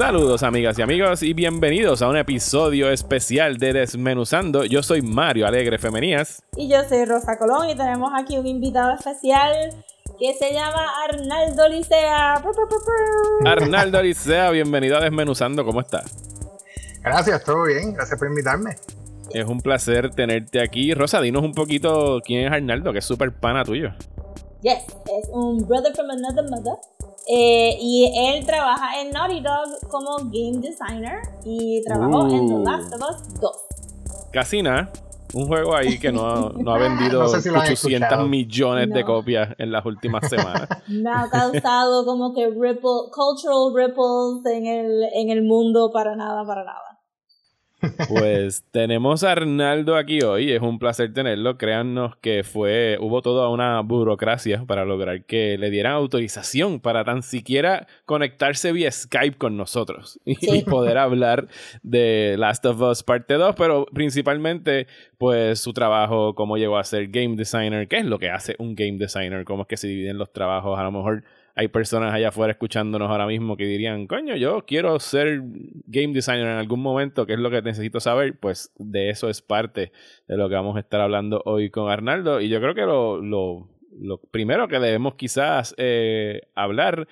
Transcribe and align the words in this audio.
Saludos 0.00 0.42
amigas 0.42 0.78
y 0.78 0.82
amigos 0.82 1.22
y 1.22 1.34
bienvenidos 1.34 2.00
a 2.00 2.08
un 2.08 2.16
episodio 2.16 2.90
especial 2.90 3.58
de 3.58 3.74
Desmenuzando. 3.74 4.64
Yo 4.64 4.82
soy 4.82 5.02
Mario 5.02 5.46
Alegre 5.46 5.76
Femenías. 5.76 6.42
Y 6.56 6.70
yo 6.70 6.82
soy 6.88 7.04
Rosa 7.04 7.36
Colón 7.38 7.68
y 7.68 7.76
tenemos 7.76 8.10
aquí 8.16 8.38
un 8.38 8.46
invitado 8.46 8.94
especial 8.94 9.52
que 10.18 10.32
se 10.32 10.54
llama 10.54 10.86
Arnaldo 11.04 11.68
Licea. 11.68 12.42
Arnaldo 13.44 14.02
Licea, 14.02 14.50
bienvenido 14.52 14.96
a 14.96 15.00
Desmenuzando, 15.00 15.66
¿cómo 15.66 15.82
estás? 15.82 16.16
Gracias, 17.02 17.44
todo 17.44 17.64
bien, 17.64 17.92
gracias 17.92 18.18
por 18.18 18.26
invitarme. 18.26 18.76
Es 19.34 19.44
un 19.44 19.60
placer 19.60 20.14
tenerte 20.14 20.62
aquí. 20.62 20.94
Rosa, 20.94 21.20
dinos 21.20 21.42
un 21.42 21.52
poquito 21.52 22.22
quién 22.24 22.46
es 22.46 22.52
Arnaldo, 22.52 22.94
que 22.94 23.00
es 23.00 23.04
súper 23.04 23.32
pana 23.32 23.64
tuyo. 23.64 23.90
Yes, 24.62 24.82
es 24.86 25.28
un 25.30 25.68
brother 25.68 25.94
from 25.94 26.08
another 26.08 26.48
mother. 26.48 26.78
Eh, 27.32 27.76
y 27.80 28.12
él 28.28 28.44
trabaja 28.44 29.00
en 29.00 29.10
Naughty 29.10 29.40
Dog 29.40 29.88
como 29.88 30.16
game 30.24 30.58
designer 30.60 31.20
y 31.44 31.80
trabajó 31.84 32.26
en 32.28 32.48
The 32.48 32.54
Uh. 32.54 32.64
Last 32.64 32.92
of 32.94 33.00
Us 33.08 33.40
2. 33.40 33.50
Casi 34.32 34.62
nada. 34.62 34.90
Un 35.32 35.46
juego 35.46 35.76
ahí 35.76 35.96
que 36.00 36.10
no, 36.10 36.48
no 36.50 36.74
ha 36.74 36.78
vendido 36.88 37.22
No 37.22 37.28
sé 37.28 37.40
si 37.40 37.50
lo 37.50 37.54
han 37.56 37.60
800 37.62 37.92
escuchado. 38.02 38.26
millones 38.28 38.88
de 38.90 39.00
No. 39.02 39.06
copias 39.06 39.48
en 39.58 39.70
las 39.70 39.86
últimas 39.86 40.28
semanas. 40.28 40.68
No 40.88 41.12
ha 41.14 41.30
causado 41.30 42.04
como 42.04 42.34
que 42.34 42.46
ripple, 42.48 43.12
cultural 43.14 43.72
ripples 43.76 44.52
en 44.52 44.66
el, 44.66 45.02
en 45.14 45.30
el 45.30 45.42
mundo 45.44 45.92
para 45.92 46.16
nada, 46.16 46.44
para 46.44 46.64
nada. 46.64 46.89
Pues 48.08 48.64
tenemos 48.70 49.24
a 49.24 49.32
Arnaldo 49.32 49.96
aquí 49.96 50.22
hoy, 50.22 50.52
es 50.52 50.60
un 50.60 50.78
placer 50.78 51.12
tenerlo. 51.12 51.56
Créannos 51.58 52.16
que 52.16 52.44
fue, 52.44 52.98
hubo 53.00 53.22
toda 53.22 53.48
una 53.48 53.80
burocracia 53.80 54.64
para 54.66 54.84
lograr 54.84 55.24
que 55.24 55.56
le 55.58 55.70
dieran 55.70 55.92
autorización 55.92 56.80
para 56.80 57.04
tan 57.04 57.22
siquiera 57.22 57.86
conectarse 58.04 58.72
vía 58.72 58.90
Skype 58.90 59.38
con 59.38 59.56
nosotros 59.56 60.20
y, 60.24 60.34
Sí. 60.34 60.62
poder 60.62 60.98
hablar 60.98 61.48
de 61.82 62.36
Last 62.38 62.66
of 62.66 62.80
Us 62.80 63.02
parte 63.02 63.34
2, 63.34 63.54
pero 63.56 63.86
principalmente 63.92 64.86
pues 65.18 65.60
su 65.60 65.72
trabajo, 65.72 66.34
cómo 66.34 66.56
llegó 66.56 66.78
a 66.78 66.84
ser 66.84 67.08
game 67.08 67.36
designer, 67.36 67.88
qué 67.88 67.98
es 67.98 68.04
lo 68.04 68.18
que 68.18 68.30
hace 68.30 68.56
un 68.58 68.74
game 68.74 68.98
designer, 68.98 69.44
cómo 69.44 69.62
es 69.62 69.68
que 69.68 69.76
se 69.76 69.86
dividen 69.88 70.18
los 70.18 70.32
trabajos, 70.32 70.78
a 70.78 70.82
lo 70.82 70.92
mejor 70.92 71.24
hay 71.54 71.68
personas 71.68 72.12
allá 72.12 72.28
afuera 72.28 72.52
escuchándonos 72.52 73.10
ahora 73.10 73.26
mismo 73.26 73.56
que 73.56 73.64
dirían, 73.64 74.06
coño, 74.06 74.36
yo 74.36 74.64
quiero 74.66 74.98
ser 74.98 75.40
game 75.86 76.12
designer 76.12 76.46
en 76.46 76.58
algún 76.58 76.80
momento, 76.80 77.26
¿qué 77.26 77.34
es 77.34 77.38
lo 77.38 77.50
que 77.50 77.62
necesito 77.62 78.00
saber? 78.00 78.38
Pues 78.38 78.72
de 78.78 79.10
eso 79.10 79.28
es 79.28 79.42
parte 79.42 79.92
de 80.28 80.36
lo 80.36 80.48
que 80.48 80.54
vamos 80.54 80.76
a 80.76 80.80
estar 80.80 81.00
hablando 81.00 81.42
hoy 81.44 81.70
con 81.70 81.90
Arnaldo. 81.90 82.40
Y 82.40 82.48
yo 82.48 82.60
creo 82.60 82.74
que 82.74 82.82
lo, 82.82 83.20
lo, 83.20 83.68
lo 83.98 84.18
primero 84.18 84.68
que 84.68 84.78
debemos 84.78 85.14
quizás 85.14 85.74
eh, 85.76 86.42
hablar 86.54 87.08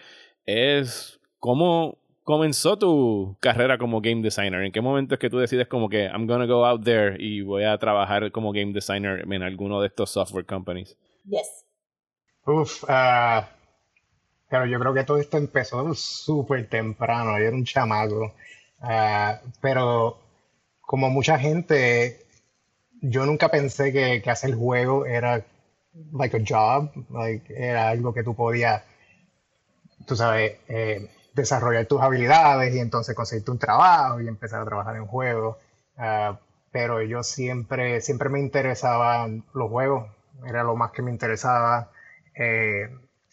es 0.46 1.20
cómo 1.38 1.98
comenzó 2.22 2.78
tu 2.78 3.36
carrera 3.40 3.78
como 3.78 4.00
game 4.00 4.22
designer. 4.22 4.62
¿En 4.62 4.70
qué 4.70 4.80
momento 4.80 5.14
es 5.14 5.18
que 5.18 5.30
tú 5.30 5.38
decides 5.38 5.66
como 5.66 5.88
que 5.88 6.04
I'm 6.04 6.26
gonna 6.26 6.46
go 6.46 6.64
out 6.66 6.84
there 6.84 7.16
y 7.18 7.40
voy 7.40 7.64
a 7.64 7.78
trabajar 7.78 8.30
como 8.32 8.52
game 8.52 8.72
designer 8.72 9.24
en 9.30 9.42
alguno 9.42 9.80
de 9.80 9.86
estos 9.86 10.10
software 10.10 10.44
companies? 10.44 10.96
Yes. 11.24 11.64
Uf, 12.46 12.84
ah, 12.88 13.48
claro, 14.48 14.66
yo 14.66 14.78
creo 14.80 14.94
que 14.94 15.04
todo 15.04 15.18
esto 15.18 15.36
empezó 15.38 15.94
súper 15.94 16.68
temprano, 16.68 17.38
yo 17.38 17.44
era 17.46 17.56
un 17.56 17.64
chamaco, 17.64 18.32
Ah, 18.80 19.40
pero 19.60 20.16
como 20.82 21.10
mucha 21.10 21.38
gente, 21.38 22.26
yo 23.02 23.26
nunca 23.26 23.50
pensé 23.50 23.92
que, 23.92 24.22
que 24.22 24.30
hacer 24.30 24.54
juego 24.56 25.06
era 25.06 25.44
like 26.12 26.36
a 26.36 26.40
job, 26.46 26.90
like, 27.10 27.44
era 27.56 27.90
algo 27.90 28.14
que 28.14 28.24
tú 28.24 28.34
podías, 28.36 28.82
tú 30.06 30.16
sabes, 30.16 30.56
eh, 30.68 31.08
desarrollar 31.34 31.86
tus 31.86 32.00
habilidades 32.00 32.74
y 32.74 32.78
entonces 32.78 33.14
conseguirte 33.14 33.50
un 33.50 33.58
trabajo 33.58 34.20
y 34.20 34.28
empezar 34.28 34.62
a 34.62 34.64
trabajar 34.64 34.96
en 34.96 35.06
juegos. 35.06 35.56
Ah, 35.96 36.38
pero 36.70 37.02
yo 37.02 37.22
siempre, 37.22 38.00
siempre 38.00 38.28
me 38.28 38.40
interesaban 38.40 39.44
los 39.54 39.70
juegos, 39.70 40.08
era 40.46 40.62
lo 40.62 40.76
más 40.76 40.92
que 40.92 41.02
me 41.02 41.10
interesaba. 41.10 41.90
Eh, 42.34 42.88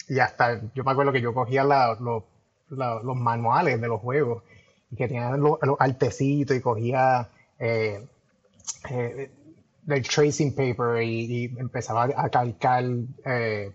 y 0.08 0.20
hasta 0.20 0.62
yo 0.74 0.84
me 0.84 0.92
acuerdo 0.92 1.12
que 1.12 1.22
yo 1.22 1.34
cogía 1.34 1.64
la- 1.64 1.98
lo- 2.00 2.26
la- 2.70 3.02
los 3.04 3.16
manuales 3.16 3.80
de 3.82 3.88
los 3.88 4.02
juegos 4.02 4.44
y 4.92 4.96
que 4.96 5.08
tenían 5.08 5.40
los, 5.42 5.58
artecitos 5.80 6.56
y 6.58 6.62
cogía 6.62 7.30
eh, 7.60 8.06
eh, 8.90 9.32
el 9.88 10.08
tracing 10.08 10.54
paper 10.56 11.02
y, 11.04 11.46
empezaba 11.58 12.10
a 12.16 12.30
calcar 12.30 12.84
eh, 13.26 13.72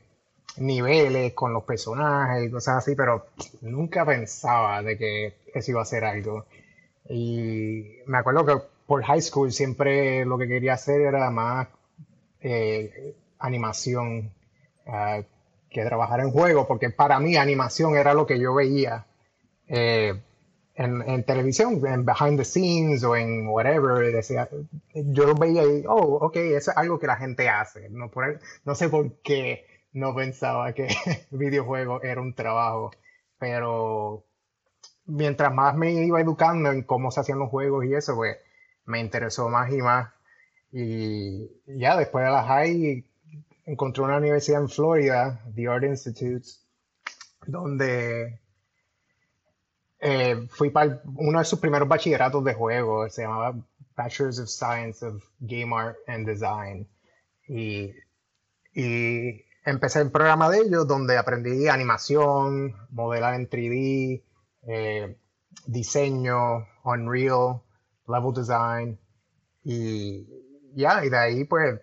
niveles 0.59 1.33
con 1.35 1.53
los 1.53 1.65
personajes 1.65 2.49
y 2.49 2.51
cosas 2.51 2.79
así, 2.79 2.95
pero 2.97 3.27
nunca 3.63 4.05
pensaba 4.05 4.83
de 4.83 4.99
que 4.99 5.35
eso 5.55 5.71
iba 5.71 5.83
a 5.83 5.85
ser 5.85 6.05
algo. 6.05 6.47
Y 7.09 7.85
me 8.07 8.19
acuerdo 8.19 8.45
que 8.47 8.57
por 8.87 9.03
high 9.05 9.23
school 9.23 9.53
siempre 9.53 10.25
lo 10.25 10.37
que 10.39 10.49
quería 10.49 10.75
hacer 10.75 11.01
era 11.03 11.31
más 11.31 11.69
animación 13.39 14.31
ah, 14.87 15.23
que 15.71 15.85
trabajar 15.85 16.21
en 16.21 16.31
juegos, 16.33 16.67
porque 16.67 16.91
para 16.91 17.21
mí 17.21 17.37
animación 17.37 17.97
era 17.97 18.15
lo 18.15 18.27
que 18.27 18.39
yo 18.41 18.55
veía 18.55 19.07
eh, 19.69 20.21
en, 20.75 21.03
en 21.09 21.25
televisión, 21.25 21.81
en 21.87 22.05
behind 22.05 22.39
the 22.39 22.45
scenes 22.45 23.05
o 23.05 23.17
en 23.17 23.49
whatever. 23.49 24.13
Decía, 24.13 24.49
yo 24.95 25.27
lo 25.27 25.35
veía 25.35 25.65
y, 25.65 25.85
oh, 25.87 26.19
ok, 26.27 26.37
eso 26.37 26.71
es 26.73 26.77
algo 26.77 26.99
que 26.99 27.07
la 27.07 27.17
gente 27.17 27.49
hace. 27.49 27.89
No, 27.91 28.11
por- 28.11 28.41
no 28.65 28.75
sé 28.75 28.89
por 28.89 29.21
qué 29.23 29.67
no 29.93 30.15
pensaba 30.15 30.73
que 30.73 30.89
videojuego 31.31 32.03
era 32.03 32.21
un 32.21 32.35
trabajo, 32.35 32.91
pero 33.39 34.25
mientras 35.07 35.53
más 35.55 35.77
me 35.77 35.93
iba 35.93 36.21
educando 36.21 36.71
en 36.71 36.83
cómo 36.83 37.11
se 37.11 37.21
hacían 37.21 37.39
los 37.39 37.51
juegos 37.51 37.85
y 37.85 37.95
eso, 37.95 38.15
pues 38.17 38.39
me 38.87 39.01
interesó 39.01 39.49
más 39.49 39.73
y 39.73 39.79
más. 39.83 40.11
Y 40.73 41.51
ya 41.67 41.97
después 41.97 42.25
de 42.25 42.31
la 42.31 42.45
high 42.45 43.05
encontré 43.71 44.03
una 44.03 44.17
universidad 44.17 44.63
en 44.63 44.69
Florida, 44.69 45.41
The 45.55 45.69
Art 45.69 45.85
Institute, 45.85 46.49
donde 47.47 48.41
eh, 50.01 50.49
fui 50.51 50.71
para 50.71 51.01
uno 51.17 51.39
de 51.39 51.45
sus 51.45 51.61
primeros 51.61 51.89
bachilleratos 51.89 52.45
de 52.45 52.55
juego, 52.55 53.09
se 53.09 53.23
llamaba 53.23 53.55
Bachelors 53.95 54.41
of 54.41 54.49
Science 54.49 55.05
of 55.07 55.23
Game 55.39 55.73
Art 55.75 55.97
and 56.09 56.27
Design. 56.27 56.89
Y, 57.47 57.95
y 58.75 59.45
empecé 59.65 60.01
el 60.01 60.11
programa 60.11 60.51
de 60.51 60.59
ellos 60.59 60.89
donde 60.89 61.17
aprendí 61.17 61.69
animación, 61.69 62.75
modelar 62.91 63.35
en 63.35 63.49
3D, 63.49 64.25
eh, 64.67 65.17
diseño, 65.67 66.67
Unreal, 66.83 67.61
level 68.09 68.35
design. 68.35 68.99
Y 69.63 70.27
ya, 70.75 71.05
y 71.05 71.11
de 71.11 71.19
ahí 71.19 71.45
pues, 71.45 71.81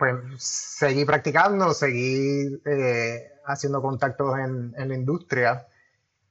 pues 0.00 0.16
seguí 0.38 1.04
practicando, 1.04 1.74
seguí 1.74 2.60
eh, 2.66 3.28
haciendo 3.44 3.82
contactos 3.82 4.36
en, 4.38 4.74
en 4.76 4.88
la 4.88 4.94
industria 4.96 5.66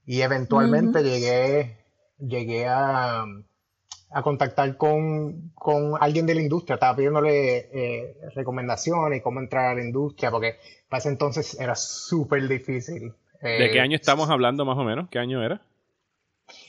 y 0.06 0.22
eventualmente 0.22 1.04
llegué, 1.04 1.78
llegué 2.18 2.68
a, 2.68 3.24
a 4.12 4.24
contactar 4.24 4.76
con, 4.78 5.52
con 5.54 5.94
alguien 6.02 6.26
de 6.26 6.36
la 6.36 6.42
industria, 6.42 6.76
estaba 6.76 6.96
pidiéndole 6.96 7.70
eh, 7.72 8.18
recomendaciones 8.36 9.20
y 9.20 9.22
cómo 9.22 9.40
entrar 9.40 9.68
a 9.68 9.76
la 9.76 9.84
industria, 9.84 10.32
porque 10.32 10.58
para 10.90 11.00
ese 11.00 11.10
entonces 11.10 11.60
era 11.60 11.76
súper 11.76 12.48
difícil. 12.48 13.14
¿De 13.56 13.68
Eh, 13.68 13.72
qué 13.72 13.80
año 13.80 13.96
estamos 13.96 14.30
hablando 14.32 14.66
más 14.66 14.78
o 14.78 14.84
menos? 14.84 15.10
¿Qué 15.10 15.20
año 15.20 15.44
era? 15.44 15.62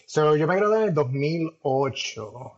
So, 0.06 0.36
yo 0.36 0.46
me 0.46 0.56
gradué 0.56 0.82
en 0.82 0.88
el 0.88 0.94
2008. 0.94 2.52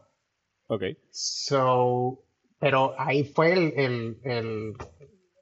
Ok. 0.69 0.83
So, 1.11 2.25
pero 2.63 2.95
ahí 2.97 3.25
fue 3.25 3.53
el, 3.55 3.73
el- 3.77 4.19
el- 4.23 4.77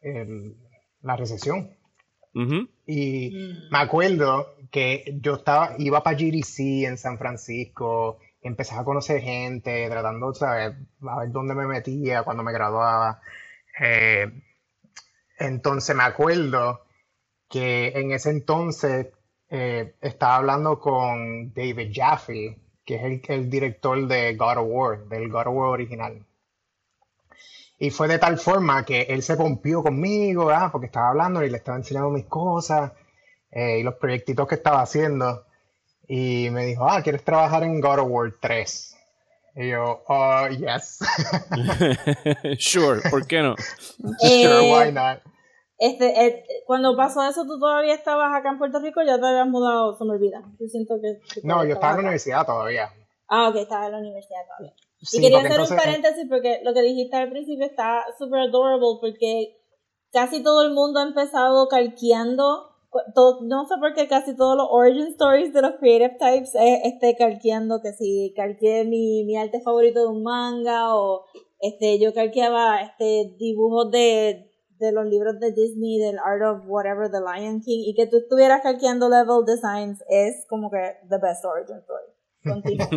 el- 0.00 0.56
la 1.02 1.16
recesión. 1.16 1.76
Ujú. 2.34 2.66
Y 2.86 3.30
me 3.70 3.78
acuerdo 3.78 4.54
que 4.70 5.18
yo 5.20 5.34
estaba, 5.34 5.74
iba 5.76 6.02
para 6.02 6.16
GDC 6.16 6.86
en 6.86 6.96
San 6.96 7.18
Francisco, 7.18 8.20
empezaba 8.40 8.80
a 8.80 8.84
conocer 8.86 9.20
gente, 9.20 9.86
tratando, 9.90 10.32
¿sabes? 10.32 10.74
A 11.06 11.18
ver 11.20 11.30
dónde 11.30 11.54
me 11.54 11.66
metía 11.66 12.22
cuando 12.22 12.42
me 12.42 12.54
graduaba. 12.54 13.20
Eh, 13.78 14.26
entonces 15.38 15.94
me 15.94 16.04
acuerdo 16.04 16.86
que 17.50 17.88
en 17.96 18.12
ese 18.12 18.30
entonces 18.30 19.08
eh, 19.50 19.94
estaba 20.00 20.36
hablando 20.36 20.80
con 20.80 21.52
David 21.52 21.92
Jaffe, 21.92 22.32
que 22.32 22.60
que 22.86 22.94
es 22.96 23.02
el, 23.04 23.22
el 23.28 23.50
director 23.50 24.06
de 24.06 24.36
God 24.36 24.56
of 24.56 24.66
War, 24.70 25.04
del 25.08 25.28
God 25.28 25.48
of 25.48 25.54
War 25.54 25.68
original. 25.68 26.24
Y 27.82 27.90
fue 27.90 28.08
de 28.08 28.18
tal 28.18 28.36
forma 28.38 28.84
que 28.84 29.02
él 29.08 29.22
se 29.22 29.36
pompió 29.36 29.82
conmigo, 29.82 30.50
ah, 30.50 30.68
porque 30.70 30.86
estaba 30.86 31.08
hablando 31.08 31.42
y 31.42 31.48
le 31.48 31.56
estaba 31.56 31.78
enseñando 31.78 32.10
mis 32.10 32.26
cosas 32.26 32.92
eh, 33.50 33.78
y 33.78 33.82
los 33.82 33.94
proyectitos 33.94 34.46
que 34.46 34.56
estaba 34.56 34.82
haciendo. 34.82 35.46
Y 36.06 36.50
me 36.50 36.66
dijo, 36.66 36.86
ah, 36.86 37.00
¿quieres 37.02 37.24
trabajar 37.24 37.62
en 37.62 37.80
God 37.80 38.00
of 38.00 38.08
War 38.10 38.34
3? 38.38 38.96
Y 39.56 39.70
yo, 39.70 40.04
oh, 40.06 40.48
yes. 40.48 40.98
sure, 42.58 43.00
¿por 43.10 43.26
qué 43.26 43.40
no? 43.40 43.56
sure, 44.20 44.68
Eh, 44.68 44.72
why 44.72 44.92
not? 44.92 45.20
Este, 45.78 46.26
eh, 46.26 46.44
cuando 46.66 46.94
pasó 46.94 47.26
eso, 47.26 47.46
tú 47.46 47.58
todavía 47.58 47.94
estabas 47.94 48.34
acá 48.38 48.50
en 48.50 48.58
Puerto 48.58 48.78
Rico, 48.80 49.00
ya 49.02 49.18
te 49.18 49.26
habías 49.26 49.48
mudado, 49.48 49.96
se 49.96 50.04
me 50.04 50.10
olvida. 50.10 50.42
Yo 50.60 50.66
siento 50.66 50.96
que. 51.00 51.18
que 51.32 51.40
No, 51.42 51.64
yo 51.64 51.72
estaba 51.72 51.92
en 51.92 51.96
la 51.96 52.00
acá. 52.00 52.00
universidad 52.02 52.44
todavía. 52.44 52.90
Ah, 53.26 53.48
ok, 53.48 53.56
estaba 53.56 53.86
en 53.86 53.92
la 53.92 53.98
universidad 53.98 54.40
todavía. 54.46 54.74
Sí, 55.02 55.18
y 55.18 55.20
quería 55.22 55.38
hacer 55.38 55.52
entonces, 55.52 55.70
un 55.70 55.76
paréntesis 55.78 56.26
porque 56.28 56.60
lo 56.62 56.74
que 56.74 56.82
dijiste 56.82 57.16
al 57.16 57.30
principio 57.30 57.66
está 57.66 58.04
súper 58.18 58.40
adorable 58.40 58.98
porque 59.00 59.56
casi 60.12 60.42
todo 60.42 60.62
el 60.62 60.72
mundo 60.72 61.00
ha 61.00 61.04
empezado 61.04 61.68
calqueando, 61.68 62.70
no 63.42 63.66
sé 63.66 63.74
por 63.78 63.94
qué 63.94 64.08
casi 64.08 64.36
todos 64.36 64.56
los 64.56 64.66
origin 64.70 65.06
stories 65.08 65.54
de 65.54 65.62
los 65.62 65.72
creative 65.78 66.16
types 66.18 66.54
es 66.54 66.80
este 66.84 67.16
calqueando 67.16 67.80
que 67.80 67.92
si 67.92 68.34
calqueé 68.36 68.84
mi, 68.84 69.24
mi 69.24 69.36
arte 69.36 69.60
favorito 69.62 70.00
de 70.00 70.08
un 70.08 70.22
manga 70.22 70.94
o 70.96 71.24
este 71.60 71.98
yo 71.98 72.12
calqueaba 72.12 72.82
este 72.82 73.36
dibujos 73.38 73.90
de, 73.90 74.50
de 74.78 74.92
los 74.92 75.06
libros 75.06 75.38
de 75.40 75.52
Disney 75.52 75.98
del 75.98 76.18
Art 76.18 76.42
of 76.42 76.64
Whatever 76.66 77.10
The 77.10 77.20
Lion 77.20 77.60
King 77.60 77.84
y 77.86 77.94
que 77.94 78.06
tú 78.06 78.18
estuvieras 78.18 78.62
calqueando 78.62 79.08
level 79.08 79.44
designs 79.46 80.02
es 80.08 80.44
como 80.48 80.70
que 80.70 80.96
the 81.08 81.18
best 81.18 81.44
origin 81.44 81.78
story. 81.78 82.19
Continúa. 82.44 82.88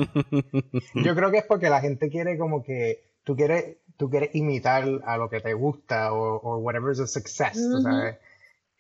Yo 0.96 1.16
creo 1.16 1.32
que 1.32 1.40
es 1.40 1.46
porque 1.46 1.70
la 1.70 1.82
gente 1.82 2.10
quiere 2.10 2.38
como 2.38 2.64
que 2.64 3.04
tú 3.24 3.36
quieres, 3.36 3.78
tú 3.98 4.10
quieres 4.10 4.34
imitar 4.34 4.86
a 5.06 5.18
lo 5.18 5.30
que 5.30 5.42
te 5.42 5.54
gusta 5.54 6.14
o, 6.14 6.38
o 6.38 6.58
whatever 6.58 6.92
is 6.92 7.00
a 7.00 7.08
success, 7.08 7.60
sabes. 7.82 8.18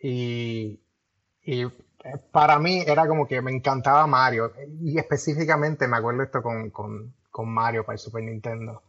Y, 0.01 0.79
y 1.43 1.65
para 2.31 2.59
mí 2.59 2.83
era 2.85 3.07
como 3.07 3.27
que 3.27 3.41
me 3.41 3.51
encantaba 3.51 4.05
Mario. 4.07 4.53
Y 4.81 4.97
específicamente 4.97 5.87
me 5.87 5.97
acuerdo 5.97 6.23
esto 6.23 6.41
con, 6.41 6.69
con, 6.69 7.13
con 7.31 7.49
Mario 7.49 7.85
para 7.85 7.95
el 7.95 7.99
Super 7.99 8.23
Nintendo. 8.23 8.81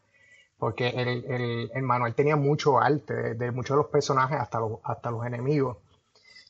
Porque 0.59 0.89
el, 0.89 1.25
el, 1.27 1.71
el 1.75 1.83
manual 1.83 2.15
tenía 2.15 2.37
mucho 2.37 2.81
arte 2.81 3.15
de, 3.15 3.35
de 3.35 3.51
muchos 3.51 3.77
de 3.77 3.83
los 3.83 3.91
personajes 3.91 4.39
hasta 4.39 4.61
los, 4.61 4.79
hasta 4.85 5.11
los 5.11 5.27
enemigos. 5.27 5.79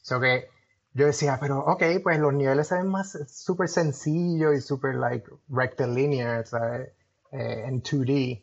So 0.03 0.21
que 0.21 0.49
yo 0.95 1.07
decía, 1.07 1.39
pero 1.41 1.59
ok, 1.61 1.83
pues 2.03 2.19
los 2.19 2.33
niveles 2.33 2.69
se 2.69 2.77
ven 2.77 2.87
más 2.89 3.19
súper 3.29 3.69
sencillos 3.69 4.55
y 4.55 4.61
súper 4.61 4.95
like 4.95 5.29
rectilinear, 5.49 6.47
¿sabes? 6.47 6.91
Eh, 7.33 7.65
en 7.67 7.83
2D. 7.83 8.43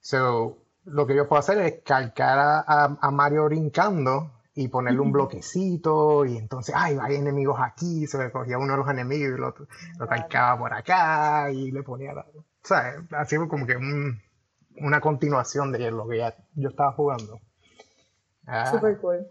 So, 0.00 0.58
lo 0.84 1.06
que 1.06 1.14
yo 1.16 1.28
puedo 1.28 1.40
hacer 1.40 1.58
es 1.58 1.82
calcar 1.84 2.38
a, 2.38 2.58
a- 2.60 2.98
a 3.00 3.10
Mario 3.10 3.46
brincando 3.46 4.32
y 4.54 4.68
ponerle 4.68 5.00
un 5.00 5.12
bloquecito 5.12 6.24
y 6.26 6.36
entonces, 6.36 6.74
ay, 6.76 6.98
hay 7.00 7.16
enemigos 7.16 7.58
aquí, 7.60 8.06
se 8.06 8.18
le 8.18 8.30
cogía 8.30 8.58
uno 8.58 8.72
de 8.72 8.78
los 8.78 8.88
enemigos 8.90 9.36
y 9.36 9.40
lo, 9.40 9.54
lo 9.98 10.06
calcaba 10.06 10.58
por 10.58 10.72
acá 10.74 11.50
y 11.50 11.70
le 11.70 11.82
ponía, 11.82 12.12
la, 12.12 12.26
¿sabes? 12.62 12.96
Así 13.12 13.36
como 13.48 13.66
que 13.66 13.76
un- 13.76 14.20
una 14.80 15.00
continuación 15.00 15.72
de 15.72 15.90
lo 15.90 16.06
que 16.06 16.18
ya 16.18 16.34
yo 16.54 16.68
estaba 16.68 16.92
jugando. 16.92 17.40
Ah, 18.46 18.70
Super 18.70 18.96
cool. 18.98 19.26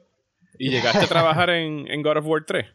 ¿Y 0.57 0.69
llegaste 0.69 1.05
a 1.05 1.07
trabajar 1.07 1.49
en, 1.49 1.89
en 1.89 2.01
God 2.01 2.17
of 2.17 2.25
War 2.25 2.45
3? 2.45 2.65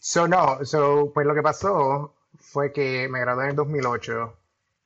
So, 0.00 0.28
no, 0.28 0.64
so, 0.64 1.10
pues 1.12 1.26
lo 1.26 1.34
que 1.34 1.42
pasó 1.42 2.14
fue 2.36 2.72
que 2.72 3.08
me 3.08 3.20
gradué 3.20 3.44
en 3.44 3.50
el 3.50 3.56
2008. 3.56 4.36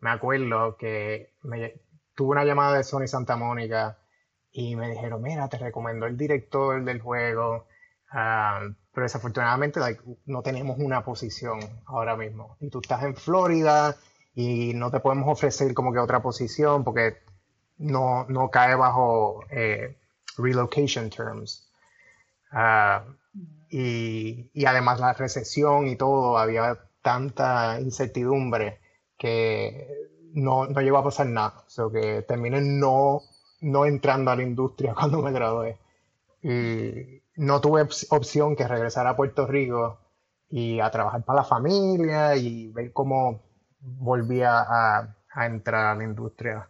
Me 0.01 0.11
acuerdo 0.11 0.77
que 0.77 1.33
me, 1.43 1.75
tuve 2.15 2.31
una 2.31 2.45
llamada 2.45 2.79
de 2.79 2.85
Sony 2.85 3.07
Santa 3.07 3.37
Mónica 3.37 3.99
y 4.53 4.77
me 4.77 4.91
dijeron, 4.91 5.23
mira, 5.23 5.49
te 5.49 5.59
recomendó 5.59 6.07
el 6.07 6.17
director 6.17 6.85
del 6.85 7.01
juego, 7.01 7.67
ah, 8.11 8.61
pero 8.93 9.05
desafortunadamente 9.05 9.81
like, 9.81 10.03
no 10.27 10.43
tenemos 10.43 10.79
una 10.79 11.05
posición 11.05 11.61
ahora 11.87 12.17
mismo. 12.17 12.57
Y 12.61 12.69
tú 12.69 12.81
estás 12.81 13.03
en 13.05 13.17
Florida 13.17 13.97
y 14.35 14.75
no 14.75 14.91
te 14.91 15.01
podemos 15.01 15.29
ofrecer 15.29 15.73
como 15.75 15.93
que 15.93 15.99
otra 15.99 16.21
posición 16.21 16.85
porque 16.85 17.19
no, 17.79 18.27
no 18.29 18.51
cae 18.51 18.75
bajo 18.75 19.45
eh, 19.51 19.97
relocation 20.37 21.11
terms. 21.11 21.72
Ah, 22.53 23.05
y, 23.71 24.51
y 24.55 24.67
además 24.67 25.01
la 25.01 25.15
recesión 25.15 25.89
y 25.89 25.97
todo, 25.97 26.39
había 26.39 26.79
tanta 27.03 27.81
incertidumbre 27.81 28.81
que 29.19 29.89
no, 30.35 30.67
no 30.67 30.81
llegó 30.81 30.99
a 30.99 31.05
pasar 31.05 31.27
nada. 31.29 31.65
So 31.69 31.91
que 31.93 32.23
terminé 32.23 32.61
no, 32.63 33.23
no 33.63 33.87
entrando 33.87 34.31
a 34.31 34.37
la 34.37 34.43
industria 34.43 34.95
cuando 34.99 35.23
me 35.23 35.33
gradué. 35.33 35.79
Y 36.43 37.23
no 37.37 37.61
tuve 37.61 37.83
op- 37.83 37.93
opción 38.11 38.57
que 38.57 38.69
regresar 38.69 39.07
a 39.07 39.17
Puerto 39.17 39.47
Rico 39.47 39.99
y 40.51 40.81
a 40.81 40.91
trabajar 40.91 41.25
para 41.25 41.39
la 41.41 41.45
familia 41.45 42.37
y 42.37 42.69
ver 42.69 42.93
cómo 42.93 43.43
volvía 43.81 44.61
a, 44.61 45.17
a 45.35 45.47
entrar 45.47 45.87
a 45.87 45.95
la 45.97 46.05
industria. 46.05 46.69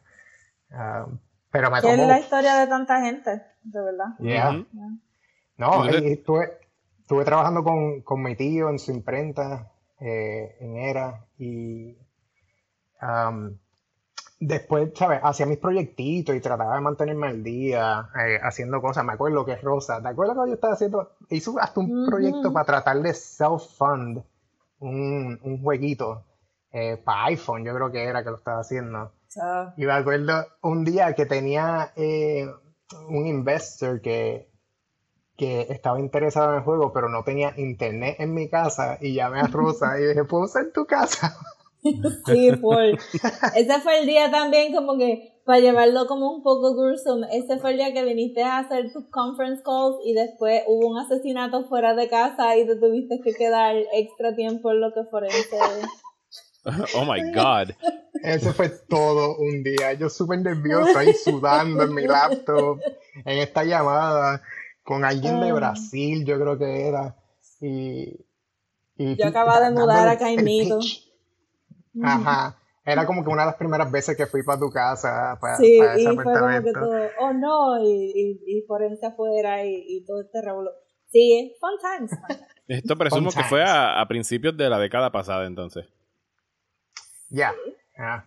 Ah, 0.73 1.06
pero 1.50 1.70
me 1.70 1.81
Que 1.81 1.93
es 1.93 1.99
tomó... 1.99 2.06
la 2.08 2.19
historia 2.19 2.55
de 2.56 2.67
tanta 2.67 3.00
gente, 3.02 3.43
de 3.62 3.82
verdad. 3.82 4.06
Yeah. 4.20 4.50
Ujú. 4.50 4.67
No, 5.62 5.85
Entonces- 5.87 6.19
estuve, 6.19 6.59
estuve 7.00 7.25
trabajando 7.25 7.62
con, 7.62 8.03
con 8.03 8.20
mi 8.23 8.35
tío 8.37 8.69
en 8.69 8.79
su 8.81 8.91
imprenta 8.91 9.70
eh, 10.00 10.56
en 10.61 10.76
ERA 10.76 11.25
y 11.38 11.97
am, 13.00 13.59
después, 14.41 14.91
¿sabes? 14.97 15.20
Hacía 15.23 15.47
mis 15.47 15.59
proyectitos 15.59 16.35
y 16.35 16.41
trataba 16.41 16.75
de 16.75 16.81
mantenerme 16.81 17.29
al 17.29 17.43
día 17.44 18.09
eh, 18.26 18.38
haciendo 18.43 18.81
cosas. 18.82 19.05
Me 19.05 19.12
acuerdo 19.12 19.44
que 19.44 19.55
Rosa, 19.56 20.03
¿te 20.03 20.09
acuerdas 20.09 20.37
que 20.43 20.49
yo 20.50 20.55
estaba 20.55 20.75
haciendo? 20.75 21.12
Hizo 21.31 21.55
hasta 21.61 21.79
un 21.81 22.00
Ujú. 22.00 22.11
proyecto 22.11 22.53
para 22.53 22.67
tratar 22.67 23.00
de 23.00 23.14
self-fund 23.14 24.25
un, 24.81 25.38
un 25.43 25.62
jueguito 25.62 26.25
eh, 26.73 26.97
para 26.97 27.26
iPhone, 27.26 27.64
yo 27.64 27.73
creo 27.75 27.93
que 27.93 28.03
era 28.03 28.25
que 28.25 28.31
lo 28.31 28.37
estaba 28.38 28.61
haciendo. 28.61 29.12
So, 29.29 29.73
Y 29.76 29.87
me 29.87 29.93
acuerdo 29.93 30.44
un 30.62 30.85
día 30.85 31.14
que 31.14 31.26
tenía 31.26 31.93
eh, 31.94 32.49
un 33.09 33.26
investor 33.26 34.00
que, 34.00 34.50
que 35.37 35.62
estaba 35.70 35.99
interesado 35.99 36.50
en 36.50 36.58
el 36.58 36.62
juego, 36.62 36.93
pero 36.93 37.08
no 37.08 37.25
tenía 37.25 37.55
internet 37.56 38.17
en 38.19 38.34
mi 38.34 38.49
casa. 38.49 38.99
Y 39.00 39.14
llamé 39.14 39.40
a 39.40 39.46
Rosa 39.46 39.99
y 39.99 40.06
dije, 40.06 40.25
¿puedo 40.25 40.44
usar 40.44 40.67
tu 40.73 40.84
casa? 40.84 41.37
sí, 42.26 42.50
full. 42.61 42.95
Ese 43.56 43.80
fue 43.83 44.00
el 44.00 44.06
día 44.06 44.30
también 44.30 44.75
como 44.75 44.97
que, 44.99 45.40
para 45.45 45.59
llevarlo 45.59 46.06
como 46.06 46.30
un 46.30 46.42
poco 46.42 46.76
gruesome, 46.76 47.26
ese 47.33 47.59
fue 47.59 47.73
el 47.73 47.78
día 47.78 47.92
que 47.92 48.04
viniste 48.04 48.42
a 48.42 48.59
hacer 48.59 48.92
tus 48.92 49.09
conference 49.11 49.62
calls 49.64 49.97
y 50.04 50.14
después 50.14 50.62
hubo 50.68 50.88
un 50.88 50.99
asesinato 50.99 51.68
fuera 51.68 51.95
de 51.95 52.09
casa 52.09 52.56
y 52.56 52.66
te 52.66 52.76
tuviste 52.76 53.21
que 53.25 53.35
quedar 53.35 53.75
extra 53.92 54.37
tiempo 54.37 54.71
en 54.71 54.80
lo 54.80 54.92
que 54.92 55.04
forense. 55.11 55.59
Oh 56.95 57.04
my 57.04 57.33
God. 57.33 57.75
Ese 58.23 58.52
fue 58.52 58.68
todo 58.88 59.37
un 59.38 59.64
día. 59.64 59.95
Yo 59.95 60.09
súper 60.09 60.42
nervioso 60.42 60.97
ahí 60.97 61.12
sudando 61.12 61.83
en 61.83 61.92
mi 61.92 62.06
laptop, 62.06 62.78
en 63.25 63.38
esta 63.38 63.64
llamada 63.64 64.40
con 64.82 65.04
alguien 65.04 65.40
de 65.40 65.50
Ah. 65.50 65.54
Brasil, 65.54 66.24
yo 66.24 66.38
creo 66.40 66.58
que 66.58 66.88
era. 66.88 67.16
Y, 67.60 68.26
y 68.96 69.16
Yo 69.16 69.26
acababa 69.28 69.60
de 69.60 69.70
mudar 69.74 70.08
a 70.08 70.18
Caimito. 70.18 70.80
Ajá. 72.02 72.56
Era 72.84 73.06
como 73.06 73.22
que 73.22 73.30
una 73.30 73.42
de 73.42 73.46
las 73.46 73.56
primeras 73.56 73.90
veces 73.92 74.16
que 74.16 74.26
fui 74.26 74.42
para 74.42 74.58
tu 74.58 74.68
casa, 74.70 75.38
para, 75.40 75.56
Sí, 75.56 75.78
para 75.78 75.96
y 75.98 76.04
ese 76.04 76.14
fue 76.14 76.24
como 76.24 76.62
que 76.64 76.72
todo, 76.72 76.96
oh 77.20 77.32
no, 77.32 77.78
y, 77.84 78.12
y, 78.44 78.58
y 78.58 78.62
forense 78.62 79.06
afuera 79.06 79.64
y, 79.64 79.84
y 79.86 80.04
todo 80.04 80.20
este 80.22 80.42
revuelo. 80.42 80.72
Sí, 81.06 81.54
fun 81.60 81.70
times. 81.80 82.10
fun 82.10 82.26
times. 82.28 82.48
Esto 82.66 82.96
presumo 82.96 83.30
Fun 83.30 83.42
que 83.42 83.48
fue 83.48 83.60
times. 83.60 83.72
a, 83.72 84.00
a 84.00 84.08
principios 84.08 84.56
de 84.56 84.68
la 84.68 84.78
década 84.80 85.12
pasada, 85.12 85.46
entonces. 85.46 85.86
Ya. 87.30 87.52
ah. 87.98 88.24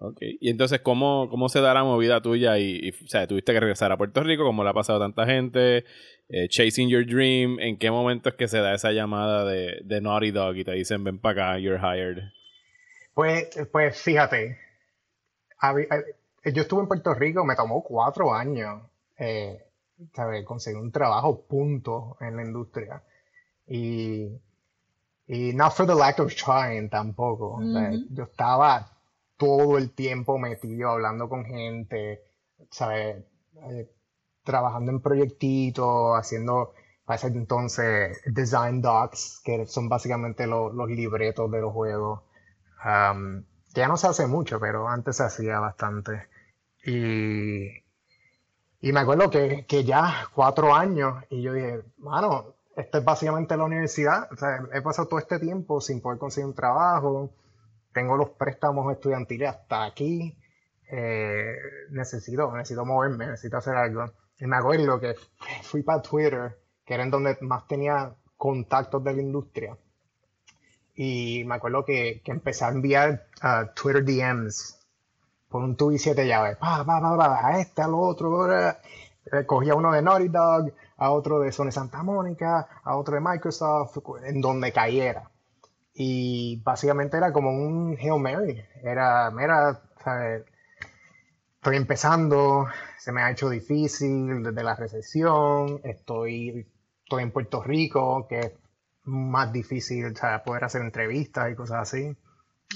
Ok. 0.00 0.18
Y 0.20 0.50
entonces, 0.50 0.80
¿cómo, 0.80 1.28
cómo 1.28 1.48
se 1.48 1.60
da 1.60 1.74
la 1.74 1.82
movida 1.82 2.20
tuya? 2.20 2.58
Y, 2.58 2.78
y, 2.82 2.90
o 2.90 3.08
sea, 3.08 3.26
tuviste 3.26 3.52
que 3.52 3.60
regresar 3.60 3.90
a 3.90 3.96
Puerto 3.96 4.22
Rico, 4.22 4.44
como 4.44 4.62
le 4.62 4.70
ha 4.70 4.74
pasado 4.74 5.02
a 5.02 5.04
tanta 5.04 5.26
gente, 5.26 5.84
eh, 6.28 6.48
Chasing 6.48 6.88
Your 6.88 7.04
Dream. 7.04 7.58
¿En 7.58 7.78
qué 7.78 7.90
momento 7.90 8.28
es 8.28 8.36
que 8.36 8.46
se 8.46 8.58
da 8.58 8.74
esa 8.74 8.92
llamada 8.92 9.44
de, 9.44 9.80
de 9.84 10.00
Naughty 10.00 10.30
Dog 10.30 10.56
y 10.56 10.64
te 10.64 10.72
dicen, 10.72 11.02
ven 11.02 11.18
para 11.18 11.52
acá, 11.52 11.58
you're 11.58 11.80
hired? 11.80 12.22
Pues, 13.12 13.48
pues 13.72 14.00
fíjate, 14.00 14.58
eh, 15.62 16.52
yo 16.52 16.62
estuve 16.62 16.82
en 16.82 16.88
Puerto 16.88 17.12
Rico, 17.14 17.44
me 17.44 17.56
tomó 17.56 17.82
cuatro 17.82 18.32
años 18.32 18.82
eh, 19.18 19.60
¿sabes? 20.14 20.44
conseguir 20.44 20.80
un 20.80 20.92
trabajo 20.92 21.44
punto 21.46 22.16
en 22.20 22.36
la 22.36 22.44
industria. 22.44 23.02
Y, 23.66 24.28
y 25.26 25.52
not 25.52 25.72
for 25.72 25.86
the 25.86 25.94
lack 25.94 26.20
of 26.20 26.32
trying 26.34 26.88
tampoco. 26.88 27.54
o 27.54 27.72
sea, 27.72 27.90
Ujú. 27.90 28.06
yo 28.10 28.24
estaba 28.24 28.97
todo 29.38 29.78
el 29.78 29.92
tiempo 29.92 30.38
metido 30.38 30.90
hablando 30.90 31.28
con 31.30 31.44
gente, 31.46 32.22
¿sabes? 32.70 33.24
Eh, 33.70 33.90
trabajando 34.44 34.92
en 34.92 35.00
proyectitos, 35.02 36.18
haciendo 36.18 36.74
para 37.06 37.16
ese 37.18 37.28
entonces 37.28 38.20
design 38.26 38.82
docs, 38.82 39.40
que 39.44 39.66
son 39.66 39.88
básicamente 39.88 40.46
lo- 40.46 40.72
los 40.72 40.88
libretos 40.90 41.50
de 41.50 41.60
los 41.60 41.72
juegos. 41.72 42.22
Um, 42.84 43.44
ya 43.74 43.88
no 43.88 43.96
se 43.96 44.08
hace 44.08 44.26
mucho, 44.26 44.60
pero 44.60 44.88
antes 44.88 45.16
se 45.16 45.24
hacía 45.24 45.60
bastante. 45.60 46.28
Y, 46.84 47.68
y 48.80 48.92
me 48.92 49.00
acuerdo 49.00 49.30
que, 49.30 49.66
que 49.66 49.84
ya 49.84 50.28
cuatro 50.34 50.74
años, 50.74 51.24
y 51.30 51.42
yo 51.42 51.52
dije, 51.52 51.82
mano, 51.98 52.54
esto 52.76 52.98
es 52.98 53.04
básicamente 53.04 53.56
la 53.56 53.64
universidad. 53.64 54.28
O 54.32 54.36
sea, 54.36 54.62
he 54.72 54.80
pasado 54.82 55.08
todo 55.08 55.18
este 55.18 55.38
tiempo 55.40 55.80
sin 55.80 56.00
poder 56.00 56.18
conseguir 56.18 56.46
un 56.46 56.54
trabajo, 56.54 57.30
tengo 57.92 58.16
los 58.16 58.30
préstamos 58.30 58.92
estudiantiles 58.92 59.48
hasta 59.48 59.84
aquí, 59.84 60.36
eh, 60.90 61.56
necesito, 61.90 62.50
necesito 62.56 62.84
moverme, 62.84 63.26
necesito 63.26 63.56
hacer 63.58 63.76
algo. 63.76 64.10
Y 64.38 64.46
me 64.46 64.56
acuerdo 64.56 65.00
que 65.00 65.14
fui 65.62 65.82
para 65.82 66.02
Twitter, 66.02 66.58
que 66.84 66.94
era 66.94 67.02
en 67.02 67.10
donde 67.10 67.36
más 67.40 67.66
tenía 67.66 68.14
contactos 68.36 69.02
de 69.04 69.14
la 69.14 69.22
industria. 69.22 69.76
Y 70.94 71.44
me 71.44 71.56
acuerdo 71.56 71.84
que, 71.84 72.22
que 72.24 72.32
empecé 72.32 72.64
a 72.64 72.68
enviar 72.68 73.26
uh, 73.42 73.72
Twitter 73.74 74.04
DMs 74.04 74.78
por 75.48 75.62
un 75.62 75.76
tubo 75.76 75.92
y 75.92 75.98
siete 75.98 76.26
llaves. 76.26 76.56
Pa, 76.56 76.84
pa, 76.84 77.00
pa, 77.00 77.16
pa, 77.16 77.46
a 77.46 77.60
este, 77.60 77.82
al 77.82 77.94
otro. 77.94 78.28
Ahora. 78.34 78.80
Cogía 79.46 79.74
uno 79.74 79.92
de 79.92 80.02
Naughty 80.02 80.28
Dog, 80.28 80.72
a 80.96 81.10
otro 81.10 81.40
de 81.40 81.52
Sony 81.52 81.70
Santa 81.70 82.02
Mónica, 82.02 82.68
a 82.82 82.96
otro 82.96 83.14
de 83.14 83.20
Microsoft, 83.20 83.98
en 84.24 84.40
donde 84.40 84.72
cayera. 84.72 85.30
Y 86.00 86.62
básicamente 86.62 87.16
era 87.16 87.32
como 87.32 87.50
un 87.50 87.96
Hail 87.98 88.20
Mary. 88.20 88.64
Era, 88.84 89.32
mira, 89.32 89.82
¿sabes? 90.04 90.44
estoy 91.56 91.76
empezando, 91.76 92.68
se 92.98 93.10
me 93.10 93.20
ha 93.20 93.32
hecho 93.32 93.50
difícil 93.50 94.44
desde 94.44 94.62
la 94.62 94.76
recesión, 94.76 95.80
estoy, 95.82 96.64
estoy 97.02 97.22
en 97.24 97.32
Puerto 97.32 97.64
Rico, 97.64 98.28
que 98.28 98.38
es 98.38 98.52
más 99.02 99.52
difícil 99.52 100.16
¿sabes? 100.16 100.42
poder 100.42 100.62
hacer 100.62 100.82
entrevistas 100.82 101.50
y 101.50 101.56
cosas 101.56 101.82
así. 101.82 102.16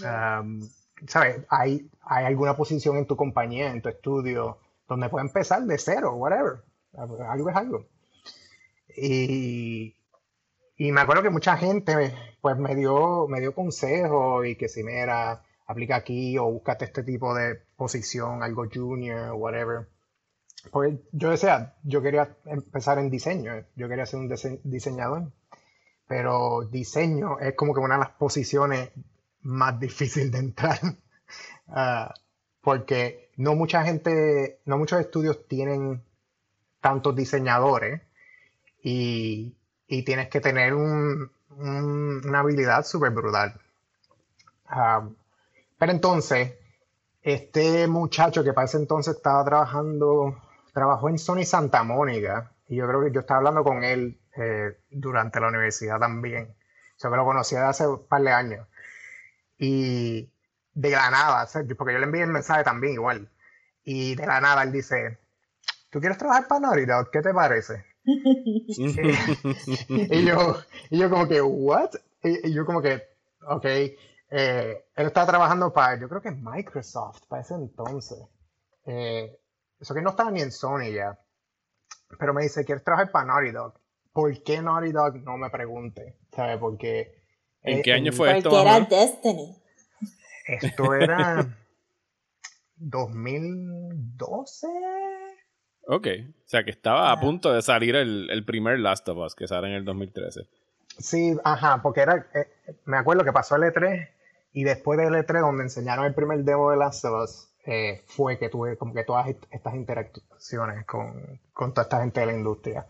Um, 0.04 0.60
¿Sabes? 1.06 1.46
¿Hay, 1.48 1.88
¿Hay 2.02 2.24
alguna 2.24 2.56
posición 2.56 2.96
en 2.96 3.06
tu 3.06 3.16
compañía, 3.16 3.70
en 3.70 3.82
tu 3.82 3.88
estudio, 3.88 4.58
donde 4.88 5.08
pueda 5.08 5.24
empezar 5.24 5.62
de 5.62 5.78
cero, 5.78 6.14
whatever? 6.14 6.64
Algo 6.94 7.50
es 7.50 7.56
algo. 7.56 7.86
Y, 8.96 9.94
y 10.82 10.90
me 10.90 11.00
acuerdo 11.00 11.22
que 11.22 11.30
mucha 11.30 11.56
gente 11.56 12.12
pues 12.40 12.58
me 12.58 12.74
dio, 12.74 13.28
me 13.28 13.38
dio 13.38 13.54
consejos 13.54 14.44
y 14.44 14.56
que 14.56 14.68
si 14.68 14.82
me 14.82 14.98
era 14.98 15.40
aplica 15.68 15.94
aquí 15.94 16.36
o 16.38 16.50
búscate 16.50 16.86
este 16.86 17.04
tipo 17.04 17.36
de 17.36 17.54
posición, 17.76 18.42
algo 18.42 18.66
junior, 18.68 19.32
whatever. 19.34 19.86
Pues 20.72 20.98
yo 21.12 21.30
decía, 21.30 21.76
yo 21.84 22.02
quería 22.02 22.36
empezar 22.46 22.98
en 22.98 23.10
diseño, 23.10 23.64
yo 23.76 23.88
quería 23.88 24.06
ser 24.06 24.18
un 24.18 24.60
diseñador, 24.64 25.30
pero 26.08 26.62
diseño 26.62 27.38
es 27.38 27.54
como 27.54 27.74
que 27.74 27.80
una 27.80 27.94
de 27.94 28.00
las 28.00 28.10
posiciones 28.10 28.90
más 29.42 29.78
difíciles 29.78 30.32
de 30.32 30.38
entrar, 30.38 30.80
uh, 31.68 32.12
porque 32.60 33.30
no 33.36 33.54
mucha 33.54 33.84
gente, 33.84 34.58
no 34.64 34.78
muchos 34.78 34.98
estudios 34.98 35.46
tienen 35.46 36.02
tantos 36.80 37.14
diseñadores 37.14 38.02
y, 38.82 39.54
y 39.92 40.04
tienes 40.04 40.28
que 40.30 40.40
tener 40.40 40.72
un, 40.72 41.30
un, 41.50 42.22
una 42.24 42.38
habilidad 42.38 42.82
súper 42.82 43.10
brutal. 43.10 43.60
Uh, 44.70 45.14
pero 45.78 45.92
entonces, 45.92 46.54
este 47.20 47.86
muchacho 47.88 48.42
que 48.42 48.54
para 48.54 48.64
ese 48.64 48.78
entonces 48.78 49.16
estaba 49.16 49.44
trabajando, 49.44 50.40
trabajó 50.72 51.10
en 51.10 51.18
Sony 51.18 51.44
Santa 51.44 51.82
Mónica, 51.82 52.52
y 52.68 52.76
yo 52.76 52.88
creo 52.88 53.02
que 53.02 53.10
yo 53.10 53.20
estaba 53.20 53.38
hablando 53.38 53.62
con 53.64 53.84
él 53.84 54.18
eh, 54.34 54.78
durante 54.90 55.40
la 55.40 55.48
universidad 55.48 55.98
también. 55.98 56.54
Yo 56.98 57.10
me 57.10 57.18
lo 57.18 57.26
conocía 57.26 57.68
hace 57.68 57.86
un 57.86 58.06
par 58.06 58.22
de 58.22 58.32
años. 58.32 58.66
Y 59.58 60.30
de 60.72 60.90
la 60.90 61.10
nada, 61.10 61.46
porque 61.76 61.92
yo 61.92 61.98
le 61.98 62.06
envié 62.06 62.22
el 62.22 62.30
mensaje 62.30 62.64
también 62.64 62.94
igual. 62.94 63.28
Y 63.84 64.14
de 64.14 64.26
la 64.26 64.40
nada 64.40 64.62
él 64.62 64.72
dice, 64.72 65.18
¿tú 65.90 66.00
quieres 66.00 66.16
trabajar 66.16 66.48
para 66.48 66.60
Naughty 66.60 66.86
¿Qué 67.12 67.20
te 67.20 67.34
parece? 67.34 67.91
y, 69.88 70.24
yo, 70.26 70.56
y 70.90 70.98
yo 70.98 71.10
como 71.10 71.28
que, 71.28 71.40
¿what? 71.40 71.90
Y, 72.22 72.48
y 72.48 72.54
yo 72.54 72.66
como 72.66 72.82
que, 72.82 73.02
ok. 73.46 73.64
Eh, 74.34 74.86
él 74.96 75.06
estaba 75.06 75.26
trabajando 75.26 75.72
para, 75.72 76.00
yo 76.00 76.08
creo 76.08 76.22
que 76.22 76.30
Microsoft, 76.30 77.26
para 77.28 77.42
ese 77.42 77.54
entonces. 77.54 78.18
Eh, 78.86 79.38
eso 79.78 79.94
que 79.94 80.00
no 80.00 80.10
estaba 80.10 80.30
ni 80.30 80.40
en 80.40 80.50
Sony 80.50 80.92
ya. 80.94 81.18
Pero 82.18 82.32
me 82.32 82.42
dice, 82.42 82.64
¿quieres 82.64 82.82
trabajar 82.82 83.10
para 83.10 83.26
Naughty 83.26 83.50
Dog? 83.50 83.74
¿Por 84.12 84.42
qué 84.42 84.62
Naughty 84.62 84.92
Dog? 84.92 85.16
No 85.22 85.36
me 85.36 85.50
pregunte. 85.50 86.16
¿Sabes? 86.34 86.58
Porque... 86.58 87.22
¿En 87.62 87.78
eh, 87.78 87.82
qué 87.82 87.92
año 87.92 88.12
fue 88.12 88.38
esto? 88.38 88.50
Porque 88.50 88.62
era 88.62 88.80
Destiny. 88.80 89.56
Esto 90.46 90.94
era 90.94 91.46
2012. 92.76 94.66
Ok, 95.86 96.06
o 96.06 96.48
sea 96.48 96.64
que 96.64 96.70
estaba 96.70 97.10
a 97.10 97.20
punto 97.20 97.52
de 97.52 97.60
salir 97.60 97.96
el, 97.96 98.30
el 98.30 98.44
primer 98.44 98.78
Last 98.78 99.08
of 99.08 99.18
Us 99.18 99.34
que 99.34 99.48
sale 99.48 99.68
en 99.68 99.74
el 99.74 99.84
2013. 99.84 100.46
Sí, 100.98 101.36
ajá, 101.44 101.80
porque 101.82 102.02
era, 102.02 102.26
me 102.84 102.96
acuerdo 102.96 103.24
que 103.24 103.32
pasó 103.32 103.56
el 103.56 103.62
E3 103.62 104.08
y 104.52 104.64
después 104.64 104.98
del 104.98 105.14
E3, 105.14 105.40
donde 105.40 105.64
enseñaron 105.64 106.04
el 106.04 106.14
primer 106.14 106.44
demo 106.44 106.70
de 106.70 106.76
Last 106.76 107.04
of 107.04 107.24
Us, 107.24 107.48
eh, 107.64 108.02
fue 108.06 108.38
que 108.38 108.48
tuve 108.48 108.76
como 108.76 108.92
que 108.92 109.04
todas 109.04 109.28
estas 109.50 109.74
interacciones 109.74 110.84
con, 110.84 111.40
con, 111.52 111.72
toda 111.72 111.82
esta 111.84 112.00
gente 112.00 112.20
de 112.20 112.26
la 112.26 112.32
industria. 112.32 112.86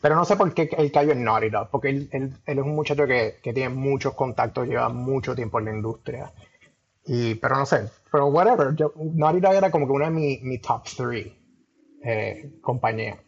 Pero 0.00 0.16
no 0.16 0.24
sé 0.24 0.36
por 0.36 0.52
qué 0.52 0.68
él 0.76 0.90
cayó 0.90 1.12
en 1.12 1.24
Naughty 1.24 1.50
Dog, 1.50 1.70
porque 1.70 1.90
él, 1.90 2.08
él, 2.10 2.32
él 2.44 2.58
es 2.58 2.64
un 2.64 2.74
muchacho 2.74 3.06
que, 3.06 3.36
que, 3.42 3.52
tiene 3.52 3.68
muchos 3.68 4.14
contactos, 4.14 4.66
lleva 4.66 4.88
mucho 4.88 5.34
tiempo 5.34 5.58
en 5.58 5.64
la 5.66 5.72
industria. 5.72 6.32
Y, 7.06 7.34
pero 7.36 7.56
no 7.56 7.66
sé, 7.66 7.90
pero 8.10 8.26
whatever, 8.26 8.74
yo, 8.74 8.92
Naughty 8.96 9.40
Dog 9.40 9.54
era 9.54 9.70
como 9.70 9.86
que 9.86 9.92
una 9.92 10.06
de 10.06 10.12
mis 10.12 10.42
mi 10.42 10.58
top 10.58 10.84
three 10.84 11.43
eh, 12.04 12.50
compañías. 12.60 13.18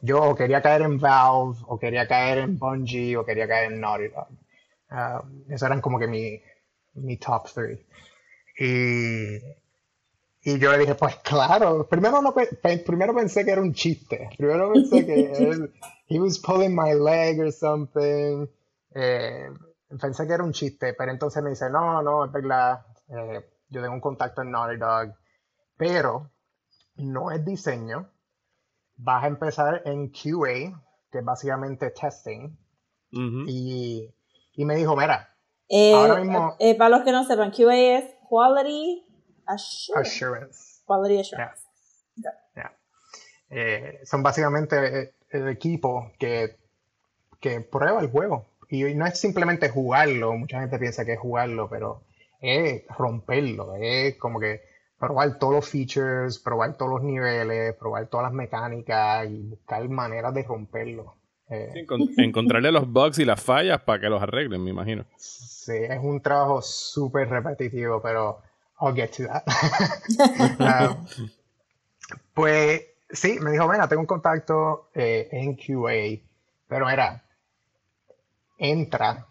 Yo 0.00 0.34
quería 0.34 0.62
caer 0.62 0.82
en 0.82 0.98
Valve, 0.98 1.58
o 1.66 1.78
quería 1.78 2.06
caer 2.06 2.38
en 2.38 2.58
Bungie, 2.58 3.16
o 3.16 3.24
quería 3.24 3.48
caer 3.48 3.72
en 3.72 3.80
Naughty 3.80 4.08
Dog. 4.08 4.28
Uh, 4.90 5.52
esos 5.52 5.66
eran 5.66 5.80
como 5.80 5.98
que 5.98 6.06
mi, 6.06 6.40
mi 6.94 7.16
top 7.16 7.48
three. 7.52 7.84
Y, 8.58 9.36
y 10.42 10.58
yo 10.58 10.70
le 10.72 10.78
dije, 10.78 10.94
pues 10.94 11.16
claro, 11.16 11.88
primero, 11.88 12.20
no, 12.20 12.34
primero 12.84 13.14
pensé 13.14 13.44
que 13.44 13.50
era 13.50 13.62
un 13.62 13.72
chiste. 13.72 14.28
Primero 14.36 14.72
pensé 14.72 15.06
que 15.06 15.32
él, 15.32 15.72
he 16.08 16.20
was 16.20 16.38
pulling 16.38 16.76
my 16.76 16.92
leg 16.92 17.40
or 17.40 17.50
something. 17.50 18.46
Eh, 18.94 19.48
pensé 20.00 20.26
que 20.26 20.34
era 20.34 20.44
un 20.44 20.52
chiste, 20.52 20.92
pero 20.92 21.10
entonces 21.10 21.42
me 21.42 21.50
dice, 21.50 21.70
no, 21.70 22.02
no, 22.02 22.26
es 22.26 22.32
verdad, 22.32 22.84
eh, 23.08 23.42
yo 23.70 23.80
tengo 23.80 23.94
un 23.94 24.00
contacto 24.00 24.42
en 24.42 24.50
Naughty 24.50 24.76
Dog, 24.76 25.14
pero 25.76 26.30
no 26.96 27.30
es 27.30 27.44
diseño. 27.44 28.10
Vas 28.96 29.24
a 29.24 29.26
empezar 29.26 29.82
en 29.84 30.10
QA, 30.10 30.82
que 31.10 31.18
es 31.18 31.24
básicamente 31.24 31.90
testing. 31.90 32.56
y, 33.10 34.08
y 34.54 34.64
me 34.64 34.76
dijo, 34.76 34.96
mira, 34.96 35.34
eh, 35.68 35.94
Ahora 35.94 36.16
mismo. 36.20 36.56
Eh, 36.58 36.76
para 36.76 36.90
los 36.90 37.02
que 37.04 37.12
no 37.12 37.24
sepan, 37.24 37.50
QA 37.50 37.74
es 37.98 38.04
Quality 38.28 39.04
Assurance. 39.46 40.08
Assurance. 40.08 40.82
Quality 40.86 41.20
Assurance. 41.20 41.62
Yeah. 42.16 42.40
Yeah. 42.54 42.76
Eh, 43.50 44.00
son 44.04 44.22
básicamente 44.22 45.14
el 45.30 45.48
equipo 45.48 46.12
que, 46.18 46.58
que 47.40 47.60
prueba 47.60 48.00
el 48.00 48.10
juego. 48.10 48.46
Y 48.68 48.94
no 48.94 49.06
es 49.06 49.18
simplemente 49.18 49.68
jugarlo, 49.68 50.34
mucha 50.34 50.60
gente 50.60 50.78
piensa 50.78 51.04
que 51.04 51.14
es 51.14 51.18
jugarlo, 51.18 51.68
pero 51.68 52.02
es 52.40 52.82
romperlo, 52.88 53.74
es 53.76 54.16
como 54.16 54.40
que 54.40 54.62
probar 54.98 55.38
todos 55.38 55.54
los 55.54 55.68
features, 55.68 56.38
probar 56.38 56.76
todos 56.76 56.92
los 56.92 57.02
niveles, 57.02 57.74
probar 57.74 58.06
todas 58.06 58.24
las 58.24 58.32
mecánicas 58.32 59.28
y 59.28 59.42
buscar 59.42 59.88
maneras 59.88 60.32
de 60.34 60.42
romperlo. 60.42 61.14
Eh, 61.48 61.70
Sí, 61.72 61.86
encontrarle 62.18 62.72
los 62.72 62.90
bugs 62.90 63.18
y 63.18 63.24
las 63.24 63.42
fallas 63.42 63.82
para 63.82 64.00
que 64.00 64.08
los 64.08 64.22
arreglen, 64.22 64.62
me 64.62 64.70
imagino. 64.70 65.04
Sí, 65.16 65.76
es 65.76 65.98
un 66.02 66.20
trabajo 66.20 66.62
súper 66.62 67.28
repetitivo, 67.28 68.00
pero 68.00 68.40
I'll 68.80 68.94
get 68.94 69.10
to 69.16 69.24
that. 69.26 69.44
uh, 70.60 71.04
pues 72.34 72.82
sí, 73.10 73.38
me 73.40 73.50
dijo, 73.52 73.68
mira, 73.68 73.88
tengo 73.88 74.00
un 74.00 74.06
contacto 74.06 74.90
eh, 74.94 75.28
en 75.32 75.56
QA, 75.56 76.22
pero 76.68 76.86
mira, 76.86 77.24
entra, 78.58 79.26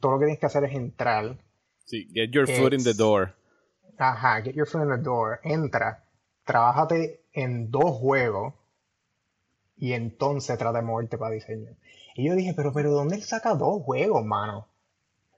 todo 0.00 0.12
lo 0.12 0.18
que 0.18 0.26
tienes 0.26 0.40
que 0.40 0.46
hacer 0.46 0.64
es 0.64 0.74
entrar. 0.74 1.36
Sí, 1.84 2.08
get 2.12 2.30
your 2.30 2.46
foot 2.46 2.74
in 2.74 2.84
the 2.84 2.92
door. 2.94 3.34
Ajá, 3.98 4.40
get 4.42 4.54
your 4.54 4.66
foot 4.66 4.82
in 4.82 4.88
the 4.88 4.96
door, 4.96 5.40
entra, 5.42 6.04
trabájate 6.44 7.20
en 7.32 7.70
dos 7.70 7.98
juegos 7.98 8.54
y 9.76 9.92
entonces 9.92 10.56
trata 10.58 10.78
de 10.78 10.84
moverte 10.84 11.18
para 11.18 11.34
diseño. 11.34 11.76
Y 12.14 12.28
yo 12.28 12.34
dije, 12.34 12.54
pero, 12.54 12.72
pero 12.72 12.90
¿dónde 12.92 13.16
él 13.16 13.22
saca 13.22 13.54
dos 13.54 13.82
juegos, 13.82 14.24
mano? 14.24 14.66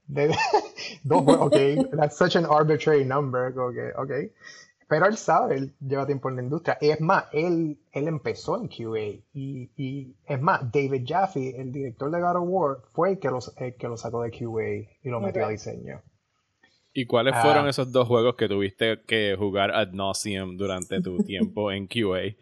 De, 0.06 0.28
dos 1.04 1.22
juegos, 1.24 1.46
ok, 1.46 1.90
that's 1.96 2.16
such 2.16 2.36
an 2.36 2.46
arbitrary 2.46 3.04
number, 3.04 3.56
okay, 3.58 3.90
ok. 3.96 4.32
Pero 4.88 5.06
él 5.06 5.16
sabe, 5.16 5.56
él 5.56 5.74
lleva 5.78 6.04
tiempo 6.04 6.30
en 6.30 6.36
la 6.36 6.42
industria. 6.42 6.76
Y 6.80 6.90
es 6.90 7.00
más, 7.00 7.26
él, 7.32 7.78
él 7.92 8.08
empezó 8.08 8.60
en 8.60 8.66
QA. 8.66 9.22
Y, 9.32 9.70
y 9.76 10.16
es 10.26 10.42
más, 10.42 10.62
David 10.72 11.04
Jaffe, 11.06 11.60
el 11.60 11.70
director 11.70 12.10
de 12.10 12.20
God 12.20 12.36
of 12.36 12.44
War, 12.48 12.78
fue 12.92 13.10
el 13.10 13.18
que, 13.20 13.30
los, 13.30 13.54
el 13.56 13.76
que 13.76 13.86
lo 13.86 13.96
sacó 13.96 14.22
de 14.22 14.32
QA 14.32 14.90
y 15.04 15.08
lo 15.08 15.20
metió 15.20 15.46
a 15.46 15.50
diseño. 15.50 16.02
¿Y 16.92 17.06
cuáles 17.06 17.34
Ah. 17.36 17.42
fueron 17.42 17.68
esos 17.68 17.92
dos 17.92 18.08
juegos 18.08 18.34
que 18.36 18.48
tuviste 18.48 19.02
que 19.06 19.36
jugar 19.38 19.70
ad 19.70 19.88
nauseam 19.92 20.56
durante 20.56 21.00
tu 21.00 21.18
tiempo 21.24 21.70
en 21.70 21.86
QA? 21.86 22.34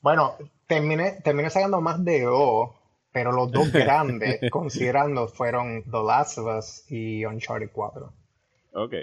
Bueno, 0.00 0.34
terminé, 0.66 1.20
terminé 1.22 1.50
sacando 1.50 1.80
más 1.80 2.02
de 2.04 2.26
O, 2.26 2.74
pero 3.12 3.32
los 3.32 3.50
dos 3.52 3.70
grandes, 3.72 4.40
considerando, 4.50 5.28
fueron 5.28 5.82
The 5.84 6.02
Last 6.06 6.38
of 6.38 6.58
Us 6.58 6.90
y 6.90 7.24
Uncharted 7.24 7.70
4. 7.72 8.12
Ok. 8.74 8.94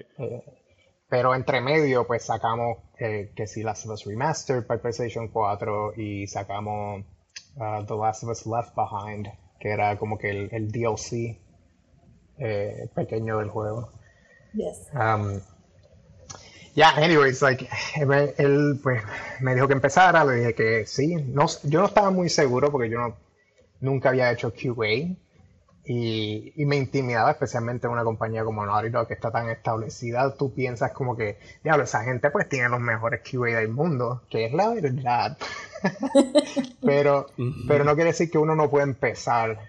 Pero 1.09 1.35
entre 1.35 1.61
medio, 1.61 2.07
pues 2.07 2.25
sacamos 2.25 2.77
eh, 2.99 3.31
que 3.35 3.45
sí, 3.45 3.61
Last 3.61 3.85
of 3.85 3.93
Us 3.93 4.05
Remastered 4.05 4.65
para 4.65 4.81
PlayStation 4.81 5.27
4 5.27 5.93
y 5.97 6.25
sacamos 6.27 7.03
uh, 7.55 7.85
The 7.85 7.95
Last 7.95 8.23
of 8.23 8.29
Us 8.31 8.45
Left 8.47 8.73
Behind, 8.75 9.27
que 9.59 9.69
era 9.69 9.97
como 9.99 10.17
que 10.17 10.29
el, 10.31 10.49
el 10.51 10.71
DLC 10.71 11.39
eh, 12.39 12.89
pequeño 12.95 13.37
del 13.39 13.49
juego. 13.49 13.91
Yes. 14.53 14.89
Um, 14.93 15.41
yeah, 16.75 16.93
anyways, 16.97 17.41
like, 17.41 17.67
él, 17.95 18.33
él, 18.37 18.79
pues 18.81 19.03
me 19.41 19.55
dijo 19.55 19.67
que 19.67 19.73
empezara, 19.73 20.23
le 20.25 20.35
dije 20.35 20.55
que 20.55 20.85
sí. 20.85 21.15
No, 21.15 21.45
yo 21.63 21.81
no 21.81 21.87
estaba 21.87 22.11
muy 22.11 22.29
seguro 22.29 22.71
porque 22.71 22.89
yo 22.89 22.99
no, 22.99 23.17
nunca 23.79 24.09
había 24.09 24.31
hecho 24.31 24.53
QA 24.53 25.15
y, 25.85 26.53
y 26.55 26.65
me 26.65 26.77
intimidaba 26.77 27.31
especialmente 27.31 27.87
en 27.87 27.93
una 27.93 28.03
compañía 28.03 28.45
como 28.45 28.65
Naughty 28.65 28.89
Dog 28.89 29.07
que 29.07 29.13
está 29.15 29.31
tan 29.31 29.49
establecida. 29.49 30.35
Tú 30.35 30.53
piensas 30.53 30.91
como 30.93 31.17
que, 31.17 31.39
diablo, 31.63 31.83
esa 31.83 32.03
gente 32.03 32.29
pues 32.31 32.47
tiene 32.47 32.69
los 32.69 32.79
mejores 32.79 33.21
QA 33.21 33.59
del 33.59 33.69
mundo, 33.69 34.23
que 34.29 34.45
es 34.45 34.53
la 34.53 34.69
verdad. 34.69 35.37
pero, 36.81 37.27
pero 37.67 37.83
no 37.83 37.95
quiere 37.95 38.11
decir 38.11 38.31
que 38.31 38.37
uno 38.37 38.55
no 38.55 38.69
puede 38.69 38.85
empezar, 38.85 39.59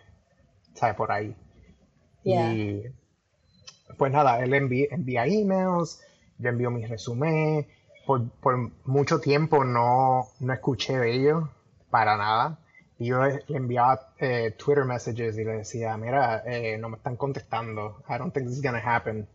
¿sabes? 0.74 0.94
Por 0.94 1.10
ahí. 1.10 1.34
Yeah. 2.22 2.54
Y 2.54 2.94
pues 3.96 4.12
nada, 4.12 4.42
él 4.42 4.54
envía, 4.54 4.86
envía 4.90 5.26
emails, 5.26 6.02
yo 6.38 6.50
envío 6.50 6.70
mis 6.70 6.88
resumés. 6.88 7.66
Por, 8.06 8.28
por 8.28 8.70
mucho 8.84 9.18
tiempo 9.20 9.64
no, 9.64 10.28
no 10.40 10.52
escuché 10.52 10.98
de 10.98 11.12
ellos 11.14 11.44
para 11.90 12.16
nada. 12.16 12.58
Y 12.98 13.06
yo 13.06 13.22
le 13.24 13.42
enviaba 13.48 14.12
eh, 14.18 14.54
Twitter 14.56 14.84
messages 14.84 15.36
y 15.38 15.44
le 15.44 15.58
decía, 15.58 15.96
mira, 15.96 16.42
eh, 16.46 16.76
no 16.78 16.88
me 16.90 16.96
están 16.96 17.16
contestando. 17.16 18.02
I 18.08 18.18
don't 18.18 18.32
think 18.32 18.46
this 18.46 18.58
is 18.58 18.62
gonna 18.62 18.82
happen. 18.84 19.26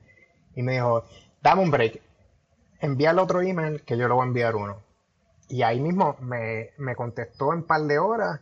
Y 0.56 0.62
me 0.64 0.74
dijo, 0.74 1.04
dame 1.42 1.64
un 1.64 1.72
break. 1.72 2.02
Envía 2.80 3.12
el 3.12 3.20
otro 3.20 3.42
email 3.42 3.82
que 3.84 3.98
yo 3.98 4.08
le 4.08 4.14
voy 4.14 4.24
a 4.24 4.28
enviar 4.28 4.56
uno. 4.56 4.78
Y 5.50 5.64
ahí 5.64 5.80
mismo 5.82 6.16
me, 6.22 6.70
me 6.78 6.96
contestó 6.96 7.52
en 7.54 7.60
un 7.60 7.64
par 7.66 7.82
de 7.82 7.98
horas 7.98 8.40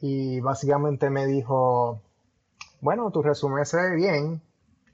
y 0.00 0.40
básicamente 0.40 1.10
me 1.10 1.26
dijo, 1.26 2.02
bueno, 2.80 3.10
tu 3.10 3.22
resumen 3.22 3.64
se 3.64 3.76
ve 3.76 3.96
bien, 3.96 4.42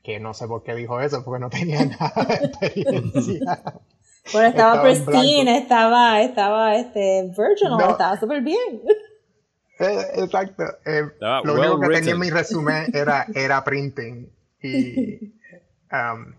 que 0.05 0.21
no 0.21 0.35
sé 0.35 0.47
por 0.47 0.63
qué 0.63 0.75
dijo 0.77 1.01
eso, 1.01 1.25
porque 1.25 1.41
no 1.41 1.51
tenía 1.51 1.85
nada 1.99 2.13
de 2.29 2.47
experiencia. 2.47 3.63
Bueno, 4.33 4.49
estaba, 4.49 4.89
Estaba 4.91 5.13
pristine, 5.13 5.59
estaba, 5.59 6.23
estaba 6.23 6.77
este, 6.77 7.25
virginal, 7.37 7.77
No. 7.79 7.91
estaba 7.91 8.19
súper 8.19 8.41
bien. 8.41 8.81
Eh, 9.79 9.99
Exacto. 10.15 10.63
eh, 10.87 11.03
Estaba 11.13 11.43
lo 11.45 11.53
well 11.53 11.71
único 11.73 11.81
que 11.91 11.95
tenía 11.97 12.13
en 12.15 12.21
mi 12.21 12.31
resumen 12.31 12.87
era, 12.95 13.27
era 13.35 13.63
printing. 13.63 14.33
Y, 14.63 15.35
um, 15.93 16.33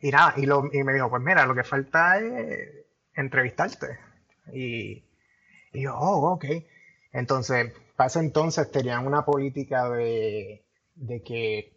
y 0.00 0.10
nada, 0.12 0.34
y, 0.36 0.46
lo- 0.46 0.70
y 0.72 0.84
me 0.84 0.92
dijo, 0.92 1.10
pues 1.10 1.20
mira, 1.20 1.44
lo 1.46 1.54
que 1.56 1.64
falta 1.64 2.20
es 2.20 2.68
entrevistarte. 3.16 3.98
Y, 4.52 5.02
y 5.72 5.82
yo, 5.82 5.96
oh, 5.98 6.30
ok. 6.34 6.44
Entonces, 7.12 7.72
para 7.96 8.06
ese 8.06 8.20
entonces 8.20 8.70
tenían 8.70 9.04
una 9.04 9.24
política 9.24 9.90
de, 9.90 10.64
de 10.94 11.22
que 11.24 11.72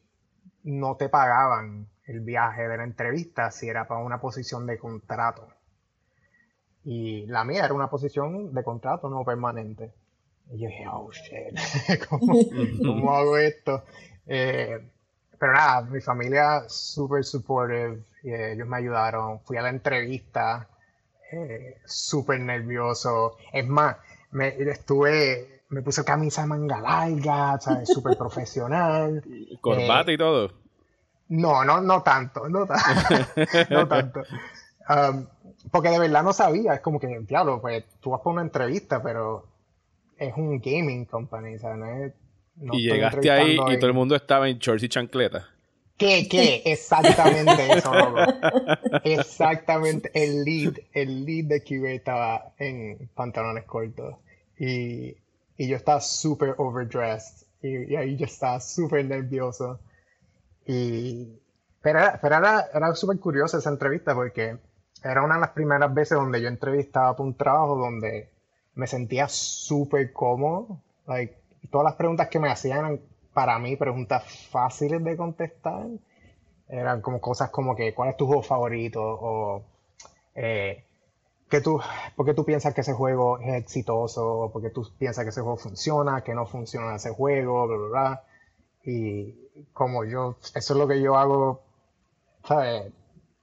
no 0.63 0.95
te 0.95 1.09
pagaban 1.09 1.87
el 2.05 2.21
viaje 2.21 2.67
de 2.67 2.77
la 2.77 2.83
entrevista 2.83 3.51
si 3.51 3.69
era 3.69 3.87
para 3.87 4.01
una 4.01 4.19
posición 4.19 4.65
de 4.65 4.77
contrato. 4.77 5.47
Y 6.83 7.25
la 7.27 7.43
mía 7.43 7.65
era 7.65 7.73
una 7.73 7.89
posición 7.89 8.53
de 8.53 8.63
contrato 8.63 9.09
no 9.09 9.23
permanente. 9.23 9.93
Y 10.51 10.59
yo 10.59 10.67
dije, 10.67 10.85
oh 10.87 11.11
shit, 11.11 12.07
¿cómo, 12.09 12.33
cómo 12.83 13.15
hago 13.15 13.37
esto? 13.37 13.83
Eh, 14.27 14.79
pero 15.39 15.53
nada, 15.53 15.81
mi 15.81 16.01
familia 16.01 16.65
súper 16.67 17.23
supportive, 17.23 18.03
y 18.23 18.33
ellos 18.33 18.67
me 18.67 18.77
ayudaron. 18.77 19.39
Fui 19.41 19.57
a 19.57 19.61
la 19.61 19.69
entrevista, 19.69 20.67
eh, 21.31 21.77
súper 21.85 22.39
nervioso. 22.41 23.37
Es 23.51 23.67
más, 23.67 23.97
me 24.31 24.49
estuve, 24.49 25.60
me 25.71 25.81
puse 25.81 26.03
camisa 26.05 26.41
de 26.43 26.47
manga 26.47 26.79
larga, 26.79 27.59
¿sabes? 27.59 27.89
Súper 27.89 28.17
profesional. 28.17 29.23
Corbata 29.61 30.11
y 30.11 30.17
todo. 30.17 30.51
No, 31.29 31.63
no, 31.65 31.81
no 31.81 32.03
tanto, 32.03 32.47
no, 32.49 32.65
ta- 32.67 33.27
no 33.69 33.87
tanto. 33.87 34.21
Um, 34.89 35.25
porque 35.71 35.89
de 35.89 35.99
verdad 35.99 36.23
no 36.23 36.33
sabía, 36.33 36.73
es 36.73 36.81
como 36.81 36.99
que, 36.99 37.07
diablo, 37.27 37.61
pues 37.61 37.85
tú 38.01 38.11
vas 38.11 38.21
por 38.21 38.33
una 38.33 38.41
entrevista, 38.41 39.01
pero 39.01 39.47
es 40.17 40.33
un 40.35 40.59
gaming 40.59 41.05
company, 41.05 41.57
¿sabes? 41.57 41.77
No 41.77 41.85
es- 41.85 42.13
no 42.57 42.73
y 42.73 42.85
estoy 42.85 42.97
llegaste 42.97 43.31
ahí 43.31 43.39
entrevistando 43.51 43.71
y 43.71 43.73
en- 43.75 43.79
todo 43.79 43.87
el 43.89 43.93
mundo 43.95 44.15
estaba 44.15 44.49
en 44.49 44.59
shorts 44.59 44.83
y 44.83 44.89
chancleta. 44.89 45.47
¿Qué, 45.97 46.27
qué? 46.27 46.63
Exactamente 46.65 47.73
eso, 47.77 47.93
loco. 47.93 48.19
Exactamente, 49.03 50.11
el 50.15 50.43
lead, 50.43 50.73
el 50.93 51.25
lead 51.25 51.45
de 51.45 51.63
QA 51.63 51.91
estaba 51.91 52.53
en 52.57 53.09
pantalones 53.15 53.63
cortos 53.65 54.15
y, 54.59 55.15
y 55.61 55.67
yo 55.67 55.75
estaba 55.75 56.01
súper 56.01 56.55
overdressed 56.57 57.45
y, 57.61 57.93
y 57.93 57.95
ahí 57.95 58.17
yo 58.17 58.25
estaba 58.25 58.59
súper 58.59 59.05
nervioso. 59.05 59.79
Y, 60.65 61.39
pero 61.83 61.99
era, 61.99 62.19
pero 62.19 62.37
era, 62.37 62.65
era 62.73 62.95
súper 62.95 63.19
curiosa 63.19 63.59
esa 63.59 63.69
entrevista 63.69 64.15
porque 64.15 64.57
era 65.03 65.21
una 65.21 65.35
de 65.35 65.41
las 65.41 65.51
primeras 65.51 65.93
veces 65.93 66.17
donde 66.17 66.41
yo 66.41 66.47
entrevistaba 66.47 67.15
para 67.15 67.27
un 67.27 67.37
trabajo 67.37 67.75
donde 67.75 68.31
me 68.73 68.87
sentía 68.87 69.27
súper 69.27 70.11
cómodo. 70.11 70.81
Like, 71.05 71.37
todas 71.69 71.85
las 71.85 71.95
preguntas 71.95 72.27
que 72.29 72.39
me 72.39 72.49
hacían 72.49 72.79
eran 72.79 73.01
para 73.31 73.59
mí 73.59 73.75
preguntas 73.75 74.47
fáciles 74.49 75.03
de 75.03 75.15
contestar. 75.15 75.85
Eran 76.69 77.01
como 77.01 77.21
cosas 77.21 77.51
como 77.51 77.75
que, 77.75 77.93
¿cuál 77.93 78.09
es 78.09 78.17
tu 78.17 78.25
juego 78.25 78.41
favorito? 78.41 78.99
O, 79.03 79.63
eh, 80.33 80.85
¿qué 81.51 81.61
tú, 81.61 81.79
¿por 82.15 82.25
qué 82.25 82.33
tú 82.33 82.43
piensas 82.45 82.73
que 82.73 82.81
ese 82.81 82.93
juego 82.93 83.37
es 83.39 83.53
exitoso? 83.55 84.27
¿O 84.27 84.51
por 84.51 84.63
qué 84.63 84.71
tú 84.71 84.87
piensas 84.97 85.23
que 85.25 85.29
ese 85.29 85.41
juego 85.41 85.57
funciona? 85.57 86.23
¿Que 86.23 86.33
no 86.33 86.47
funciona 86.47 86.95
ese 86.95 87.11
juego? 87.11 87.67
Bla, 87.67 87.77
bla, 87.77 87.87
bla. 87.89 88.23
Y 88.83 89.33
como 89.73 90.03
yo, 90.05 90.37
eso 90.55 90.73
es 90.73 90.79
lo 90.79 90.87
que 90.87 90.99
yo 91.01 91.15
hago, 91.15 91.61
¿sabes? 92.45 92.91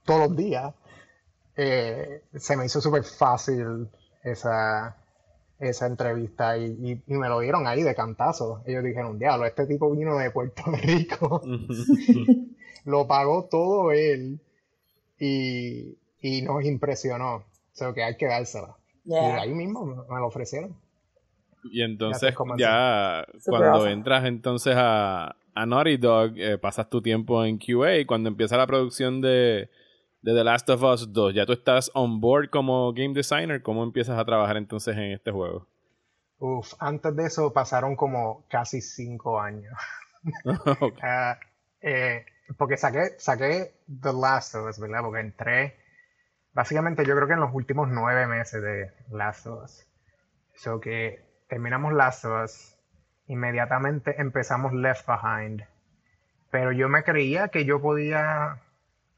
Todos 0.05 0.29
los 0.29 0.37
días. 0.37 0.75
eh, 1.57 2.23
se 2.37 2.57
me 2.57 2.67
hizo 2.67 2.81
súper 2.81 3.05
fácil 3.05 3.89
esa, 4.23 4.97
esa 5.59 5.87
entrevista 5.87 6.57
y, 6.57 6.67
y- 6.67 7.03
y 7.07 7.15
me 7.15 7.29
lo 7.29 7.41
dieron 7.41 7.67
ahí 7.67 7.83
de 7.83 7.95
cantazo. 7.95 8.63
Ellos 8.67 8.85
dijeron, 8.85 9.19
diablo, 9.19 9.45
este 9.47 9.67
tipo 9.67 9.91
vino 9.91 10.17
de 10.17 10.31
Puerto 10.31 10.63
Rico, 10.83 11.43
lo 12.85 13.07
pagó 13.07 13.45
todo 13.45 13.93
él 13.93 14.41
y, 15.19 15.97
y 16.23 16.43
nos 16.43 16.65
impresionó. 16.65 17.43
O 17.83 17.85
sea, 17.85 17.95
que 17.95 18.03
hay 18.03 18.17
que 18.17 18.27
dársela. 18.27 18.77
Y 19.05 19.11
Yeah. 19.11 19.41
ahí 19.43 19.55
mismo 19.55 19.87
me, 19.87 19.95
me 19.97 20.21
lo 20.21 20.27
ofrecieron. 20.27 20.77
Y 21.71 21.83
entonces 21.83 22.35
Ya 22.57 23.25
cuando 23.47 23.69
awesome. 23.75 23.93
entras 23.93 24.25
entonces 24.27 24.75
a, 24.77 25.37
a 25.55 25.67
Naughty 25.67 25.97
Dog, 25.97 26.33
eh, 26.37 26.59
pasas 26.59 26.89
tu 26.91 27.01
tiempo 27.03 27.45
en 27.45 27.59
QA 27.59 27.99
y 27.99 28.05
cuando 28.05 28.29
empieza 28.29 28.57
la 28.57 28.67
producción 28.67 29.21
de, 29.21 29.71
de 30.23 30.35
The 30.35 30.45
Last 30.45 30.69
of 30.71 30.83
Us 30.83 31.13
2, 31.13 31.35
ya 31.35 31.47
tú 31.47 31.53
estás 31.53 31.91
on 31.95 32.21
board 32.21 32.51
como 32.51 32.93
game 32.93 33.15
designer, 33.15 33.63
¿cómo 33.63 33.83
empiezas 33.83 34.19
a 34.19 34.25
trabajar 34.25 34.57
entonces 34.57 34.97
en 34.97 35.13
este 35.13 35.31
juego? 35.31 35.67
Uf, 36.41 36.75
antes 36.79 37.17
de 37.17 37.27
eso 37.27 37.53
pasaron 37.53 37.97
como 37.97 38.45
casi 38.49 38.81
cinco 38.81 39.41
años. 39.41 39.73
Ah, 41.03 41.39
eh, 41.81 42.25
porque 42.57 42.77
saqué, 42.77 43.15
saqué 43.19 43.73
The 44.03 44.13
Last 44.13 44.55
of 44.57 44.69
Us, 44.69 44.79
¿verdad? 44.79 45.01
Porque 45.03 45.21
entré, 45.21 45.77
básicamente 46.53 47.05
yo 47.05 47.15
creo 47.15 47.27
que 47.27 47.35
en 47.35 47.41
los 47.41 47.55
últimos 47.55 47.89
nueve 47.89 48.27
meses 48.27 48.63
de 48.63 48.93
Last 49.11 49.47
of 49.47 49.65
Us. 49.65 49.87
So 50.55 50.81
que 50.81 51.25
terminamos 51.49 51.93
Last 51.93 52.25
of 52.25 52.45
Us, 52.45 52.77
inmediatamente 53.27 54.21
empezamos 54.21 54.73
Left 54.73 55.07
Behind. 55.07 55.63
Pero 56.51 56.73
yo 56.73 56.89
me 56.89 57.05
creía 57.05 57.49
que 57.49 57.65
yo 57.65 57.81
podía 57.81 58.61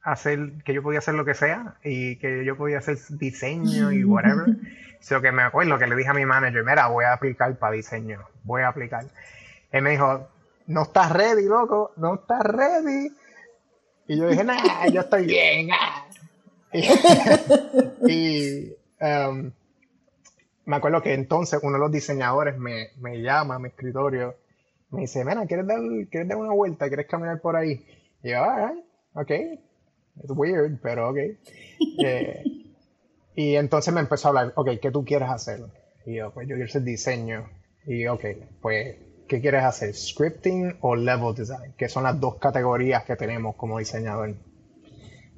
hacer, 0.02 0.62
que 0.64 0.74
yo 0.74 0.82
podía 0.82 0.98
hacer 0.98 1.14
lo 1.14 1.24
que 1.24 1.34
sea 1.34 1.76
y 1.84 2.16
que 2.16 2.44
yo 2.44 2.56
podía 2.56 2.78
hacer 2.78 2.98
diseño 3.10 3.92
y 3.92 4.04
whatever. 4.04 4.46
So 5.00 5.22
que 5.22 5.32
me 5.32 5.42
acuerdo 5.42 5.78
que 5.78 5.86
le 5.86 5.96
dije 5.96 6.10
a 6.10 6.12
mi 6.12 6.26
manager, 6.26 6.62
mira, 6.62 6.88
voy 6.88 7.06
a 7.06 7.14
aplicar 7.14 7.58
para 7.58 7.72
diseño, 7.72 8.20
voy 8.44 8.60
a 8.60 8.68
aplicar. 8.68 9.06
Él 9.72 9.80
me 9.80 9.92
dijo, 9.92 10.28
no 10.66 10.82
estás 10.82 11.10
ready, 11.10 11.46
loco, 11.46 11.92
no 11.96 12.16
estás 12.16 12.42
ready. 12.42 13.10
Y 14.08 14.18
yo 14.18 14.28
dije, 14.28 14.44
nah, 14.44 14.86
yo 14.92 15.00
estoy 15.00 15.24
bien. 15.24 15.70
ah". 15.72 16.09
Y, 18.08 18.72
um, 19.00 19.52
me 20.66 20.76
acuerdo 20.76 21.02
que 21.02 21.14
entonces 21.14 21.60
uno 21.62 21.74
de 21.74 21.78
los 21.80 21.92
diseñadores 21.92 22.56
me, 22.58 22.88
me 23.00 23.20
llama 23.20 23.56
a 23.56 23.58
mi 23.58 23.68
escritorio, 23.68 24.36
me 24.90 25.02
dice, 25.02 25.24
mira, 25.24 25.46
¿quieres 25.46 25.66
dar, 25.66 25.80
¿quieres 26.10 26.28
dar 26.28 26.38
una 26.38 26.52
vuelta? 26.52 26.88
¿Quieres 26.88 27.06
caminar 27.06 27.40
por 27.40 27.56
ahí? 27.56 27.84
Y 28.22 28.30
yo, 28.30 28.42
"Alright". 28.42 28.84
ok, 29.14 29.30
es 29.30 30.30
weird, 30.30 30.78
pero 30.82 31.10
ok. 31.10 31.18
Eh, 32.04 32.44
y 33.34 33.56
entonces 33.56 33.92
me 33.94 34.00
empezó 34.00 34.28
a 34.28 34.30
hablar, 34.30 34.52
ok, 34.54 34.72
¿qué 34.82 34.90
tú 34.90 35.02
quieres 35.04 35.30
hacer? 35.30 35.60
Y 36.04 36.16
yo, 36.16 36.30
pues 36.30 36.46
yo 36.46 36.54
quiero 36.56 36.68
hacer 36.68 36.82
diseño. 36.82 37.48
Y 37.86 38.06
ok, 38.06 38.24
pues, 38.60 38.96
¿qué 39.28 39.40
quieres 39.40 39.64
hacer? 39.64 39.94
¿Scripting 39.94 40.76
o 40.82 40.94
level 40.94 41.34
design? 41.34 41.72
Que 41.78 41.88
son 41.88 42.02
las 42.04 42.20
dos 42.20 42.36
categorías 42.36 43.04
que 43.04 43.16
tenemos 43.16 43.56
como 43.56 43.78
diseñador. 43.78 44.34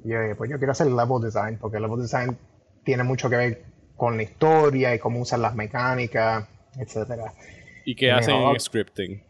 Y 0.03 0.09
yo 0.09 0.21
dije, 0.21 0.35
pues 0.35 0.49
yo 0.49 0.57
quiero 0.57 0.71
hacer 0.71 0.87
level 0.87 1.21
design, 1.21 1.57
porque 1.59 1.79
level 1.79 2.01
design 2.01 2.37
tiene 2.83 3.03
mucho 3.03 3.29
que 3.29 3.37
ver 3.37 3.65
con 3.95 4.17
la 4.17 4.23
historia 4.23 4.93
y 4.95 4.99
cómo 4.99 5.19
usan 5.19 5.41
las 5.41 5.55
mecánicas, 5.55 6.45
etcétera. 6.77 7.33
¿Y 7.85 7.95
qué 7.95 8.11
hacen 8.11 8.35
en 8.35 8.59
scripting? 8.59 9.23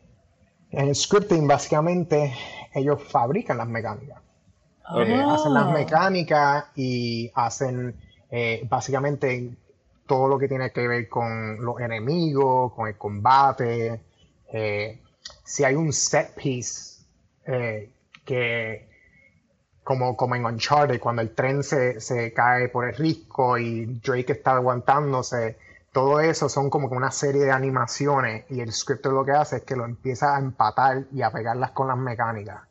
En 0.72 0.96
scripting, 0.96 1.48
básicamente, 1.48 2.34
ellos 2.74 3.02
fabrican 3.04 3.58
las 3.58 3.68
mecánicas. 3.68 4.22
Eh, 4.98 5.24
hacen 5.26 5.54
las 5.54 5.72
mecánicas 5.72 6.66
y 6.76 7.32
hacen 7.36 7.96
eh, 8.30 8.66
básicamente 8.68 9.56
todo 10.08 10.28
lo 10.28 10.38
que 10.38 10.48
tiene 10.48 10.72
que 10.72 10.88
ver 10.88 11.08
con 11.08 11.64
los 11.64 11.80
enemigos, 11.80 12.74
con 12.74 12.88
el 12.88 12.98
combate. 12.98 14.02
eh, 14.52 15.00
si 15.44 15.64
hay 15.64 15.76
un 15.76 15.94
set 15.94 16.36
piece 16.36 17.06
eh, 17.46 17.92
que, 18.26 18.90
como, 19.84 20.16
como 20.16 20.36
en 20.36 20.46
Uncharted, 20.46 21.00
cuando 21.00 21.22
el 21.22 21.34
tren 21.36 21.64
se, 21.64 22.00
se 22.00 22.34
cae 22.34 22.70
por 22.70 22.86
el 22.88 22.96
risco 22.96 23.58
y 23.58 23.86
Drake 23.86 24.34
está 24.34 24.56
aguantándose, 24.56 25.58
todo 25.92 26.20
eso 26.20 26.50
son 26.50 26.70
como 26.70 26.88
una 26.88 27.12
serie 27.12 27.44
de 27.46 27.52
animaciones 27.52 28.46
y 28.50 28.62
el 28.62 28.72
script 28.72 29.06
lo 29.06 29.24
que 29.26 29.32
hace 29.32 29.58
es 29.58 29.64
que 29.64 29.76
lo 29.76 29.86
empieza 29.86 30.36
a 30.36 30.40
empatar 30.40 31.04
y 31.12 31.22
a 31.22 31.32
pegarlas 31.32 31.72
con 31.72 31.88
las 31.88 31.98
mecánicas. 31.98 32.62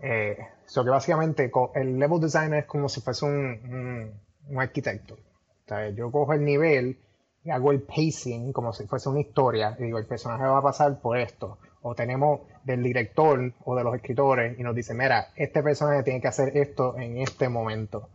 Eh, 0.00 0.36
que 0.72 0.90
básicamente 0.90 1.50
el 1.74 1.98
level 1.98 2.20
designer 2.20 2.60
es 2.60 2.66
como 2.66 2.88
si 2.88 3.00
fuese 3.00 3.24
un, 3.24 3.34
un- 3.34 4.12
un 4.50 4.60
arquitecto. 4.60 5.14
O 5.14 5.68
sea, 5.68 5.88
yo 5.90 6.10
cojo 6.10 6.32
el 6.34 6.44
nivel 6.44 6.98
y 7.44 7.50
hago 7.50 7.72
el 7.72 7.82
pacing 7.82 8.52
como 8.52 8.72
si 8.72 8.86
fuese 8.86 9.08
una 9.08 9.20
historia 9.20 9.76
y 9.78 9.84
digo, 9.84 9.98
el 9.98 10.06
personaje 10.06 10.44
va 10.44 10.58
a 10.58 10.62
pasar 10.62 11.00
por 11.00 11.16
esto. 11.18 11.58
O 11.82 11.94
tenemos 11.94 12.40
del 12.64 12.82
director 12.82 13.52
o 13.64 13.76
de 13.76 13.84
los 13.84 13.94
escritores 13.94 14.58
y 14.58 14.62
nos 14.62 14.74
dice, 14.74 14.94
mira, 14.94 15.28
este 15.36 15.62
personaje 15.62 16.02
tiene 16.02 16.20
que 16.20 16.28
hacer 16.28 16.56
esto 16.56 16.96
en 16.98 17.18
este 17.18 17.48
momento. 17.48 18.10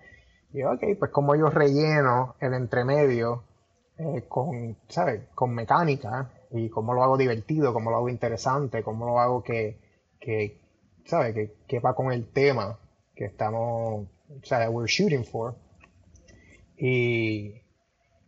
Y 0.51 0.59
yo, 0.59 0.71
ok, 0.71 0.83
pues 0.99 1.11
como 1.11 1.35
yo 1.35 1.49
relleno 1.49 2.35
el 2.39 2.53
entremedio 2.53 3.43
eh, 3.97 4.25
con, 4.27 4.77
¿sabes? 4.89 5.21
Con 5.33 5.53
mecánica 5.53 6.29
y 6.51 6.69
cómo 6.69 6.93
lo 6.93 7.03
hago 7.03 7.17
divertido, 7.17 7.73
cómo 7.73 7.89
lo 7.89 7.97
hago 7.97 8.09
interesante, 8.09 8.83
cómo 8.83 9.05
lo 9.05 9.19
hago 9.19 9.43
que, 9.43 9.79
que 10.19 10.59
¿sabes? 11.05 11.33
Que, 11.33 11.53
que 11.67 11.79
va 11.79 11.95
con 11.95 12.11
el 12.11 12.27
tema 12.27 12.77
que 13.15 13.25
estamos, 13.25 14.07
sea, 14.43 14.69
we're 14.69 14.87
shooting 14.87 15.23
for. 15.23 15.55
Y, 16.77 17.61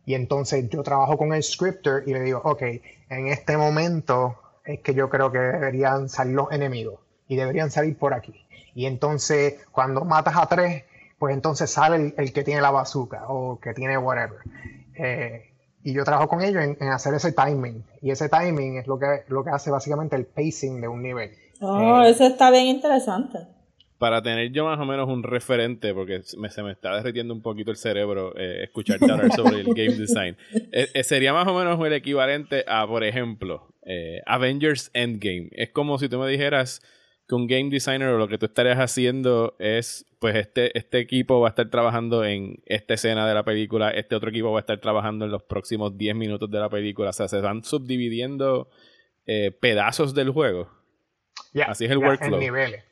y 0.04 0.14
entonces 0.14 0.68
yo 0.68 0.82
trabajo 0.82 1.18
con 1.18 1.32
el 1.32 1.42
scripter 1.42 2.04
y 2.06 2.12
le 2.12 2.20
digo, 2.20 2.40
ok, 2.44 2.62
en 3.10 3.26
este 3.28 3.56
momento 3.56 4.36
es 4.66 4.80
que 4.80 4.94
yo 4.94 5.08
creo 5.08 5.30
que 5.30 5.38
deberían 5.38 6.08
salir 6.08 6.34
los 6.34 6.50
enemigos 6.52 7.00
y 7.28 7.36
deberían 7.36 7.70
salir 7.70 7.96
por 7.96 8.14
aquí. 8.14 8.34
Y 8.74 8.86
entonces 8.86 9.54
cuando 9.72 10.04
matas 10.04 10.36
a 10.36 10.46
tres, 10.46 10.84
pues 11.18 11.34
entonces 11.34 11.70
sale 11.70 11.96
el, 11.96 12.14
el 12.18 12.32
que 12.32 12.44
tiene 12.44 12.60
la 12.60 12.70
bazooka 12.70 13.24
o 13.28 13.58
que 13.58 13.72
tiene 13.72 13.96
whatever. 13.96 14.38
Eh, 14.98 15.50
y 15.82 15.92
yo 15.92 16.04
trabajo 16.04 16.28
con 16.28 16.42
ellos 16.42 16.62
en, 16.62 16.76
en 16.80 16.88
hacer 16.88 17.14
ese 17.14 17.32
timing. 17.32 17.84
Y 18.02 18.10
ese 18.10 18.28
timing 18.28 18.78
es 18.78 18.86
lo 18.86 18.98
que, 18.98 19.24
lo 19.28 19.44
que 19.44 19.50
hace 19.50 19.70
básicamente 19.70 20.16
el 20.16 20.26
pacing 20.26 20.80
de 20.80 20.88
un 20.88 21.00
nivel. 21.02 21.30
Oh, 21.60 22.02
Eh, 22.02 22.10
eso 22.10 22.26
está 22.26 22.50
bien 22.50 22.66
interesante. 22.66 23.38
Para 23.98 24.20
tener 24.22 24.52
yo 24.52 24.64
más 24.66 24.78
o 24.78 24.84
menos 24.84 25.08
un 25.08 25.22
referente, 25.22 25.94
porque 25.94 26.20
me- 26.36 26.50
se 26.50 26.62
me 26.62 26.72
está 26.72 26.94
derritiendo 26.96 27.32
un 27.32 27.40
poquito 27.42 27.70
el 27.70 27.76
cerebro 27.78 28.34
eh, 28.36 28.64
escucharte 28.64 29.04
hablar 29.10 29.32
sobre 29.32 29.60
el 29.60 29.66
game 29.74 29.96
design. 29.96 30.36
Eh, 30.72 30.88
eh, 30.92 31.02
sería 31.04 31.32
más 31.32 31.46
o 31.48 31.54
menos 31.58 31.78
el 31.84 31.92
equivalente 31.94 32.64
a, 32.68 32.86
por 32.86 33.04
ejemplo, 33.04 33.68
eh, 33.86 34.20
Avengers 34.26 34.90
Endgame. 34.92 35.48
Es 35.52 35.70
como 35.70 35.98
si 35.98 36.08
tú 36.10 36.18
me 36.18 36.28
dijeras 36.28 36.82
que 37.28 37.34
un 37.34 37.46
game 37.48 37.70
designer 37.70 38.08
o 38.08 38.18
lo 38.18 38.28
que 38.28 38.38
tú 38.38 38.46
estarías 38.46 38.78
haciendo 38.78 39.56
es, 39.58 40.04
pues 40.20 40.36
este, 40.36 40.76
este 40.78 40.98
equipo 40.98 41.40
va 41.40 41.48
a 41.48 41.50
estar 41.50 41.68
trabajando 41.70 42.22
en 42.24 42.62
esta 42.66 42.94
escena 42.94 43.26
de 43.26 43.34
la 43.34 43.44
película, 43.44 43.90
este 43.90 44.14
otro 44.14 44.28
equipo 44.30 44.52
va 44.52 44.58
a 44.58 44.60
estar 44.60 44.78
trabajando 44.78 45.24
en 45.24 45.32
los 45.32 45.42
próximos 45.42 45.96
10 45.98 46.14
minutos 46.14 46.50
de 46.50 46.58
la 46.60 46.68
película. 46.68 47.10
O 47.10 47.12
sea, 47.12 47.26
se 47.28 47.40
van 47.40 47.64
subdividiendo 47.64 48.68
eh, 49.26 49.50
pedazos 49.58 50.14
del 50.14 50.30
juego. 50.30 50.70
Ya, 51.52 51.64
Así 51.64 51.86
es 51.86 51.90
el 51.90 51.98
ya, 52.00 52.06
workflow. 52.06 52.34
En 52.34 52.40
niveles. 52.40 52.84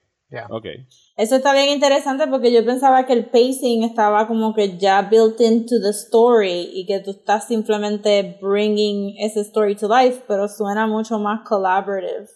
Eso 1.16 1.36
está 1.36 1.52
bien 1.52 1.68
interesante 1.68 2.26
porque 2.26 2.52
yo 2.52 2.64
pensaba 2.64 3.06
que 3.06 3.12
el 3.12 3.26
pacing 3.26 3.84
estaba 3.84 4.26
como 4.26 4.54
que 4.54 4.76
ya 4.78 5.02
built 5.02 5.40
into 5.40 5.80
the 5.80 5.90
story 5.90 6.70
y 6.72 6.86
que 6.86 7.00
tú 7.00 7.12
estás 7.12 7.46
simplemente 7.46 8.38
bringing 8.40 9.16
ese 9.18 9.40
story 9.40 9.76
to 9.76 9.88
life, 9.88 10.22
pero 10.26 10.48
suena 10.48 10.86
mucho 10.86 11.18
más 11.18 11.46
collaborative. 11.46 12.28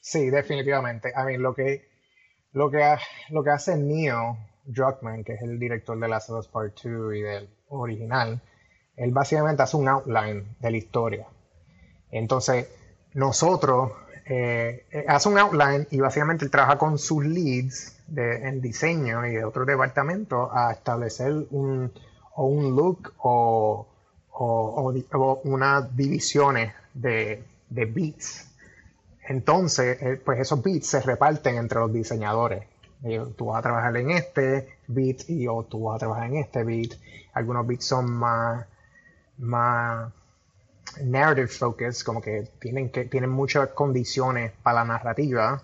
Sí, 0.00 0.30
definitivamente. 0.30 1.12
A 1.14 1.24
mí, 1.24 1.36
lo 1.36 1.54
que, 1.54 1.88
lo 2.52 2.70
que, 2.70 2.96
lo 3.30 3.42
que 3.42 3.50
hace 3.50 3.76
Neo 3.76 4.36
Druckmann, 4.64 5.24
que 5.24 5.34
es 5.34 5.42
el 5.42 5.58
director 5.58 5.98
de 5.98 6.08
Last 6.08 6.30
of 6.30 6.38
Us 6.38 6.48
Part 6.48 6.80
2 6.82 7.14
y 7.14 7.22
del 7.22 7.48
original, 7.68 8.40
él 8.96 9.10
básicamente 9.10 9.62
hace 9.62 9.76
un 9.76 9.88
outline 9.88 10.56
de 10.60 10.70
la 10.70 10.76
historia. 10.76 11.26
Entonces, 12.10 12.68
nosotros, 13.14 13.92
eh, 14.28 15.04
hace 15.08 15.28
un 15.28 15.38
outline 15.38 15.86
y 15.90 16.00
básicamente 16.00 16.44
él 16.44 16.50
trabaja 16.50 16.78
con 16.78 16.98
sus 16.98 17.24
leads 17.24 17.96
de, 18.08 18.48
en 18.48 18.60
diseño 18.60 19.24
y 19.26 19.34
de 19.36 19.44
otros 19.44 19.66
departamentos 19.66 20.50
a 20.52 20.72
establecer 20.72 21.32
un, 21.50 21.92
o 22.34 22.46
un 22.46 22.74
look 22.74 23.12
o, 23.18 23.86
o, 24.32 24.44
o 24.44 25.18
o 25.18 25.40
unas 25.44 25.96
divisiones 25.96 26.72
de, 26.92 27.44
de 27.68 27.84
beats. 27.84 28.50
Entonces, 29.28 30.00
eh, 30.02 30.20
pues 30.24 30.40
esos 30.40 30.62
beats 30.62 30.86
se 30.88 31.00
reparten 31.00 31.56
entre 31.56 31.80
los 31.80 31.92
diseñadores. 31.92 32.64
Eh, 33.04 33.24
tú 33.36 33.46
vas 33.46 33.58
a 33.58 33.62
trabajar 33.62 33.96
en 33.96 34.10
este 34.10 34.78
beat 34.88 35.28
y 35.28 35.46
o 35.46 35.62
tú 35.64 35.84
vas 35.84 35.96
a 35.96 35.98
trabajar 36.00 36.26
en 36.26 36.36
este 36.36 36.64
beat. 36.64 36.92
Algunos 37.32 37.66
beats 37.66 37.84
son 37.84 38.10
más, 38.10 38.66
más 39.38 40.12
narrative 41.02 41.48
focus, 41.48 42.04
como 42.04 42.20
que 42.20 42.50
tienen, 42.60 42.90
que 42.90 43.04
tienen 43.04 43.30
muchas 43.30 43.68
condiciones 43.68 44.52
para 44.62 44.80
la 44.80 44.84
narrativa 44.84 45.62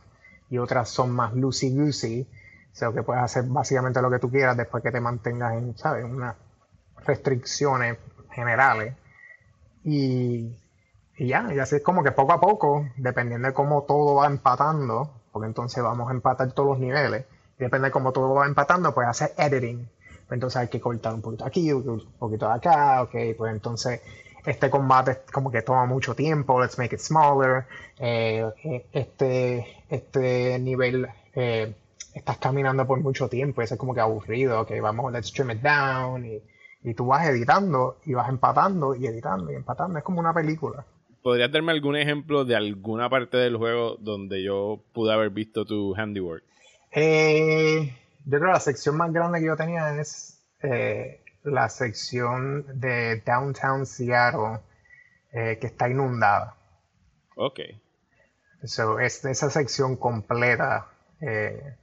y 0.50 0.58
otras 0.58 0.88
son 0.88 1.10
más 1.10 1.34
loosey 1.34 1.74
goosey. 1.76 2.26
O 2.72 2.74
sea, 2.74 2.92
que 2.92 3.02
puedes 3.02 3.22
hacer 3.22 3.44
básicamente 3.44 4.00
lo 4.00 4.10
que 4.10 4.18
tú 4.18 4.30
quieras 4.30 4.56
después 4.56 4.82
que 4.82 4.90
te 4.90 5.00
mantengas 5.00 5.54
en, 5.54 5.76
¿sabes? 5.76 6.04
Unas 6.04 6.36
restricciones 7.06 7.98
generales. 8.30 8.94
Y, 9.84 10.54
y 11.16 11.26
ya, 11.26 11.52
y 11.54 11.58
así 11.58 11.76
es 11.76 11.82
como 11.82 12.02
que 12.02 12.12
poco 12.12 12.32
a 12.32 12.40
poco, 12.40 12.86
dependiendo 12.96 13.48
de 13.48 13.54
cómo 13.54 13.82
todo 13.82 14.16
va 14.16 14.26
empatando, 14.26 15.10
porque 15.32 15.46
entonces 15.46 15.82
vamos 15.82 16.08
a 16.08 16.12
empatar 16.12 16.52
todos 16.52 16.70
los 16.70 16.78
niveles, 16.78 17.24
y 17.58 17.64
depende 17.64 17.88
de 17.88 17.92
cómo 17.92 18.12
todo 18.12 18.34
va 18.34 18.46
empatando, 18.46 18.94
pues 18.94 19.08
hacer 19.08 19.34
editing. 19.36 19.88
Pues 20.26 20.36
entonces 20.36 20.56
hay 20.56 20.68
que 20.68 20.80
cortar 20.80 21.14
un 21.14 21.22
poquito 21.22 21.44
aquí, 21.44 21.72
un 21.72 22.02
poquito 22.18 22.46
de 22.48 22.54
acá, 22.54 23.02
ok, 23.02 23.14
pues 23.36 23.52
entonces 23.52 24.00
este 24.44 24.70
combate 24.70 25.20
como 25.32 25.50
que 25.50 25.62
toma 25.62 25.86
mucho 25.86 26.14
tiempo, 26.14 26.60
let's 26.60 26.78
make 26.78 26.94
it 26.94 27.00
smaller. 27.00 27.66
Eh, 27.98 28.44
eh, 28.64 28.86
este, 28.92 29.84
este 29.88 30.58
nivel 30.58 31.08
eh, 31.34 31.74
estás 32.14 32.38
caminando 32.38 32.86
por 32.86 33.00
mucho 33.00 33.28
tiempo, 33.28 33.62
eso 33.62 33.74
es 33.74 33.80
como 33.80 33.94
que 33.94 34.00
aburrido, 34.00 34.60
ok, 34.60 34.72
vamos, 34.80 35.12
let's 35.12 35.32
trim 35.32 35.50
it 35.50 35.60
down, 35.60 36.24
y, 36.26 36.42
y 36.82 36.94
tú 36.94 37.06
vas 37.06 37.26
editando, 37.26 37.98
y 38.04 38.14
vas 38.14 38.28
empatando, 38.28 38.94
y 38.94 39.06
editando, 39.06 39.52
y 39.52 39.54
empatando, 39.54 39.98
es 39.98 40.04
como 40.04 40.20
una 40.20 40.34
película. 40.34 40.84
¿Podrías 41.22 41.52
darme 41.52 41.70
algún 41.70 41.96
ejemplo 41.96 42.44
de 42.44 42.56
alguna 42.56 43.08
parte 43.08 43.36
del 43.36 43.56
juego 43.56 43.96
donde 44.00 44.42
yo 44.42 44.82
pude 44.92 45.12
haber 45.12 45.30
visto 45.30 45.64
tu 45.64 45.94
handiwork? 45.94 46.42
Eh, 46.90 47.94
yo 48.24 48.38
creo 48.38 48.48
que 48.48 48.52
la 48.52 48.60
sección 48.60 48.96
más 48.96 49.12
grande 49.12 49.38
que 49.38 49.46
yo 49.46 49.56
tenía 49.56 49.98
es 50.00 50.42
eh, 50.62 51.21
la 51.44 51.68
sección 51.68 52.80
de 52.80 53.22
Downtown 53.26 53.86
Seattle 53.86 54.60
eh, 55.32 55.58
que 55.60 55.66
está 55.66 55.88
inundada. 55.88 56.56
Ok. 57.36 57.60
So, 58.64 59.00
es, 59.00 59.24
esa 59.24 59.50
sección 59.50 59.96
completa 59.96 60.88
eh, 61.20 61.76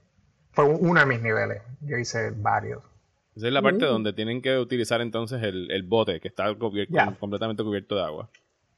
fue 0.52 0.64
uno 0.64 1.00
de 1.00 1.06
mis 1.06 1.20
niveles. 1.20 1.62
Yo 1.82 1.96
hice 1.98 2.30
varios. 2.30 2.82
Esa 3.36 3.46
es 3.46 3.52
la 3.52 3.62
parte 3.62 3.84
donde 3.84 4.12
tienen 4.12 4.42
que 4.42 4.58
utilizar 4.58 5.00
entonces 5.00 5.42
el, 5.42 5.70
el 5.70 5.82
bote 5.82 6.20
que 6.20 6.28
está 6.28 6.54
cubierto, 6.54 6.96
completamente 7.18 7.62
cubierto 7.62 7.96
de 7.96 8.02
agua. 8.02 8.28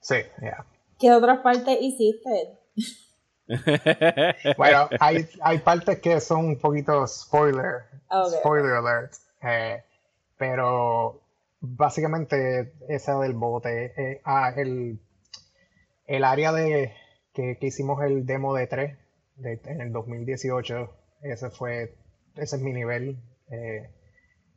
Sí, 0.01 0.17
ya. 0.43 0.65
¿Qué 0.99 1.13
otras 1.13 1.41
partes 1.41 1.79
hiciste? 1.81 2.59
Bueno, 4.57 4.89
hay, 5.01 5.29
hay 5.43 5.59
partes 5.59 6.01
que 6.01 6.21
son 6.21 6.45
un 6.47 6.59
poquito 6.59 7.07
spoiler, 7.07 7.83
Ok. 8.09 8.33
spoiler 8.39 8.73
alert, 8.73 9.13
eh, 9.43 9.85
pero 10.43 11.23
básicamente 11.61 12.73
esa 12.89 13.17
del 13.21 13.35
bote, 13.35 13.93
eh, 13.97 14.21
ah, 14.25 14.53
el, 14.57 14.99
el 16.05 16.25
área 16.25 16.53
de 16.53 16.93
que, 17.33 17.59
que 17.61 17.67
hicimos 17.69 18.03
el 18.03 18.27
demo 18.27 18.53
de 18.53 18.67
3 18.67 18.99
de, 19.37 19.61
en 19.67 19.81
el 19.81 19.93
2018, 19.93 20.91
ese 21.23 21.51
fue, 21.51 21.95
ese 22.35 22.57
es 22.57 22.61
mi 22.61 22.73
nivel. 22.73 23.19
Eh, 23.53 23.89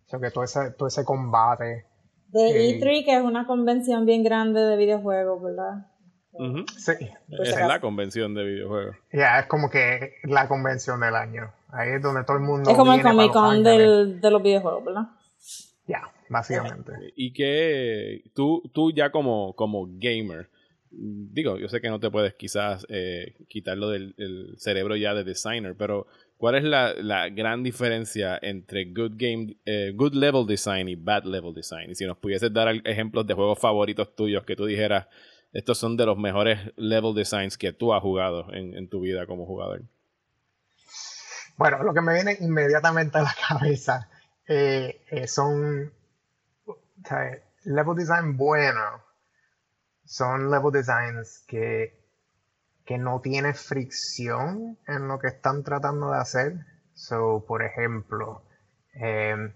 o 0.07 0.09
sea 0.09 0.19
que 0.19 0.31
todo 0.31 0.43
ese, 0.43 0.71
todo 0.71 0.87
ese 0.87 1.05
combate. 1.05 1.85
De 2.29 2.71
Eh, 2.71 2.79
E3, 2.79 3.05
que 3.05 3.17
es 3.17 3.21
una 3.21 3.45
convención 3.45 4.07
bien 4.07 4.23
grande 4.23 4.61
de 4.61 4.77
videojuegos, 4.77 5.43
¿verdad? 5.43 5.85
Sí, 6.77 6.93
Pues 7.29 7.49
Es 7.49 7.59
la 7.59 7.79
convención 7.79 8.33
de 8.33 8.43
videojuegos. 8.43 8.95
ya 9.13 9.39
es 9.41 9.45
como 9.45 9.69
que 9.69 10.15
la 10.23 10.47
convención 10.47 10.99
del 10.99 11.15
año. 11.15 11.53
Ahí 11.69 11.91
es 11.91 12.01
donde 12.01 12.23
todo 12.23 12.37
el 12.37 12.43
mundo. 12.43 12.71
es 12.71 12.75
como 12.75 12.91
el 12.91 13.03
Comic 13.03 13.31
Con 13.31 13.63
del, 13.63 14.19
de 14.19 14.31
los 14.31 14.41
videojuegos, 14.41 14.83
¿verdad? 14.83 15.03
Ya, 15.87 16.11
básicamente. 16.29 16.93
Y 17.15 17.31
que 17.33 18.23
tú, 18.33 18.63
tú 18.73 18.91
ya 18.91 19.11
como, 19.11 19.53
como 19.55 19.87
gamer, 19.87 20.49
digo, 20.91 21.57
yo 21.57 21.69
sé 21.69 21.81
que 21.81 21.89
no 21.89 21.99
te 21.99 22.09
puedes 22.09 22.33
quizás 22.33 22.85
eh, 22.89 23.35
quitarlo 23.47 23.89
del 23.89 24.15
el 24.17 24.55
cerebro 24.57 24.95
ya 24.95 25.13
de 25.13 25.23
designer, 25.23 25.75
pero 25.77 26.07
¿cuál 26.37 26.55
es 26.55 26.63
la, 26.63 26.93
la 26.93 27.29
gran 27.29 27.61
diferencia 27.61 28.39
entre 28.41 28.85
good 28.85 29.13
game, 29.15 29.57
eh, 29.65 29.91
good 29.95 30.13
level 30.13 30.47
design 30.47 30.87
y 30.89 30.95
bad 30.95 31.25
level 31.25 31.53
design? 31.53 31.91
Y 31.91 31.95
si 31.95 32.05
nos 32.05 32.17
pudieses 32.17 32.51
dar 32.51 32.73
ejemplos 32.85 33.27
de 33.27 33.33
juegos 33.33 33.59
favoritos 33.59 34.15
tuyos 34.15 34.43
que 34.43 34.55
tú 34.55 34.65
dijeras, 34.65 35.07
estos 35.53 35.77
son 35.77 35.97
de 35.97 36.05
los 36.05 36.17
mejores 36.17 36.59
level 36.77 37.13
designs 37.13 37.57
que 37.57 37.73
tú 37.73 37.93
has 37.93 38.01
jugado 38.01 38.51
en, 38.53 38.73
en 38.75 38.89
tu 38.89 39.01
vida 39.01 39.25
como 39.27 39.45
jugador. 39.45 39.83
Bueno, 41.57 41.83
lo 41.83 41.93
que 41.93 42.01
me 42.01 42.13
viene 42.13 42.37
inmediatamente 42.41 43.17
a 43.17 43.21
la 43.21 43.35
cabeza 43.47 44.09
eh, 44.47 45.05
eh, 45.09 45.27
son 45.27 45.91
level 47.63 47.95
design 47.95 48.37
bueno. 48.37 49.03
Son 50.05 50.51
level 50.51 50.71
designs 50.71 51.43
que, 51.47 51.99
que 52.85 52.97
no 52.97 53.21
tiene 53.21 53.53
fricción 53.53 54.77
en 54.87 55.07
lo 55.07 55.17
que 55.17 55.27
están 55.27 55.63
tratando 55.63 56.11
de 56.11 56.19
hacer. 56.19 56.65
So, 56.93 57.43
por 57.47 57.63
ejemplo, 57.63 58.43
eh, 58.93 59.53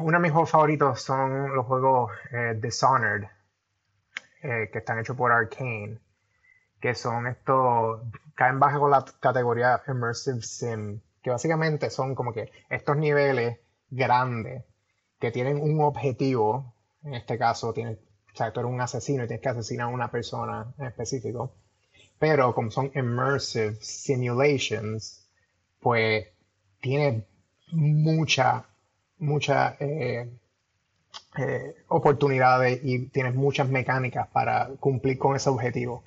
uno 0.00 0.18
de 0.18 0.22
mis 0.22 0.32
juegos 0.32 0.50
favoritos 0.50 1.02
son 1.02 1.54
los 1.54 1.66
juegos 1.66 2.12
eh, 2.32 2.58
Dishonored, 2.60 3.28
que 4.40 4.70
están 4.72 4.98
hechos 4.98 5.16
por 5.16 5.32
Arkane 5.32 6.00
que 6.80 6.94
son 6.94 7.26
estos, 7.26 8.00
caen 8.34 8.58
bajo 8.58 8.88
la 8.88 9.04
categoría 9.20 9.82
Immersive 9.86 10.42
Sim, 10.42 11.00
que 11.22 11.30
básicamente 11.30 11.90
son 11.90 12.14
como 12.14 12.32
que 12.32 12.50
estos 12.68 12.96
niveles 12.96 13.58
grandes 13.90 14.64
que 15.18 15.30
tienen 15.30 15.60
un 15.60 15.80
objetivo, 15.82 16.74
en 17.04 17.14
este 17.14 17.38
caso, 17.38 17.72
tienes, 17.72 17.98
o 18.32 18.36
sea, 18.36 18.52
tú 18.52 18.60
eres 18.60 18.72
un 18.72 18.80
asesino 18.80 19.24
y 19.24 19.26
tienes 19.26 19.42
que 19.42 19.48
asesinar 19.48 19.86
a 19.86 19.90
una 19.90 20.10
persona 20.10 20.72
en 20.78 20.86
específico, 20.86 21.52
pero 22.18 22.54
como 22.54 22.70
son 22.70 22.90
Immersive 22.94 23.76
Simulations, 23.80 25.26
pues 25.80 26.26
tiene 26.80 27.24
mucha, 27.72 28.66
mucha 29.18 29.76
eh, 29.80 30.30
eh, 31.38 31.76
oportunidades 31.88 32.80
y 32.82 33.06
tienes 33.08 33.34
muchas 33.34 33.68
mecánicas 33.68 34.28
para 34.28 34.68
cumplir 34.80 35.18
con 35.18 35.36
ese 35.36 35.50
objetivo. 35.50 36.02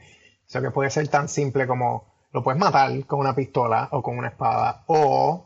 O 0.46 0.50
sea 0.54 0.62
que 0.62 0.72
puede 0.72 0.90
ser 0.90 1.08
tan 1.08 1.30
simple 1.30 1.66
como 1.66 2.13
lo 2.34 2.44
puedes 2.44 2.60
matar 2.60 3.06
con 3.06 3.20
una 3.20 3.36
pistola 3.36 3.88
o 3.92 4.02
con 4.02 4.18
una 4.18 4.30
espada 4.30 4.84
o 4.88 5.46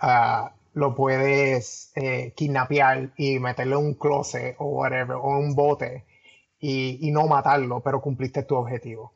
ah, 0.00 0.52
lo 0.74 0.94
puedes 0.94 1.92
eh, 1.96 2.32
kidnapear 2.36 3.12
y 3.16 3.38
meterle 3.38 3.74
en 3.74 3.80
un 3.86 3.94
closet 3.94 4.56
o 4.58 4.66
whatever 4.66 5.16
o 5.16 5.38
un 5.38 5.54
bote 5.54 6.04
y, 6.58 6.98
y 7.06 7.10
no 7.10 7.26
matarlo, 7.26 7.80
pero 7.80 8.00
cumpliste 8.00 8.42
tu 8.44 8.56
objetivo. 8.56 9.12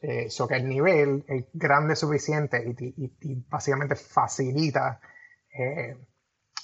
Eh, 0.00 0.30
so 0.30 0.46
que 0.46 0.54
el 0.54 0.68
nivel 0.68 1.24
es 1.26 1.44
grande 1.52 1.96
suficiente 1.96 2.62
y, 2.78 3.04
y- 3.04 3.12
y 3.22 3.34
básicamente 3.48 3.96
facilita 3.96 5.00
eh, 5.52 5.96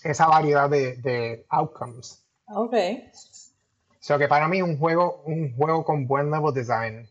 esa 0.04 0.28
variedad 0.28 0.70
de, 0.70 0.96
de 0.96 1.44
outcomes. 1.48 2.22
Ok. 2.46 2.74
O 2.74 4.06
sea 4.06 4.18
que 4.18 4.28
para 4.28 4.46
mí 4.46 4.62
un 4.62 4.78
juego, 4.78 5.22
un 5.24 5.56
juego 5.56 5.84
con 5.84 6.06
buen 6.06 6.30
level 6.30 6.52
design 6.54 7.08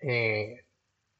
eh, 0.00 0.63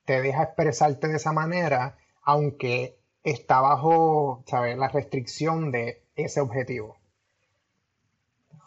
te 0.04 0.20
deja 0.22 0.44
expresarte 0.44 1.08
de 1.08 1.16
esa 1.16 1.32
manera, 1.32 1.96
aunque 2.22 2.96
está 3.22 3.60
bajo, 3.60 4.42
¿sabes? 4.46 4.76
la 4.76 4.88
restricción 4.88 5.70
de 5.70 6.02
ese 6.16 6.40
objetivo. 6.40 6.96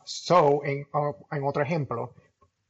So, 0.04 0.63
en, 0.63 0.88
en 1.32 1.43
otro 1.43 1.63
ejemplo, 1.63 2.13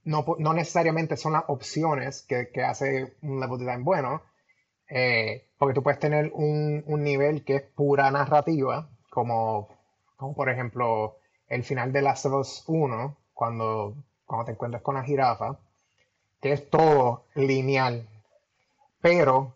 no, 0.04 0.26
no 0.40 0.54
necesariamente 0.54 1.18
son 1.18 1.34
las 1.34 1.44
opciones 1.48 2.24
que, 2.24 2.50
que 2.50 2.64
hace 2.64 3.16
un 3.22 3.40
level 3.40 3.60
design 3.60 3.84
bueno, 3.84 4.22
eh, 4.90 5.50
porque 5.58 5.74
tú 5.74 5.84
puedes 5.84 6.00
tener 6.00 6.32
un, 6.34 6.84
un 6.88 7.04
nivel 7.04 7.44
que 7.44 7.56
es 7.58 7.62
pura 7.62 8.10
narrativa, 8.12 8.90
como, 9.10 9.70
como 10.16 10.34
por 10.34 10.50
ejemplo 10.50 11.18
el 11.48 11.64
final 11.64 11.92
de 11.92 12.02
Last 12.02 12.26
of 12.26 12.34
Us 12.34 12.64
1, 12.68 13.18
cuando, 13.34 13.96
cuando 14.26 14.46
te 14.46 14.52
encuentras 14.54 14.82
con 14.82 14.96
la 14.96 15.04
jirafa, 15.04 15.60
que 16.42 16.54
es 16.54 16.70
todo 16.70 17.26
lineal, 17.36 18.08
pero 19.02 19.56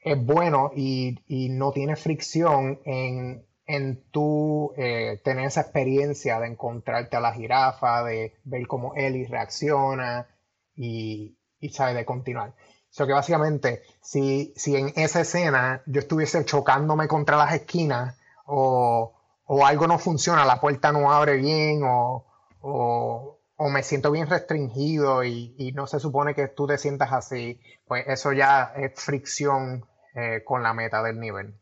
es 0.00 0.22
bueno 0.24 0.70
y, 0.74 1.18
y 1.26 1.50
no 1.50 1.72
tiene 1.72 1.96
fricción 1.96 2.80
en, 2.84 3.44
en 3.66 4.02
tú 4.10 4.72
eh, 4.76 5.20
tener 5.24 5.46
esa 5.46 5.60
experiencia 5.62 6.40
de 6.40 6.48
encontrarte 6.48 7.16
a 7.16 7.20
la 7.20 7.32
jirafa, 7.32 8.02
de 8.04 8.34
ver 8.44 8.66
cómo 8.66 8.94
Ellie 8.96 9.28
reacciona 9.28 10.26
y, 10.74 11.36
y 11.60 11.68
sabe, 11.70 11.94
de 11.94 12.04
continuar. 12.04 12.50
O 12.50 12.92
sea 12.92 13.06
que 13.06 13.12
básicamente, 13.12 13.82
si, 14.02 14.52
si 14.56 14.74
en 14.76 14.92
esa 14.96 15.20
escena 15.20 15.82
yo 15.86 16.00
estuviese 16.00 16.44
chocándome 16.44 17.06
contra 17.06 17.36
las 17.36 17.54
esquinas 17.54 18.18
o, 18.46 19.12
o 19.44 19.66
algo 19.66 19.86
no 19.86 19.98
funciona, 19.98 20.44
la 20.44 20.60
puerta 20.60 20.90
no 20.90 21.12
abre 21.12 21.36
bien 21.36 21.82
o, 21.84 22.24
o, 22.62 23.39
o 23.62 23.68
me 23.68 23.82
siento 23.82 24.10
bien 24.10 24.26
restringido 24.26 25.22
y, 25.22 25.54
y 25.58 25.72
no 25.72 25.86
se 25.86 26.00
supone 26.00 26.34
que 26.34 26.48
tú 26.48 26.66
te 26.66 26.78
sientas 26.78 27.12
así, 27.12 27.60
pues 27.86 28.04
eso 28.06 28.32
ya 28.32 28.72
es 28.74 28.92
fricción 28.94 29.84
eh, 30.14 30.42
con 30.44 30.62
la 30.62 30.72
meta 30.72 31.02
del 31.02 31.20
nivel. 31.20 31.54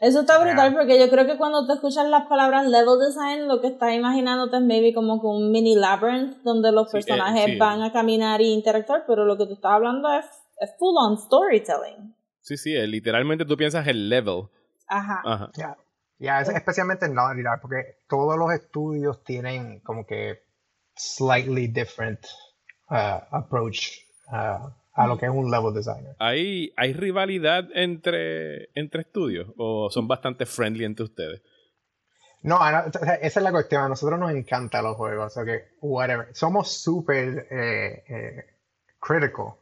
Eso 0.00 0.20
está 0.20 0.38
brutal 0.38 0.72
porque 0.74 0.98
yo 0.98 1.08
creo 1.10 1.26
que 1.26 1.36
cuando 1.36 1.66
te 1.66 1.72
escuchas 1.72 2.06
las 2.08 2.26
palabras 2.26 2.66
level 2.68 2.98
design, 2.98 3.48
lo 3.48 3.60
que 3.60 3.68
estás 3.68 3.92
imaginándote 3.94 4.56
es 4.56 4.62
maybe 4.62 4.92
como 4.94 5.20
que 5.20 5.26
un 5.26 5.50
mini 5.50 5.74
labyrinth 5.76 6.42
donde 6.42 6.70
los 6.72 6.90
Sí, 6.90 6.98
eh, 6.98 7.00
personajes 7.00 7.44
sí. 7.46 7.58
van 7.58 7.82
a 7.82 7.92
caminar 7.92 8.40
y 8.40 8.52
interactuar, 8.52 9.04
pero 9.06 9.24
lo 9.24 9.36
que 9.36 9.46
tú 9.46 9.54
estás 9.54 9.72
hablando 9.72 10.12
es, 10.12 10.26
es 10.60 10.70
full 10.78 10.94
on 10.96 11.18
storytelling. 11.18 12.14
Sí, 12.40 12.56
sí, 12.56 12.74
eh, 12.76 12.86
literalmente 12.86 13.44
tú 13.44 13.56
piensas 13.56 13.86
el 13.88 14.08
level. 14.08 14.44
Ajá. 14.86 15.22
Ajá. 15.24 15.50
Ya, 15.56 15.76
ya, 16.18 16.40
es- 16.40 16.48
especialmente 16.50 17.06
en 17.06 17.14
Naughty 17.14 17.42
Dog, 17.42 17.60
porque 17.62 17.98
todos 18.08 18.36
los 18.36 18.52
estudios 18.52 19.24
tienen 19.24 19.80
como 19.80 20.06
que 20.06 20.43
slightly 20.96 21.66
different 21.66 22.20
uh, 22.90 23.20
approach 23.30 24.00
uh, 24.32 24.68
a 24.94 25.06
lo 25.06 25.18
que 25.18 25.26
es 25.26 25.32
un 25.32 25.50
level 25.50 25.74
designer. 25.74 26.14
¿Hay, 26.18 26.72
¿Hay 26.76 26.92
rivalidad 26.92 27.68
entre, 27.74 28.70
entre 28.74 29.02
estudios 29.02 29.48
o 29.56 29.90
son 29.90 30.06
bastante 30.06 30.46
friendly 30.46 30.84
entre 30.84 31.04
ustedes? 31.04 31.42
No, 32.42 32.58
esa 32.66 33.18
es 33.22 33.36
la 33.36 33.50
cuestión. 33.50 33.82
A 33.84 33.88
nosotros 33.88 34.20
nos 34.20 34.30
encantan 34.30 34.84
los 34.84 34.96
juegos, 34.96 35.26
o 35.26 35.30
sea 35.30 35.44
que, 35.44 35.76
whatever. 35.80 36.28
Somos 36.34 36.70
súper 36.70 37.46
eh, 37.50 38.04
eh, 38.06 38.44
critical. 39.00 39.54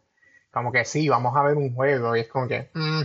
Como 0.53 0.71
que 0.71 0.85
sí, 0.85 1.09
vamos 1.09 1.35
a 1.37 1.43
ver 1.43 1.57
un 1.57 1.75
juego 1.75 2.15
y 2.15 2.21
es 2.21 2.29
como 2.29 2.47
que, 2.47 2.69
"Mm, 2.75 3.03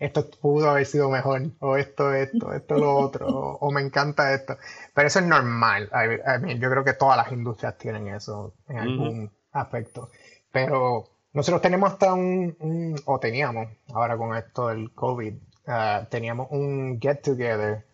esto 0.00 0.28
pudo 0.30 0.70
haber 0.70 0.86
sido 0.86 1.08
mejor, 1.08 1.42
o 1.60 1.76
esto, 1.76 2.12
esto, 2.14 2.52
esto, 2.52 2.76
lo 2.78 2.96
otro, 2.96 3.28
o, 3.28 3.58
o 3.58 3.70
me 3.70 3.80
encanta 3.80 4.34
esto. 4.34 4.56
Pero 4.94 5.06
eso 5.08 5.20
es 5.20 5.26
normal. 5.26 5.88
I- 5.92 6.14
I 6.36 6.40
mean, 6.40 6.58
yo 6.60 6.68
creo 6.70 6.82
que 6.84 6.94
todas 6.94 7.16
las 7.16 7.30
industrias 7.32 7.78
tienen 7.78 8.08
eso 8.08 8.54
en 8.68 8.78
algún 8.78 9.30
aspecto. 9.52 10.10
Pero 10.52 11.08
nosotros 11.32 11.62
tenemos 11.62 11.92
hasta 11.92 12.12
un, 12.12 12.56
un- 12.60 13.00
o 13.04 13.18
teníamos, 13.20 13.68
ahora 13.94 14.16
con 14.16 14.36
esto 14.36 14.68
del 14.68 14.90
COVID, 14.92 15.34
ah, 15.68 16.06
teníamos 16.10 16.48
un 16.50 16.98
get 17.00 17.20
together 17.22 17.84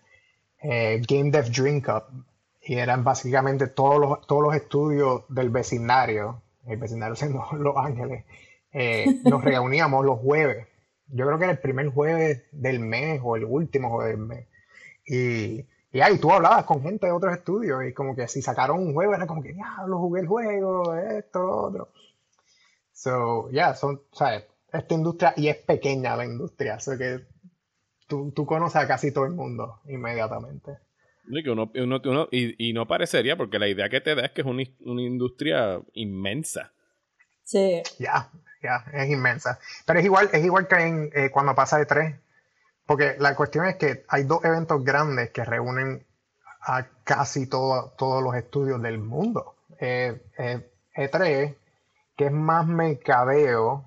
eh, 0.62 1.02
Game 1.06 1.30
Dev 1.30 1.50
Drink 1.50 1.86
Up 1.88 2.04
y 2.62 2.76
eran 2.78 3.04
básicamente 3.04 3.66
todos 3.68 4.00
los, 4.00 4.26
todos 4.26 4.42
los 4.42 4.54
estudios 4.54 5.22
del 5.28 5.50
vecindario, 5.50 6.40
el 6.66 6.78
vecindario 6.78 7.14
siendo 7.14 7.44
Los 7.58 7.76
Ángeles, 7.76 8.24
eh, 8.78 9.20
nos 9.24 9.42
reuníamos 9.42 10.04
los 10.04 10.18
jueves. 10.18 10.66
Yo 11.08 11.24
creo 11.24 11.38
que 11.38 11.44
era 11.44 11.52
el 11.52 11.60
primer 11.60 11.88
jueves 11.88 12.42
del 12.52 12.80
mes 12.80 13.20
o 13.24 13.36
el 13.36 13.44
último 13.44 13.90
jueves 13.90 14.16
del 14.16 14.26
mes. 14.26 14.46
Y, 15.06 15.64
y 15.96 16.00
ahí 16.00 16.18
tú 16.18 16.30
hablabas 16.30 16.64
con 16.64 16.82
gente 16.82 17.06
de 17.06 17.12
otros 17.12 17.34
estudios 17.34 17.84
y 17.84 17.92
como 17.94 18.14
que 18.14 18.28
si 18.28 18.42
sacaron 18.42 18.80
un 18.80 18.92
juego 18.92 19.14
era 19.14 19.26
como 19.26 19.42
que, 19.42 19.54
ya, 19.54 19.84
lo 19.86 19.98
jugué 19.98 20.20
el 20.20 20.26
juego, 20.26 20.94
esto, 20.94 21.38
lo 21.40 21.56
otro. 21.62 21.88
So, 22.92 23.48
yeah, 23.50 23.74
son, 23.74 24.02
¿sabes? 24.12 24.44
Esta 24.72 24.94
industria, 24.94 25.32
y 25.36 25.48
es 25.48 25.56
pequeña 25.56 26.16
la 26.16 26.24
industria, 26.26 26.80
so 26.80 26.98
que 26.98 27.20
tú, 28.08 28.32
tú 28.34 28.44
conoces 28.44 28.76
a 28.76 28.86
casi 28.88 29.12
todo 29.12 29.24
el 29.26 29.32
mundo 29.32 29.80
inmediatamente. 29.86 30.78
Y, 31.28 31.42
que 31.42 31.50
uno- 31.50 31.70
uno- 31.74 32.00
uno- 32.04 32.28
y, 32.30 32.68
y 32.68 32.72
no 32.72 32.86
parecería, 32.86 33.36
porque 33.36 33.58
la 33.58 33.68
idea 33.68 33.88
que 33.88 34.00
te 34.00 34.14
da 34.14 34.26
es 34.26 34.32
que 34.32 34.40
es 34.42 34.46
una, 34.46 34.62
una 34.80 35.02
industria 35.02 35.80
inmensa. 35.94 36.72
Sí. 37.44 37.82
Ya, 37.98 38.30
ya, 38.62 38.84
es 38.92 39.08
inmensa. 39.10 39.58
Pero 39.84 39.98
es 39.98 40.04
igual, 40.04 40.30
es 40.32 40.44
igual 40.44 40.66
que 40.68 40.76
en, 40.76 41.10
eh, 41.14 41.30
cuando 41.30 41.54
pasa 41.54 41.78
de 41.78 41.86
tres, 41.86 42.14
porque 42.86 43.16
la 43.18 43.34
cuestión 43.34 43.66
es 43.66 43.76
que 43.76 44.04
hay 44.08 44.24
dos 44.24 44.44
eventos 44.44 44.84
grandes 44.84 45.30
que 45.30 45.44
reúnen 45.44 46.04
a 46.62 46.86
casi 47.04 47.46
todo- 47.46 47.90
todos 47.96 48.22
los 48.22 48.34
estudios 48.34 48.80
del 48.82 48.98
mundo. 48.98 49.56
Eh, 49.78 50.20
eh, 50.38 50.70
E3, 50.94 51.54
que 52.16 52.26
es 52.26 52.32
más 52.32 52.66
mercadeo 52.66 53.84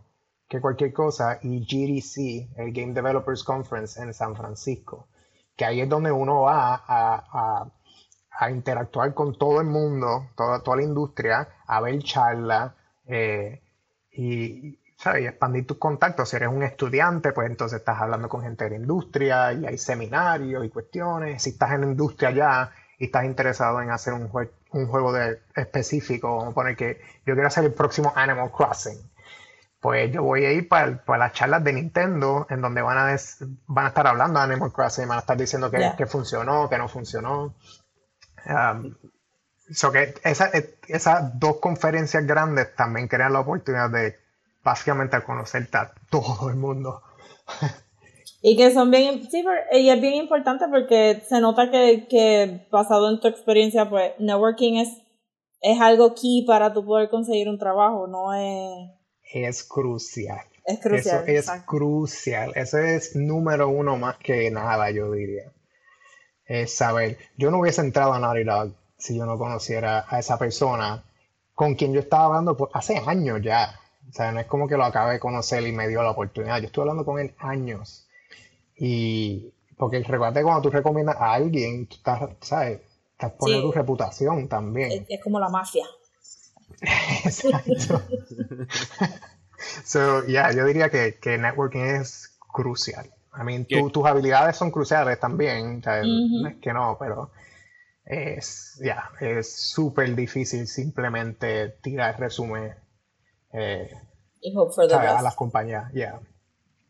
que 0.47 0.61
cualquier 0.61 0.93
cosa, 0.93 1.39
y 1.43 1.59
GDC, 1.65 2.49
el 2.57 2.73
Game 2.73 2.93
Developers 2.93 3.43
Conference 3.43 4.01
en 4.01 4.13
San 4.13 4.35
Francisco, 4.35 5.07
que 5.55 5.65
ahí 5.65 5.81
es 5.81 5.89
donde 5.89 6.11
uno 6.11 6.41
va 6.41 6.75
a, 6.75 7.65
a- 8.41 8.49
interactuar 8.51 9.13
con 9.13 9.37
todo 9.37 9.59
el 9.59 9.67
mundo, 9.67 10.29
toda, 10.37 10.61
toda 10.63 10.77
la 10.77 10.83
industria, 10.83 11.47
a 11.67 11.81
ver 11.81 11.99
charlas 12.03 12.71
eh, 13.05 13.61
y, 14.11 14.79
¿sabes? 14.97 15.23
y 15.23 15.27
expandir 15.27 15.65
tus 15.67 15.77
contactos. 15.77 16.29
Si 16.29 16.35
eres 16.35 16.49
un 16.49 16.63
estudiante, 16.63 17.31
pues 17.31 17.49
entonces 17.49 17.79
estás 17.79 17.99
hablando 18.01 18.29
con 18.29 18.41
gente 18.41 18.65
de 18.65 18.69
la 18.71 18.75
industria 18.77 19.53
y 19.53 19.65
hay 19.65 19.77
seminarios 19.77 20.65
y 20.65 20.69
cuestiones. 20.69 21.41
Si 21.43 21.51
estás 21.51 21.71
en 21.73 21.81
la 21.81 21.87
industria 21.87 22.31
ya 22.31 22.71
y 22.97 23.05
estás 23.05 23.25
interesado 23.25 23.81
en 23.81 23.91
hacer 23.91 24.13
un, 24.13 24.29
jue- 24.29 24.51
un 24.71 24.87
juego 24.87 25.13
de, 25.13 25.39
específico, 25.55 26.35
vamos 26.37 26.51
a 26.51 26.55
poner 26.55 26.75
que 26.75 26.99
yo 27.25 27.33
quiero 27.33 27.47
hacer 27.47 27.63
el 27.65 27.73
próximo 27.73 28.11
Animal 28.15 28.51
Crossing. 28.51 28.99
Pues 29.79 30.11
yo 30.11 30.23
voy 30.23 30.43
a 30.43 30.51
ir 30.51 30.67
para, 30.67 30.97
para 31.05 31.19
las 31.19 31.33
charlas 31.33 31.63
de 31.63 31.71
Nintendo, 31.71 32.45
en 32.49 32.59
donde 32.59 32.81
van 32.81 32.97
a, 32.97 33.05
des- 33.07 33.37
van 33.67 33.85
a 33.85 33.87
estar 33.89 34.05
hablando 34.07 34.39
de 34.39 34.45
Animal 34.51 34.73
Crossing, 34.73 35.07
van 35.07 35.17
a 35.17 35.21
estar 35.21 35.37
diciendo 35.37 35.71
que, 35.71 35.77
que 35.95 36.05
funcionó, 36.05 36.67
que 36.69 36.77
no 36.77 36.89
funcionó. 36.89 37.55
Um, 38.45 38.95
so 39.71 39.91
que 39.91 40.13
esa- 40.23 40.51
esas 40.87 41.39
dos 41.39 41.57
conferencias 41.57 42.25
grandes 42.25 42.75
también 42.75 43.07
crean 43.07 43.33
la 43.33 43.41
oportunidad 43.41 43.89
de 43.89 44.15
básicamente 44.63 45.21
conocer 45.23 45.67
a 45.73 45.91
todo 46.09 46.49
el 46.49 46.55
mundo. 46.55 47.01
Y 48.41 48.55
que 48.55 48.71
son 48.71 48.89
bien, 48.89 49.29
sí, 49.29 49.43
y 49.73 49.89
es 49.89 49.99
bien 50.01 50.13
importante 50.13 50.65
porque 50.69 51.21
se 51.27 51.41
nota 51.41 51.69
que, 51.71 52.07
que 52.09 52.67
basado 52.71 53.09
en 53.09 53.19
tu 53.19 53.27
experiencia, 53.27 53.89
pues 53.89 54.13
networking 54.19 54.77
es, 54.77 54.89
es 55.61 55.81
algo 55.81 56.15
key 56.15 56.45
para 56.47 56.73
tu 56.73 56.85
poder 56.85 57.09
conseguir 57.09 57.49
un 57.49 57.59
trabajo, 57.59 58.07
no 58.07 58.33
es, 58.33 58.91
Es 59.33 59.63
crucial. 59.63 60.39
es 60.65 60.79
crucial. 60.79 61.23
Eso 61.23 61.25
es 61.31 61.39
exacto. 61.39 61.65
crucial. 61.65 62.51
Eso 62.55 62.77
es 62.77 63.13
número 63.15 63.67
uno 63.67 63.97
más 63.97 64.17
que 64.17 64.49
nada, 64.51 64.89
yo 64.91 65.11
diría. 65.11 65.51
Es 66.45 66.73
saber. 66.75 67.17
Yo 67.37 67.51
no 67.51 67.59
hubiese 67.59 67.81
entrado 67.81 68.13
a 68.13 68.19
Naughty 68.19 68.43
Dog 68.43 68.73
si 68.99 69.17
yo 69.17 69.25
no 69.25 69.37
conociera 69.39 70.05
a 70.07 70.19
esa 70.19 70.37
persona 70.37 71.03
con 71.55 71.73
quien 71.75 71.93
yo 71.93 71.99
estaba 72.01 72.25
hablando 72.25 72.55
por 72.55 72.69
hace 72.73 73.01
años 73.05 73.41
ya. 73.41 73.79
O 74.07 74.13
sea, 74.13 74.31
no 74.31 74.39
es 74.39 74.45
como 74.45 74.67
que 74.67 74.77
lo 74.77 74.83
acabé 74.85 75.13
de 75.13 75.19
conocer 75.19 75.65
y 75.65 75.71
me 75.71 75.87
dio 75.87 76.03
la 76.03 76.11
oportunidad. 76.11 76.59
Yo 76.59 76.67
estuve 76.67 76.83
hablando 76.83 77.05
con 77.05 77.19
él 77.19 77.33
años. 77.39 78.05
Y 78.75 79.51
porque 79.77 79.99
recuerda 80.03 80.41
cuando 80.43 80.61
tú 80.61 80.69
recomiendas 80.69 81.15
a 81.17 81.33
alguien, 81.33 81.87
tú 81.87 81.95
estás, 81.95 82.29
¿sabes? 82.41 82.81
Estás 83.13 83.31
poniendo 83.33 83.67
Sí. 83.67 83.71
tu 83.73 83.77
reputación 83.79 84.47
también. 84.47 84.91
Es, 84.91 85.01
es 85.09 85.23
como 85.23 85.39
la 85.39 85.49
mafia. 85.49 85.85
Exacto. 87.25 88.01
so, 89.83 90.25
yeah, 90.25 90.51
yo 90.51 90.65
diría 90.65 90.89
que, 90.89 91.17
que 91.19 91.37
networking 91.37 91.79
es 91.81 92.37
crucial. 92.51 93.09
I 93.39 93.43
mean, 93.43 93.65
tu- 93.65 93.89
tus 93.89 94.05
habilidades 94.05 94.55
son 94.57 94.71
cruciales 94.71 95.19
también, 95.19 95.79
o 95.79 95.83
sea, 95.83 95.99
Ujú. 96.01 96.41
no 96.43 96.47
es 96.49 96.55
que 96.57 96.73
no, 96.73 96.97
pero 96.99 97.31
es, 98.09 98.81
ya, 98.83 99.11
es 99.21 99.71
súper 99.71 100.15
difícil 100.15 100.65
simplemente 100.65 101.69
tirar 101.81 102.19
resumen 102.19 102.73
eh, 103.53 103.91
a 104.91 105.21
las 105.21 105.35
compañías. 105.35 105.93
Yeah. 105.93 106.19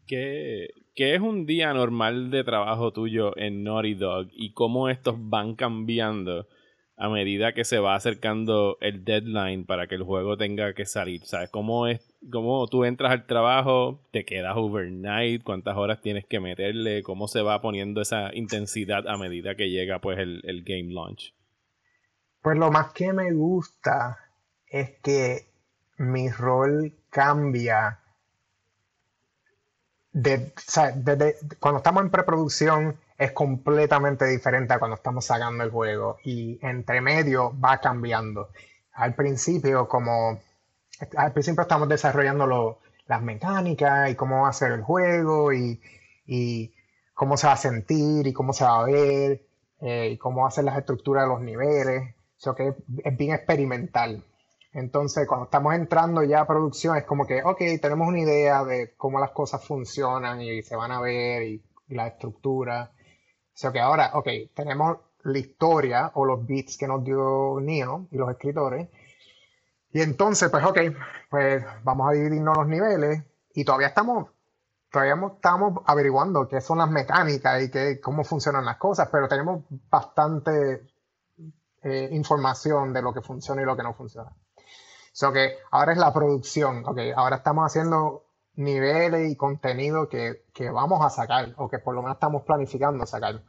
¿Qué, 0.08 0.69
qué 0.95 1.15
es 1.15 1.21
un 1.21 1.45
día 1.45 1.73
normal 1.73 2.32
de 2.32 2.45
trabajo 2.45 2.93
tuyo 2.93 3.38
en 3.38 3.63
Naughty 3.63 3.95
Dog 3.95 4.27
y 4.32 4.53
cómo 4.53 4.88
estos 4.88 5.15
van 5.17 5.55
cambiando 5.55 6.47
a 7.01 7.07
medida 7.07 7.53
que 7.53 7.63
se 7.63 7.79
va 7.79 7.95
acercando 7.95 8.77
el 8.81 9.05
deadline 9.05 9.65
para 9.65 9.88
que 9.88 9.95
el 9.95 10.03
juego 10.03 10.35
tenga 10.35 10.73
que 10.73 10.85
salir? 10.85 11.25
¿Sabes? 11.25 11.49
¿Cómo, 11.49 11.88
es, 11.88 12.13
cómo 12.29 12.67
tú 12.67 12.83
entras 12.83 13.13
al 13.13 13.25
trabajo, 13.25 14.01
te 14.12 14.25
quedas 14.25 14.57
overnight, 14.57 15.41
cuántas 15.43 15.77
horas 15.77 16.01
tienes 16.01 16.25
que 16.25 16.41
meterle, 16.41 17.01
cómo 17.01 17.29
se 17.29 17.41
va 17.41 17.62
poniendo 17.62 18.01
esa 18.01 18.35
intensidad 18.35 19.07
a 19.07 19.17
medida 19.17 19.55
que 19.55 19.69
llega 19.69 19.99
pues 19.99 20.19
el, 20.19 20.63
game 20.65 20.93
launch? 20.93 21.33
Pues 22.41 22.57
lo 22.57 22.69
más 22.69 22.91
que 22.91 23.13
me 23.13 23.31
gusta 23.31 24.17
es 24.67 24.99
que 25.01 25.47
mi 25.97 26.29
rol 26.29 26.93
cambia 27.09 27.99
de, 30.12 30.35
o 30.35 30.51
sea, 30.57 30.93
cuando 31.59 31.77
estamos 31.77 32.03
en 32.03 32.09
preproducción 32.09 32.97
es 33.19 33.32
completamente 33.34 34.25
diferente 34.25 34.73
a 34.73 34.79
cuando 34.79 34.95
estamos 34.95 35.25
sacando 35.25 35.63
el 35.63 35.71
juego 35.71 36.17
y 36.23 36.60
entre 36.65 37.01
medio 37.01 37.53
va 37.60 37.79
cambiando. 37.79 38.49
Al 38.93 39.13
principio, 39.15 39.88
como 39.88 40.39
al 41.17 41.34
principio 41.34 41.62
estamos 41.62 41.88
desarrollando 41.89 42.45
lo- 42.47 42.79
las 43.08 43.21
mecánicas 43.21 44.10
y 44.12 44.15
cómo 44.15 44.43
va 44.43 44.49
a 44.49 44.53
ser 44.53 44.71
el 44.73 44.84
juego 44.84 45.53
y, 45.53 45.82
y 46.27 46.73
cómo 47.13 47.38
se 47.38 47.47
va 47.47 47.53
a 47.53 47.58
sentir 47.58 48.27
y 48.27 48.34
cómo 48.34 48.53
se 48.53 48.63
va 48.63 48.82
a 48.82 48.84
ver 48.86 49.41
eh, 49.82 50.10
y 50.13 50.17
cómo 50.17 50.41
va 50.43 50.47
a 50.49 50.51
ser 50.51 50.65
las 50.65 50.77
estructuras 50.77 51.23
de 51.25 51.29
los 51.29 51.41
niveles. 51.41 52.15
Eso 52.38 52.55
que 52.55 52.69
es, 52.69 52.75
es 53.03 53.17
bien 53.17 53.34
experimental. 53.36 54.23
Entonces, 54.73 55.27
cuando 55.27 55.45
estamos 55.45 55.73
entrando 55.75 56.23
ya 56.23 56.41
a 56.41 56.47
producción, 56.47 56.95
es 56.97 57.03
como 57.03 57.25
que, 57.25 57.41
ok, 57.43 57.60
tenemos 57.82 58.08
una 58.08 58.19
idea 58.19 58.63
de 58.63 58.93
cómo 58.97 59.19
las 59.19 59.32
cosas 59.32 59.63
funcionan 59.65 60.41
y 60.41 60.62
se 60.62 60.75
van 60.75 60.91
a 60.91 61.01
ver 61.01 61.43
y, 61.43 61.63
y 61.88 61.95
la 61.95 62.08
estructura. 62.08 62.91
O 63.60 63.62
sea 63.62 63.74
que 63.74 63.80
ahora, 63.82 64.12
ok, 64.13 64.28
tenemos 64.56 65.00
la 65.24 65.38
historia 65.38 66.12
o 66.13 66.24
los 66.24 66.45
beats 66.48 66.78
que 66.78 66.88
nos 66.88 67.04
dio 67.04 67.60
Neo 67.60 68.08
y 68.10 68.17
los 68.17 68.30
escritores. 68.32 68.88
Y 69.91 70.02
entonces, 70.02 70.50
pues, 70.50 70.63
ok, 70.63 70.78
pues 71.30 71.63
vamos 71.84 72.10
a 72.10 72.13
dividirnos 72.13 72.58
los 72.58 72.67
niveles 72.67 73.24
y 73.54 73.65
todavía 73.65 73.88
estamos, 73.88 74.28
todavía 74.91 75.15
mo- 75.15 75.34
estamos 75.36 75.84
averiguando 75.86 76.48
qué 76.48 76.62
son 76.62 76.80
las 76.80 76.89
mecánicas 76.91 77.63
y 77.63 77.72
qué, 77.72 78.00
cómo 78.02 78.24
funcionan 78.24 78.65
las 78.65 78.78
cosas, 78.78 79.10
pero 79.12 79.28
tenemos 79.28 79.63
bastante 79.89 80.89
eh, 81.84 82.10
información 82.12 82.93
de 82.93 83.02
lo 83.02 83.13
que 83.13 83.22
funciona 83.22 83.62
y 83.62 83.65
lo 83.65 83.76
que 83.76 83.84
no 83.84 83.93
funciona. 83.93 84.32
So 85.13 85.34
que 85.34 85.58
ahora 85.72 85.93
es 85.93 86.00
la 86.00 86.13
producción, 86.13 86.84
ok, 86.88 87.00
ahora 87.15 87.38
estamos 87.38 87.65
haciendo 87.65 88.26
niveles 88.56 89.32
y 89.32 89.36
contenido 89.38 90.10
que, 90.10 90.45
que 90.54 90.69
vamos 90.72 91.06
a 91.06 91.10
sacar 91.12 91.54
o 91.58 91.69
que 91.69 91.80
por 91.80 91.95
lo 91.95 92.02
menos 92.04 92.17
estamos 92.17 92.43
planificando 92.43 93.06
sacar. 93.06 93.43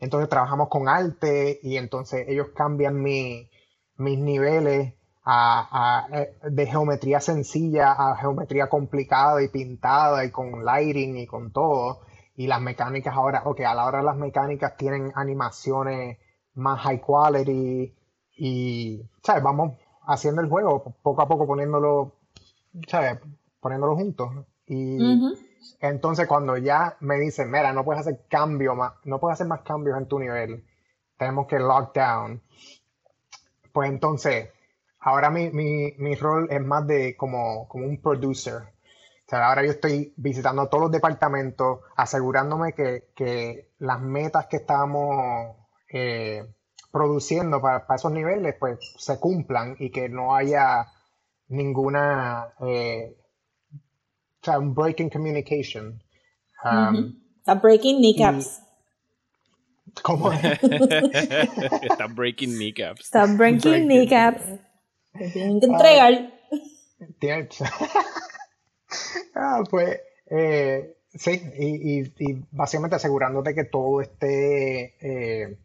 Entonces 0.00 0.28
trabajamos 0.28 0.68
con 0.68 0.88
arte 0.88 1.58
y 1.62 1.76
entonces 1.76 2.26
ellos 2.28 2.48
cambian 2.54 3.00
mi- 3.02 3.48
mis 3.96 4.18
niveles 4.18 4.94
a- 5.24 6.06
a, 6.08 6.18
eh, 6.20 6.38
de 6.42 6.66
geometría 6.66 7.20
sencilla 7.20 7.92
a 7.92 8.16
geometría 8.16 8.68
complicada 8.68 9.42
y 9.42 9.48
pintada 9.48 10.24
y 10.24 10.30
con 10.30 10.64
lighting 10.64 11.18
y 11.18 11.26
con 11.26 11.50
todo. 11.52 12.00
Y 12.36 12.46
las 12.46 12.60
mecánicas 12.60 13.14
ahora, 13.14 13.42
ok, 13.44 13.60
a 13.60 13.74
la 13.74 13.84
hora 13.86 14.02
las 14.02 14.16
mecánicas 14.16 14.76
tienen 14.76 15.12
animaciones 15.16 16.18
más 16.54 16.80
high 16.80 17.00
quality 17.00 17.92
y, 18.36 19.02
¿sabes? 19.22 19.42
Vamos 19.42 19.72
haciendo 20.06 20.40
el 20.40 20.48
juego 20.48 20.94
poco 21.02 21.22
a 21.22 21.28
poco 21.28 21.46
poniéndolo, 21.46 22.12
¿sabes? 22.86 23.18
Poniéndolo 23.60 23.96
juntos. 23.96 24.30
Y. 24.66 24.98
entonces 25.80 26.26
cuando 26.26 26.56
ya 26.56 26.96
me 27.00 27.18
dicen, 27.18 27.50
mira, 27.50 27.72
no 27.72 27.84
puedes 27.84 28.00
hacer 28.00 28.24
cambio 28.28 28.74
más, 28.74 28.92
no 29.04 29.18
puedes 29.18 29.34
hacer 29.34 29.46
más 29.46 29.62
cambios 29.62 29.96
en 29.98 30.06
tu 30.06 30.18
nivel, 30.18 30.64
tenemos 31.16 31.46
que 31.46 31.58
lock 31.58 31.94
down. 31.94 32.42
Pues 33.72 33.90
entonces, 33.90 34.50
ahora 35.00 35.30
mi, 35.30 36.14
rol 36.16 36.48
es 36.50 36.60
más 36.60 36.86
de 36.86 37.16
como, 37.16 37.68
un 37.72 38.00
producer. 38.00 38.62
O 39.26 39.30
sea, 39.30 39.48
ahora 39.48 39.64
yo 39.64 39.70
estoy 39.72 40.14
visitando 40.16 40.68
todos 40.68 40.84
los 40.84 40.92
departamentos, 40.92 41.80
asegurándome 41.96 42.72
que, 42.72 43.68
las 43.78 44.00
metas 44.00 44.46
que 44.46 44.56
estamos 44.56 45.56
eh, 45.90 46.46
produciendo 46.90 47.60
para, 47.60 47.86
para 47.86 47.96
esos 47.96 48.12
niveles, 48.12 48.56
pues 48.58 48.78
se 48.98 49.20
cumplan 49.20 49.76
y 49.78 49.90
que 49.90 50.08
no 50.08 50.34
haya 50.34 50.88
ninguna, 51.48 52.54
eh, 52.60 53.16
o 54.40 54.44
sea, 54.44 54.58
un 54.58 54.74
break 54.74 55.00
in 55.00 55.10
communication. 55.10 56.02
Um. 56.64 57.14
Está 57.38 57.54
breaking 57.54 57.98
kneecaps. 57.98 58.60
¿cómo 60.02 60.30
es? 60.32 60.42
Está 60.62 62.06
breaking 62.08 62.54
kneecaps. 62.56 63.00
Está 63.00 63.26
breaking 63.26 63.58
Breaking. 63.70 63.86
kneecaps. 63.88 64.42
Te 65.12 65.30
tienen 65.30 65.60
que 65.60 65.66
entregar. 65.66 66.32
Tiene- 67.18 67.48
Ah, 69.34 69.62
pues 69.68 70.00
eh, 70.30 70.96
sí, 71.14 71.40
y, 71.58 72.00
y- 72.00 72.12
y 72.18 72.44
básicamente 72.50 72.96
asegurándote 72.96 73.54
que 73.54 73.64
todo 73.64 74.00
esté 74.00 74.94
eh, 75.00 75.58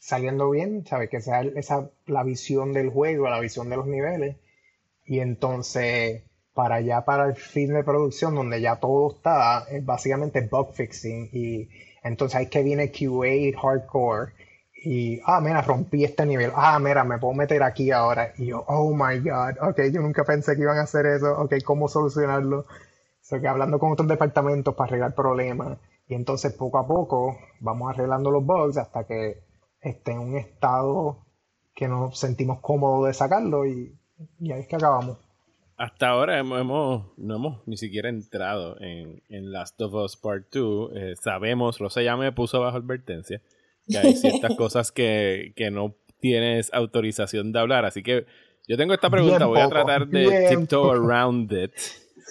saliendo 0.00 0.50
bien, 0.50 0.84
¿sabes? 0.86 1.08
Que 1.10 1.20
sea 1.20 1.42
esa 1.42 1.90
la 2.06 2.24
visión 2.24 2.72
del 2.72 2.90
juego, 2.90 3.28
la 3.28 3.40
visión 3.40 3.68
de 3.70 3.76
los 3.76 3.86
niveles. 3.86 4.36
Y 5.04 5.20
entonces, 5.20 6.22
para 6.56 6.80
ya 6.80 7.04
para 7.04 7.26
el 7.26 7.36
fin 7.36 7.74
de 7.74 7.84
producción, 7.84 8.34
donde 8.34 8.62
ya 8.62 8.76
todo 8.76 9.14
está, 9.14 9.66
es 9.70 9.84
básicamente 9.84 10.40
bug 10.40 10.72
fixing. 10.72 11.28
Y 11.30 11.68
entonces 12.02 12.34
ahí 12.34 12.46
que 12.46 12.62
viene 12.62 12.90
QA 12.90 13.60
hardcore. 13.60 14.32
Y, 14.82 15.20
ah, 15.26 15.40
mira, 15.42 15.60
rompí 15.60 16.02
este 16.04 16.24
nivel. 16.24 16.52
Ah, 16.54 16.78
mira, 16.78 17.04
me 17.04 17.18
puedo 17.18 17.34
meter 17.34 17.62
aquí 17.62 17.90
ahora. 17.90 18.32
Y 18.38 18.46
yo, 18.46 18.64
oh 18.68 18.94
my 18.94 19.20
god, 19.20 19.68
ok, 19.68 19.82
yo 19.92 20.00
nunca 20.00 20.24
pensé 20.24 20.56
que 20.56 20.62
iban 20.62 20.78
a 20.78 20.84
hacer 20.84 21.04
eso. 21.04 21.38
Ok, 21.38 21.56
¿cómo 21.62 21.88
solucionarlo? 21.88 22.60
O 22.60 23.40
que 23.40 23.48
hablando 23.48 23.78
con 23.78 23.92
otros 23.92 24.08
departamentos 24.08 24.74
para 24.74 24.88
arreglar 24.88 25.14
problemas. 25.14 25.78
Y 26.08 26.14
entonces 26.14 26.54
poco 26.54 26.78
a 26.78 26.86
poco 26.86 27.36
vamos 27.60 27.90
arreglando 27.90 28.30
los 28.30 28.46
bugs 28.46 28.78
hasta 28.78 29.04
que 29.04 29.42
esté 29.82 30.12
en 30.12 30.20
un 30.20 30.36
estado 30.36 31.26
que 31.74 31.86
nos 31.86 32.18
sentimos 32.18 32.60
cómodos 32.60 33.08
de 33.08 33.14
sacarlo 33.14 33.66
y, 33.66 33.98
y 34.40 34.52
ahí 34.52 34.60
es 34.60 34.68
que 34.68 34.76
acabamos. 34.76 35.25
Hasta 35.76 36.08
ahora 36.08 36.38
hemos, 36.38 37.04
no 37.18 37.36
hemos 37.36 37.66
ni 37.66 37.76
siquiera 37.76 38.08
entrado 38.08 38.80
en, 38.80 39.22
en 39.28 39.52
Last 39.52 39.78
of 39.82 39.92
Us 39.92 40.16
Part 40.16 40.46
2. 40.50 40.90
Eh, 40.94 41.14
sabemos, 41.20 41.78
Rosa 41.78 42.00
ya 42.00 42.16
me 42.16 42.32
puso 42.32 42.60
bajo 42.60 42.78
advertencia, 42.78 43.42
que 43.86 43.98
hay 43.98 44.14
ciertas 44.14 44.54
cosas 44.56 44.90
que, 44.90 45.52
que, 45.54 45.70
no 45.70 45.94
tienes 46.18 46.72
autorización 46.72 47.52
de 47.52 47.58
hablar. 47.58 47.84
Así 47.84 48.02
que 48.02 48.24
yo 48.66 48.78
tengo 48.78 48.94
esta 48.94 49.10
pregunta, 49.10 49.44
voy 49.44 49.60
a 49.60 49.68
tratar 49.68 50.08
de 50.08 50.48
tiptoe 50.48 50.96
around 50.96 51.52
it 51.52 51.72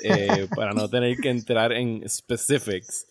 eh, 0.04 0.48
para 0.56 0.74
no 0.74 0.90
tener 0.90 1.16
que 1.18 1.30
entrar 1.30 1.72
en 1.72 2.08
specifics. 2.10 3.08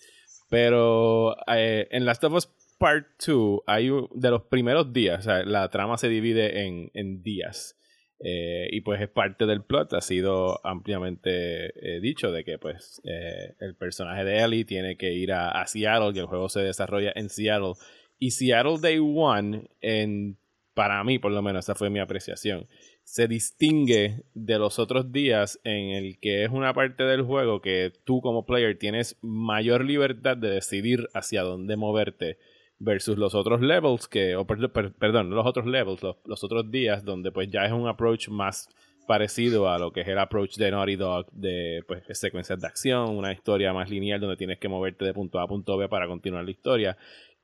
Pero 0.50 1.36
eh, 1.46 1.86
en 1.92 2.04
Last 2.04 2.24
of 2.24 2.32
Us 2.32 2.48
Part 2.78 3.06
2 3.24 3.60
hay 3.68 3.88
de 4.12 4.30
los 4.30 4.42
primeros 4.42 4.92
días, 4.92 5.20
o 5.20 5.22
sea, 5.22 5.44
la 5.44 5.68
trama 5.68 5.96
se 5.96 6.08
divide 6.08 6.66
en, 6.66 6.90
en 6.92 7.22
días. 7.22 7.76
Eh, 8.20 8.68
y 8.70 8.80
pues 8.80 9.00
es 9.00 9.08
parte 9.08 9.44
del 9.44 9.62
plot, 9.62 9.92
ha 9.94 10.00
sido 10.00 10.64
ampliamente 10.64 11.96
eh, 11.96 12.00
dicho 12.00 12.30
de 12.30 12.44
que 12.44 12.58
pues 12.58 13.02
eh, 13.04 13.54
el 13.60 13.74
personaje 13.74 14.24
de 14.24 14.42
Ellie 14.42 14.64
tiene 14.64 14.96
que 14.96 15.12
ir 15.12 15.32
a, 15.32 15.66
Seattle, 15.66 16.12
y 16.14 16.20
el 16.20 16.26
juego 16.26 16.48
se 16.48 16.60
desarrolla 16.60 17.12
en 17.14 17.28
Seattle. 17.28 17.74
Y 18.18 18.30
Seattle 18.30 18.78
Day 18.80 18.98
One, 18.98 19.68
en, 19.80 20.38
para 20.74 21.02
mí 21.04 21.18
por 21.18 21.32
lo 21.32 21.42
menos, 21.42 21.64
esa 21.64 21.74
fue 21.74 21.90
mi 21.90 21.98
apreciación, 21.98 22.66
se 23.02 23.28
distingue 23.28 24.22
de 24.32 24.58
los 24.58 24.78
otros 24.78 25.12
días 25.12 25.60
en 25.64 25.90
el 25.90 26.18
que 26.18 26.44
es 26.44 26.50
una 26.50 26.72
parte 26.72 27.04
del 27.04 27.22
juego 27.22 27.60
que 27.60 27.92
tú 28.04 28.22
como 28.22 28.46
player 28.46 28.78
tienes 28.78 29.18
mayor 29.20 29.84
libertad 29.84 30.38
de 30.38 30.48
decidir 30.48 31.08
hacia 31.12 31.42
dónde 31.42 31.76
moverte 31.76 32.38
versus 32.84 33.18
los 33.18 33.34
otros 33.34 33.60
levels 33.60 34.06
que, 34.06 34.36
o 34.36 34.46
perdón, 34.46 35.30
los 35.30 35.46
otros 35.46 35.66
levels, 35.66 36.02
los, 36.02 36.44
otros 36.44 36.70
días 36.70 37.04
donde 37.04 37.32
pues 37.32 37.50
ya 37.50 37.64
es 37.64 37.72
un 37.72 37.88
approach 37.88 38.28
más 38.28 38.68
parecido 39.06 39.68
a 39.68 39.78
lo 39.78 39.92
que 39.92 40.02
es 40.02 40.08
el 40.08 40.18
approach 40.18 40.56
de 40.56 40.70
Naughty 40.70 40.96
Dog 40.96 41.30
de 41.32 41.82
pues 41.86 42.02
secuencias 42.12 42.60
de 42.60 42.66
acción, 42.66 43.16
una 43.16 43.32
historia 43.32 43.72
más 43.72 43.90
lineal 43.90 44.20
donde 44.20 44.36
tienes 44.36 44.58
que 44.58 44.68
moverte 44.68 45.04
de 45.04 45.12
punto 45.12 45.38
A 45.38 45.44
a 45.44 45.48
punto 45.48 45.76
B 45.76 45.88
para 45.88 46.06
continuar 46.06 46.44
la 46.44 46.50
historia. 46.50 46.96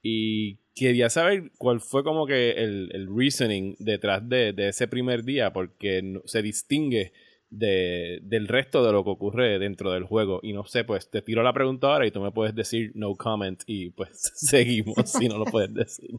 Y 0.03 0.57
quería 0.74 1.11
saber 1.11 1.51
cuál 1.59 1.80
fue 1.80 2.03
como 2.03 2.26
que 2.26 2.53
el, 2.53 2.91
el 2.93 3.09
reasoning 3.14 3.76
detrás 3.78 4.26
de, 4.26 4.55
de, 4.55 4.68
ese 4.68 4.88
primer 4.88 5.24
día, 5.24 5.53
porque 5.53 6.20
se 6.24 6.41
distingue 6.41 7.12
de, 7.51 8.20
del 8.22 8.48
resto 8.48 8.84
de 8.84 8.92
lo 8.92 9.05
que 9.05 9.11
ocurre 9.11 9.59
dentro 9.59 9.90
del 9.90 10.05
juego. 10.05 10.40
Y 10.42 10.53
no 10.53 10.64
sé, 10.64 10.84
pues 10.84 11.11
te 11.11 11.22
tiro 11.22 11.42
la 11.42 11.53
pregunta 11.53 11.88
ahora 11.88 12.07
y 12.07 12.11
tú 12.11 12.20
me 12.20 12.30
puedes 12.30 12.55
decir 12.55 12.92
no 12.94 13.14
comment 13.16 13.62
y 13.66 13.90
pues 13.90 14.32
seguimos 14.34 15.11
si 15.11 15.28
no 15.28 15.38
lo 15.38 15.44
puedes 15.44 15.74
decir. 15.74 16.18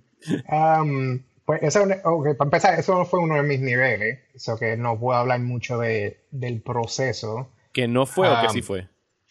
Um, 0.51 1.23
pues 1.45 1.63
eso, 1.63 1.83
okay, 2.03 2.33
para 2.33 2.47
empezar, 2.47 2.79
eso 2.79 2.95
no 2.95 3.05
fue 3.05 3.19
uno 3.19 3.35
de 3.35 3.43
mis 3.43 3.59
niveles, 3.59 4.19
eso 4.33 4.57
que 4.57 4.77
no 4.77 4.99
puedo 4.99 5.17
hablar 5.17 5.39
mucho 5.39 5.77
de, 5.79 6.19
del 6.31 6.61
proceso. 6.61 7.49
¿Que 7.73 7.87
no 7.87 8.05
fue 8.05 8.29
o 8.29 8.41
que 8.41 8.49
sí 8.49 8.61
fue? 8.61 8.87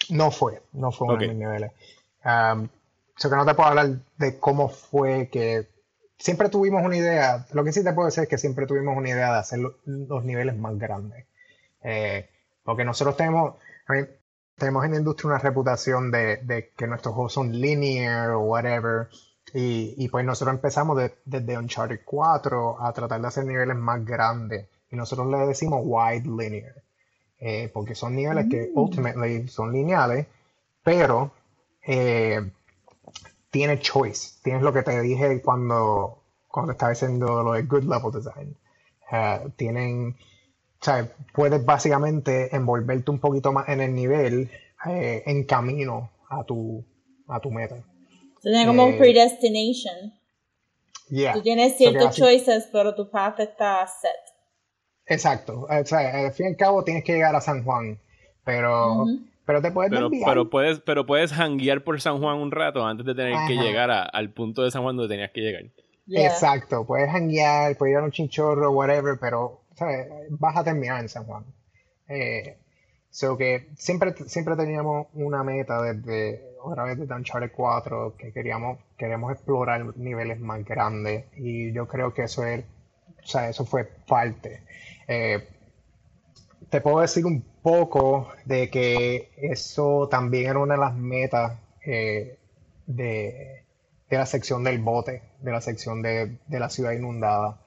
No 0.09 0.31
fue, 0.31 0.61
no 0.73 0.91
fue 0.91 1.09
uno 1.09 1.19
de 1.19 1.29
mis 1.29 1.37
niveles. 1.37 1.73
Um, 2.25 2.69
eso 3.17 3.29
que 3.29 3.37
no 3.37 3.45
te 3.45 3.55
puedo 3.55 3.69
hablar 3.69 4.01
de 4.17 4.39
cómo 4.39 4.69
fue 4.71 5.29
que 5.29 5.69
siempre 6.19 6.49
tuvimos 6.49 6.83
una 6.83 6.97
idea, 6.97 7.47
lo 7.53 7.65
que 7.65 7.73
sí 7.73 7.85
te 7.85 7.93
puedo 7.93 8.07
decir 8.07 8.25
es 8.25 8.29
que 8.29 8.39
siempre 8.39 8.67
tuvimos 8.67 8.97
una 8.97 9.09
idea 9.09 9.33
de 9.33 9.39
hacer 9.39 9.61
los 9.85 10.25
niveles 10.25 10.57
más 10.57 10.79
grandes. 10.79 11.27
Eh, 11.83 12.29
porque 12.63 12.85
nosotros 12.85 13.17
tenemos, 13.17 13.55
tenemos 14.57 14.85
en 14.85 14.93
la 14.93 14.99
industria 14.99 15.29
una 15.29 15.39
reputación 15.39 16.11
de, 16.11 16.73
que 16.77 16.87
nuestros 16.87 17.15
juegos 17.15 17.33
son 17.33 17.53
linear 17.53 18.31
o 18.31 18.41
whatever. 18.41 19.09
Y, 19.53 20.09
pues 20.09 20.25
nosotros 20.25 20.55
empezamos 20.55 21.01
desde 21.25 21.59
Uncharted 21.59 22.01
4 22.05 22.85
a 22.85 22.93
tratar 22.93 23.21
de 23.21 23.27
hacer 23.27 23.45
niveles 23.45 23.77
más 23.77 24.05
grandes. 24.05 24.69
Y 24.91 24.97
nosotros 24.97 25.29
le 25.29 25.39
decimos 25.39 25.81
wide 25.85 26.29
linear. 26.29 26.75
Eh, 27.41 27.71
porque 27.73 27.95
son 27.95 28.15
niveles 28.15 28.47
que 28.51 28.71
mm. 28.73 28.79
ultimately 28.79 29.49
son 29.49 29.73
lineales, 29.73 30.27
pero 30.85 31.33
eh, 31.83 32.51
tiene 33.51 33.81
choice. 33.81 34.39
Tienes 34.43 34.63
lo 34.63 34.73
que 34.73 34.83
te 34.83 35.01
dije 35.01 35.41
cuando, 35.41 36.23
cuando 36.47 36.73
estaba 36.73 36.91
diciendo 36.91 37.43
lo 37.43 37.53
de 37.55 37.63
good 37.63 37.85
level 37.85 38.13
design. 38.13 38.57
tienen 39.57 40.15
o 40.15 40.30
sea, 40.85 41.13
puedes 41.35 41.65
básicamente 41.65 42.55
envolverte 42.55 43.11
un 43.11 43.19
poquito 43.19 43.53
más 43.53 43.69
en 43.69 43.81
el 43.81 43.95
nivel 43.95 44.51
eh, 44.87 45.23
en 45.27 45.45
camino 45.45 46.11
a 46.29 46.45
tu, 46.45 46.85
a 47.29 47.41
tu 47.41 47.51
meta. 47.51 47.77
Tiene 48.43 48.67
como 48.67 48.87
un 48.87 48.95
eh, 48.95 48.99
predestination. 48.99 50.15
Yeah. 51.11 51.35
Tú 51.35 51.43
tienes 51.43 51.77
ciertos 51.77 52.17
choices, 52.17 52.69
pero 52.73 52.95
tu 52.95 53.11
path 53.11 53.41
está 53.41 53.87
set. 53.87 54.11
Exacto. 55.07 55.67
O 55.69 55.85
sea, 55.85 56.27
al 56.27 56.33
fin 56.33 56.47
y 56.47 56.49
al 56.51 56.57
cabo 56.57 56.85
tienes 56.85 57.05
que 57.05 57.15
llegar 57.15 57.35
a 57.35 57.41
San 57.41 57.65
Juan, 57.65 57.99
pero, 58.45 59.07
pero 59.45 59.61
te 59.61 59.73
puedes 59.73 59.91
pero, 59.91 60.09
pero 60.25 60.51
puedes 60.51 60.81
Pero 60.81 61.05
puedes 61.05 61.33
hanguear 61.33 61.83
por 61.83 62.01
San 62.01 62.21
Juan 62.21 62.39
un 62.39 62.53
rato 62.53 62.87
antes 62.87 63.05
de 63.05 63.15
tener 63.15 63.35
que 63.49 63.55
llegar 63.55 63.91
al 63.91 64.33
punto 64.33 64.63
de 64.63 64.71
San 64.71 64.83
Juan 64.83 64.97
donde 64.97 65.13
tenías 65.13 65.33
que 65.33 65.41
llegar. 65.41 65.65
Exacto. 66.09 66.87
Puedes 66.87 67.11
hanguear, 67.11 67.77
puedes 67.77 67.93
ir 67.93 67.99
a 67.99 68.05
un 68.05 68.13
chinchorro, 68.13 68.71
whatever, 68.71 69.19
pero 69.21 69.60
vas 70.31 70.57
a 70.57 70.65
terminar 70.65 71.01
en 71.01 71.09
San 71.09 71.25
Juan. 71.25 71.45
Eh, 72.09 72.59
so 73.11 73.37
que 73.37 73.71
siempre, 73.77 74.15
siempre 74.27 74.57
teníamos 74.57 75.09
una 75.15 75.43
meta 75.43 75.83
desde, 75.83 76.57
otra 76.63 76.85
vez 76.85 76.99
desde 76.99 77.15
Uncharted 77.15 77.53
4, 77.55 78.17
que 78.17 78.33
queríamos, 78.33 78.79
queremos 78.97 79.33
explorar 79.33 79.97
niveles 79.97 80.41
más 80.41 80.65
grandes 80.65 81.27
y 81.37 81.73
yo 81.73 81.87
creo 81.89 82.15
que 82.15 82.25
eso 82.25 82.45
es, 82.45 82.65
o 83.23 83.27
sea, 83.27 83.49
eso 83.49 83.65
fue 83.65 83.85
parte. 83.85 84.63
Eh, 85.09 85.49
te 86.69 86.81
puedo 86.81 87.01
decir 87.01 87.27
un 87.27 87.43
poco 87.63 88.29
de 88.45 88.71
que 88.71 89.31
eso 89.37 90.09
también 90.09 90.51
era 90.51 90.59
una 90.61 90.75
de 90.75 90.81
las 90.81 90.95
metas 90.95 91.59
eh, 91.85 92.39
de, 92.87 93.65
de, 94.09 94.17
la 94.17 94.27
sección 94.27 94.63
del 94.63 94.79
bote, 94.79 95.23
de 95.41 95.51
la 95.51 95.61
sección 95.61 96.01
de, 96.03 96.39
de 96.47 96.61
la 96.61 96.71
ciudad 96.71 96.93
inundada 96.93 97.61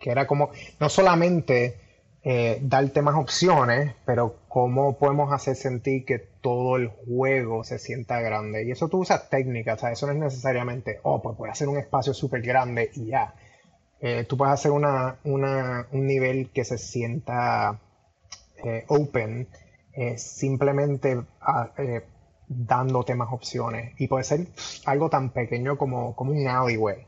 que 0.00 0.10
era 0.10 0.26
como 0.26 0.50
no 0.80 0.88
solamente 0.88 1.76
eh, 2.22 2.58
darte 2.62 3.02
más 3.02 3.14
opciones, 3.14 3.94
pero 4.04 4.40
cómo 4.48 4.98
podemos 4.98 5.32
hacer 5.32 5.56
sentir 5.56 6.04
que 6.04 6.18
todo 6.18 6.76
el 6.76 6.88
juego 6.88 7.62
se 7.64 7.78
sienta 7.78 8.20
grande. 8.20 8.64
Y 8.66 8.72
eso 8.72 8.88
tú 8.88 8.98
usas 8.98 9.28
técnicas, 9.30 9.78
o 9.78 9.80
sea, 9.80 9.92
eso 9.92 10.06
no 10.06 10.12
es 10.12 10.18
necesariamente, 10.18 11.00
oh, 11.02 11.22
pues 11.22 11.36
voy 11.36 11.48
a 11.50 11.52
hacer 11.52 11.68
un 11.68 11.78
espacio 11.78 12.14
súper 12.14 12.42
grande 12.42 12.90
y 12.94 13.06
ya. 13.06 13.34
Eh, 14.00 14.24
tú 14.24 14.36
puedes 14.38 14.54
hacer 14.54 14.70
una, 14.72 15.18
una, 15.24 15.86
un 15.92 16.06
nivel 16.06 16.50
que 16.50 16.64
se 16.64 16.78
sienta 16.78 17.78
eh, 18.64 18.84
open, 18.88 19.48
simplemente 20.16 21.20
ah, 21.42 21.70
dándote 22.48 23.14
más 23.14 23.28
opciones. 23.32 23.94
Y 23.98 24.08
puede 24.08 24.24
ser 24.24 24.46
algo 24.86 25.10
tan 25.10 25.30
pequeño 25.30 25.76
como, 25.76 26.16
como 26.16 26.32
un 26.32 26.48
alleyway 26.48 27.04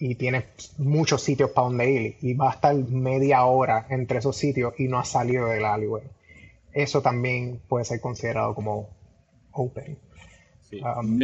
y 0.00 0.14
tienes 0.14 0.74
muchos 0.78 1.22
sitios 1.22 1.50
para 1.50 1.68
donde 1.68 1.90
ir 1.90 2.16
y 2.22 2.34
va 2.34 2.50
a 2.50 2.54
estar 2.54 2.74
media 2.74 3.44
hora 3.44 3.86
entre 3.90 4.18
esos 4.18 4.34
sitios 4.34 4.72
y 4.78 4.88
no 4.88 4.98
ha 4.98 5.04
salido 5.04 5.46
del 5.48 5.64
alleyway. 5.64 6.04
Eso 6.72 7.02
también 7.02 7.60
puede 7.68 7.84
ser 7.84 8.00
considerado 8.00 8.54
como 8.54 8.88
open. 9.52 9.98
Um, 10.72 11.18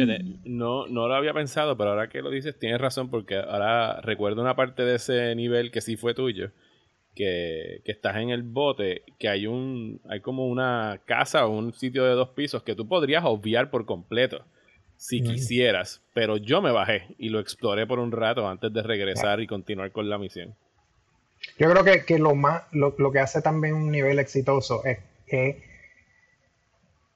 no, 0.45 0.87
no 0.87 1.07
lo 1.07 1.15
había 1.15 1.33
pensado, 1.33 1.77
pero 1.77 1.91
ahora 1.91 2.09
que 2.09 2.21
lo 2.21 2.29
dices 2.29 2.59
tienes 2.59 2.79
razón 2.79 3.09
porque 3.09 3.37
ahora 3.37 4.01
recuerdo 4.01 4.41
una 4.41 4.55
parte 4.55 4.83
de 4.83 4.95
ese 4.95 5.33
nivel 5.35 5.71
que 5.71 5.81
sí 5.81 5.95
fue 5.95 6.13
tuyo. 6.13 6.51
Que, 7.15 7.81
que, 7.83 7.91
estás 7.93 8.17
en 8.17 8.29
el 8.29 8.43
bote, 8.43 9.01
que 9.17 9.27
hay 9.27 9.47
un 9.47 10.01
hay 10.07 10.19
como 10.21 10.45
una 10.45 11.01
casa 11.05 11.47
o 11.47 11.57
un 11.57 11.73
sitio 11.73 12.03
de 12.03 12.11
dos 12.11 12.29
pisos 12.29 12.61
que 12.61 12.75
tú 12.75 12.87
podrías 12.87 13.23
obviar 13.25 13.71
por 13.71 13.87
completo 13.87 14.45
si 14.97 15.21
quisieras, 15.21 16.01
pero 16.13 16.37
yo 16.37 16.61
me 16.61 16.71
bajé 16.71 17.15
y 17.17 17.29
lo 17.29 17.39
exploré 17.39 17.85
por 17.85 17.99
un 17.99 18.11
rato 18.11 18.47
antes 18.47 18.73
de 18.73 18.81
regresar 18.81 19.39
y 19.39 19.47
continuar 19.47 19.91
con 19.91 20.09
la 20.09 20.17
misión. 20.17 20.55
Yo 21.59 21.69
creo 21.69 21.83
que, 21.83 22.03
que 22.03 22.19
lo 22.19 22.35
más 22.35 22.63
lo, 22.71 23.11
que 23.11 23.19
hace 23.19 23.41
también 23.41 23.75
un 23.75 23.91
nivel 23.91 24.19
exitoso 24.19 24.83
es 24.83 24.99
que 25.27 25.63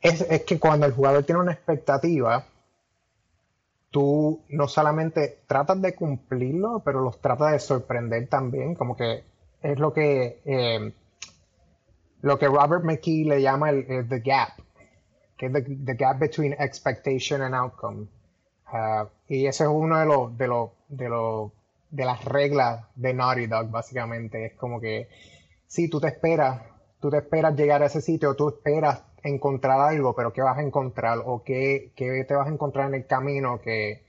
es, 0.01 0.21
es, 0.21 0.43
que 0.43 0.59
cuando 0.59 0.85
el 0.85 0.93
jugador 0.93 1.23
tiene 1.23 1.41
una 1.41 1.53
expectativa, 1.53 2.45
tú 3.89 4.41
no 4.49 4.67
solamente 4.67 5.39
tratas 5.47 5.81
de 5.81 5.93
cumplirlo, 5.93 6.81
pero 6.85 7.01
los 7.01 7.19
tratas 7.19 7.51
de 7.51 7.59
sorprender 7.59 8.27
también, 8.27 8.75
como 8.75 8.95
que 8.95 9.23
es 9.61 9.79
lo 9.79 9.93
que 9.93 10.39
eh, 10.45 10.93
lo 12.21 12.37
que 12.37 12.47
Robert 12.47 12.83
McKee 12.83 13.25
le 13.25 13.41
llama 13.41 13.69
el, 13.71 13.85
el 13.89 14.07
the 14.07 14.19
gap, 14.19 14.49
que 15.41 15.47
es 15.47 15.53
the, 15.85 15.95
gap 15.95 16.19
between 16.19 16.53
expectation 16.59 17.41
and 17.41 17.55
outcome. 17.55 18.07
Uh, 18.71 19.07
y 19.27 19.47
ese 19.47 19.63
es 19.63 19.69
uno 19.69 19.97
de 19.97 20.05
los, 20.05 20.37
de 20.37 20.47
los, 20.47 20.69
de 20.87 21.09
los, 21.09 21.51
de 21.89 22.05
las 22.05 22.23
reglas 22.25 22.85
de 22.95 23.13
Naughty 23.15 23.47
Dog, 23.47 23.71
básicamente. 23.71 24.45
Es 24.45 24.53
como 24.53 24.79
que, 24.79 25.09
si 25.65 25.89
tú 25.89 25.99
te 25.99 26.09
esperas, 26.09 26.61
tú 26.99 27.09
te 27.09 27.17
esperas 27.17 27.55
llegar 27.55 27.81
a 27.81 27.87
ese 27.87 28.01
sitio, 28.01 28.35
tú 28.35 28.49
esperas 28.49 29.01
encontrar 29.23 29.79
algo, 29.81 30.15
pero 30.15 30.31
¿qué 30.31 30.43
vas 30.43 30.59
a 30.59 30.61
encontrar? 30.61 31.19
¿O 31.25 31.43
qué, 31.43 31.91
qué 31.95 32.23
te 32.23 32.35
vas 32.35 32.47
a 32.47 32.51
encontrar 32.51 32.87
en 32.89 32.93
el 32.95 33.07
camino 33.07 33.59
que, 33.61 34.03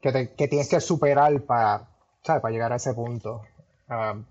que, 0.00 0.12
te- 0.12 0.34
que 0.34 0.48
tienes 0.48 0.68
que 0.68 0.80
superar 0.80 1.40
para, 1.42 1.88
¿sabes? 2.24 2.42
para 2.42 2.52
llegar 2.52 2.72
a 2.72 2.76
ese 2.76 2.94
punto? 2.94 3.42
Um, 3.88 4.24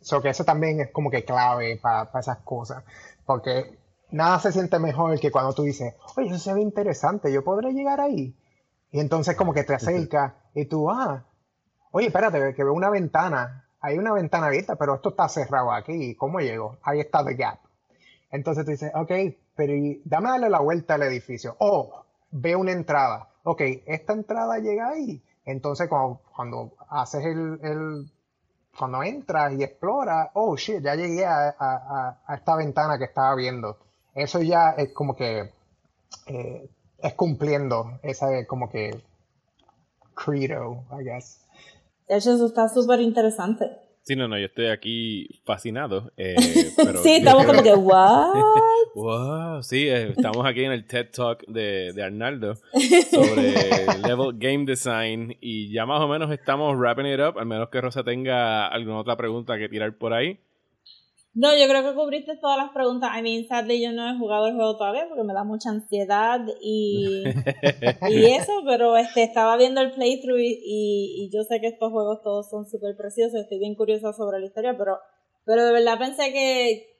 so 0.00 0.20
que 0.22 0.28
eso 0.30 0.44
también 0.44 0.80
es 0.80 0.90
como 0.90 1.10
que 1.10 1.24
clave 1.24 1.76
para 1.76 2.08
esas 2.20 2.38
cosas. 2.38 2.84
Porque 3.24 3.78
nada 4.12 4.38
se 4.40 4.52
siente 4.52 4.78
mejor 4.78 5.18
que 5.20 5.30
cuando 5.30 5.52
tú 5.52 5.62
dices, 5.62 5.94
oye, 6.16 6.28
eso 6.28 6.38
se 6.38 6.54
ve 6.54 6.60
interesante, 6.60 7.32
yo 7.32 7.42
podré 7.44 7.72
llegar 7.72 8.00
ahí. 8.00 8.36
Y 8.92 9.00
entonces 9.00 9.36
como 9.36 9.52
que 9.54 9.64
te 9.64 9.74
acercas 9.74 10.32
y 10.54 10.64
tú, 10.66 10.90
ah, 10.90 11.24
oye, 11.92 12.08
espérate, 12.08 12.54
que 12.54 12.64
veo 12.64 12.72
una 12.74 12.90
ventana. 12.90 13.66
Hay 13.80 13.96
una 13.98 14.12
ventana 14.12 14.48
abierta, 14.48 14.76
pero 14.76 14.96
esto 14.96 15.10
está 15.10 15.28
cerrado 15.28 15.72
aquí. 15.72 16.14
¿Cómo 16.16 16.40
llego? 16.40 16.76
Ahí 16.82 17.00
está 17.00 17.24
the 17.24 17.34
gap. 17.34 17.60
Entonces 18.30 18.64
tú 18.64 18.70
dices, 18.72 18.92
ok, 18.94 19.10
pero 19.56 19.74
y- 19.74 20.02
dame 20.04 20.28
darle 20.30 20.50
la 20.50 20.60
vuelta 20.60 20.94
al 20.94 21.02
edificio. 21.04 21.56
Oh, 21.58 22.04
veo 22.30 22.58
una 22.58 22.72
entrada. 22.72 23.28
Ok, 23.44 23.62
esta 23.86 24.12
entrada 24.12 24.58
llega 24.58 24.88
ahí. 24.90 25.22
Entonces 25.44 25.88
cuando, 25.88 26.20
cuando 26.36 26.72
haces 26.90 27.24
el, 27.24 27.58
el- 27.62 28.12
cuando 28.78 29.02
entras 29.02 29.52
y 29.54 29.62
exploras, 29.64 30.28
oh 30.34 30.56
shit, 30.56 30.82
ya 30.82 30.94
llegué 30.94 31.24
a, 31.24 31.48
a- 31.48 31.54
a- 31.58 32.18
a 32.26 32.34
esta 32.34 32.56
ventana 32.56 32.98
que 32.98 33.04
estaba 33.04 33.34
viendo. 33.34 33.78
Eso 34.14 34.42
ya 34.42 34.70
es 34.76 34.92
como 34.92 35.16
que 35.16 35.50
eh, 36.26 36.68
es 37.02 37.14
cumpliendo 37.14 37.98
esa 38.02 38.46
como 38.46 38.68
que 38.70 39.00
credo, 40.14 40.84
I 40.98 41.04
guess. 41.04 41.40
De 42.08 42.16
hecho, 42.16 42.34
eso 42.34 42.46
está 42.46 42.68
súper 42.68 43.00
interesante. 43.00 43.66
Sí, 44.02 44.16
no, 44.16 44.26
no, 44.26 44.38
yo 44.38 44.46
estoy 44.46 44.66
aquí 44.66 45.28
fascinado. 45.44 46.10
eh, 46.16 46.34
pero 46.76 47.02
sí, 47.02 47.16
estamos 47.16 47.46
como 47.46 47.62
que, 47.62 47.74
¿what? 47.74 48.34
Wow, 48.94 49.62
sí, 49.62 49.88
eh, 49.88 50.08
estamos 50.16 50.44
aquí 50.44 50.64
en 50.64 50.72
el 50.72 50.84
TED 50.84 51.10
Talk 51.12 51.46
de, 51.46 51.92
de 51.92 52.02
Arnaldo 52.02 52.56
sobre 53.08 53.54
level 54.04 54.36
game 54.36 54.64
design 54.64 55.36
y 55.40 55.70
ya 55.70 55.86
más 55.86 56.00
o 56.00 56.08
menos 56.08 56.32
estamos 56.32 56.76
wrapping 56.76 57.06
it 57.06 57.20
up, 57.20 57.38
al 57.38 57.46
menos 57.46 57.68
que 57.68 57.80
Rosa 57.80 58.02
tenga 58.02 58.66
alguna 58.66 58.98
otra 58.98 59.16
pregunta 59.16 59.56
que 59.58 59.68
tirar 59.68 59.96
por 59.96 60.12
ahí. 60.12 60.40
No, 61.32 61.56
yo 61.56 61.68
creo 61.68 61.84
que 61.84 61.94
cubriste 61.94 62.36
todas 62.38 62.56
las 62.56 62.70
preguntas. 62.70 63.10
I 63.16 63.22
mean, 63.22 63.46
sadly, 63.46 63.80
yo 63.80 63.92
no 63.92 64.08
he 64.08 64.18
jugado 64.18 64.48
el 64.48 64.56
juego 64.56 64.76
todavía 64.76 65.06
porque 65.08 65.22
me 65.22 65.32
da 65.32 65.44
mucha 65.44 65.70
ansiedad 65.70 66.40
y, 66.60 67.22
y 68.08 68.24
eso, 68.34 68.52
pero 68.66 68.96
este 68.96 69.22
estaba 69.22 69.56
viendo 69.56 69.80
el 69.80 69.92
playthrough 69.92 70.40
y, 70.40 70.60
y, 70.64 71.24
y 71.24 71.30
yo 71.32 71.44
sé 71.44 71.60
que 71.60 71.68
estos 71.68 71.92
juegos 71.92 72.20
todos 72.22 72.50
son 72.50 72.66
súper 72.66 72.96
preciosos. 72.96 73.40
Estoy 73.40 73.60
bien 73.60 73.76
curiosa 73.76 74.12
sobre 74.12 74.40
la 74.40 74.46
historia, 74.46 74.76
pero, 74.76 74.98
pero 75.44 75.64
de 75.64 75.72
verdad 75.72 75.98
pensé 76.00 76.32
que, 76.32 76.98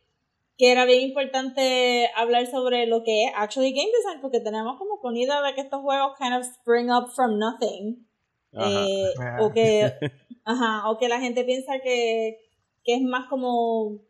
que 0.57 0.70
era 0.70 0.85
bien 0.85 1.01
importante 1.01 2.09
hablar 2.14 2.47
sobre 2.47 2.87
lo 2.87 3.03
que 3.03 3.24
es 3.24 3.33
actually 3.35 3.72
game 3.72 3.91
design 3.97 4.20
porque 4.20 4.39
tenemos 4.39 4.78
como 4.78 5.01
con 5.01 5.16
idea 5.16 5.43
de 5.43 5.55
que 5.55 5.62
estos 5.62 5.81
juegos 5.81 6.16
kind 6.16 6.35
of 6.35 6.43
spring 6.43 6.89
up 6.89 7.09
from 7.16 7.37
nothing. 7.37 8.07
Ajá. 8.53 8.85
Eh, 8.87 9.12
o 9.41 9.51
que 9.51 9.93
ajá, 10.45 10.89
o 10.89 10.99
que 10.99 11.09
la 11.09 11.18
gente 11.18 11.43
piensa 11.43 11.81
que, 11.83 12.39
que 12.85 12.95
es 12.95 13.03
más 13.03 13.28
como 13.28 14.09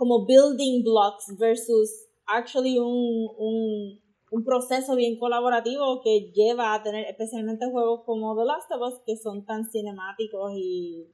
como 0.00 0.24
building 0.24 0.82
blocks 0.82 1.26
versus 1.36 1.90
actually 2.26 2.78
un, 2.78 3.28
un, 3.36 4.00
un 4.30 4.44
proceso 4.44 4.96
bien 4.96 5.18
colaborativo 5.18 6.00
que 6.02 6.32
lleva 6.34 6.72
a 6.72 6.82
tener 6.82 7.04
especialmente 7.04 7.66
juegos 7.70 8.00
como 8.06 8.34
The 8.34 8.46
Last 8.46 8.70
of 8.72 8.80
Us 8.80 9.00
que 9.04 9.18
son 9.18 9.44
tan 9.44 9.68
cinemáticos 9.70 10.52
y, 10.56 11.06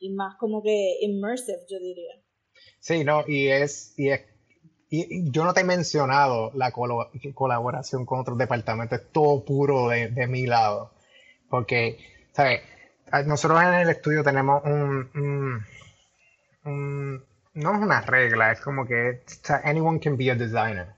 y 0.00 0.10
más 0.10 0.34
como 0.40 0.60
que 0.60 0.96
immersive 1.02 1.58
yo 1.70 1.78
diría 1.78 2.14
Sí, 2.80 3.04
no, 3.04 3.22
y 3.28 3.46
es, 3.46 3.94
y 3.96 4.08
es, 4.10 4.22
y 4.90 5.30
yo 5.30 5.44
no 5.44 5.54
te 5.54 5.60
he 5.60 5.64
mencionado 5.64 6.50
la 6.54 6.72
colaboración 6.72 8.06
con 8.06 8.18
otros 8.20 8.36
departamentos, 8.38 8.98
es 9.00 9.12
todo 9.12 9.44
puro 9.44 9.88
de, 9.88 10.08
de 10.08 10.26
mi 10.26 10.46
lado. 10.46 10.90
Porque, 11.48 11.98
¿sabes? 12.32 12.60
Ah, 13.12 13.22
Nosotros 13.22 13.60
en 13.62 13.74
el 13.74 13.88
estudio 13.90 14.24
tenemos 14.24 14.62
un- 14.64 15.62
un- 16.64 17.24
no 17.56 17.74
es 17.74 17.80
una 17.80 18.02
regla, 18.02 18.52
es 18.52 18.60
como 18.60 18.86
que 18.86 19.22
anyone 19.64 19.98
can 19.98 20.16
be 20.16 20.30
a 20.30 20.34
designer. 20.34 20.94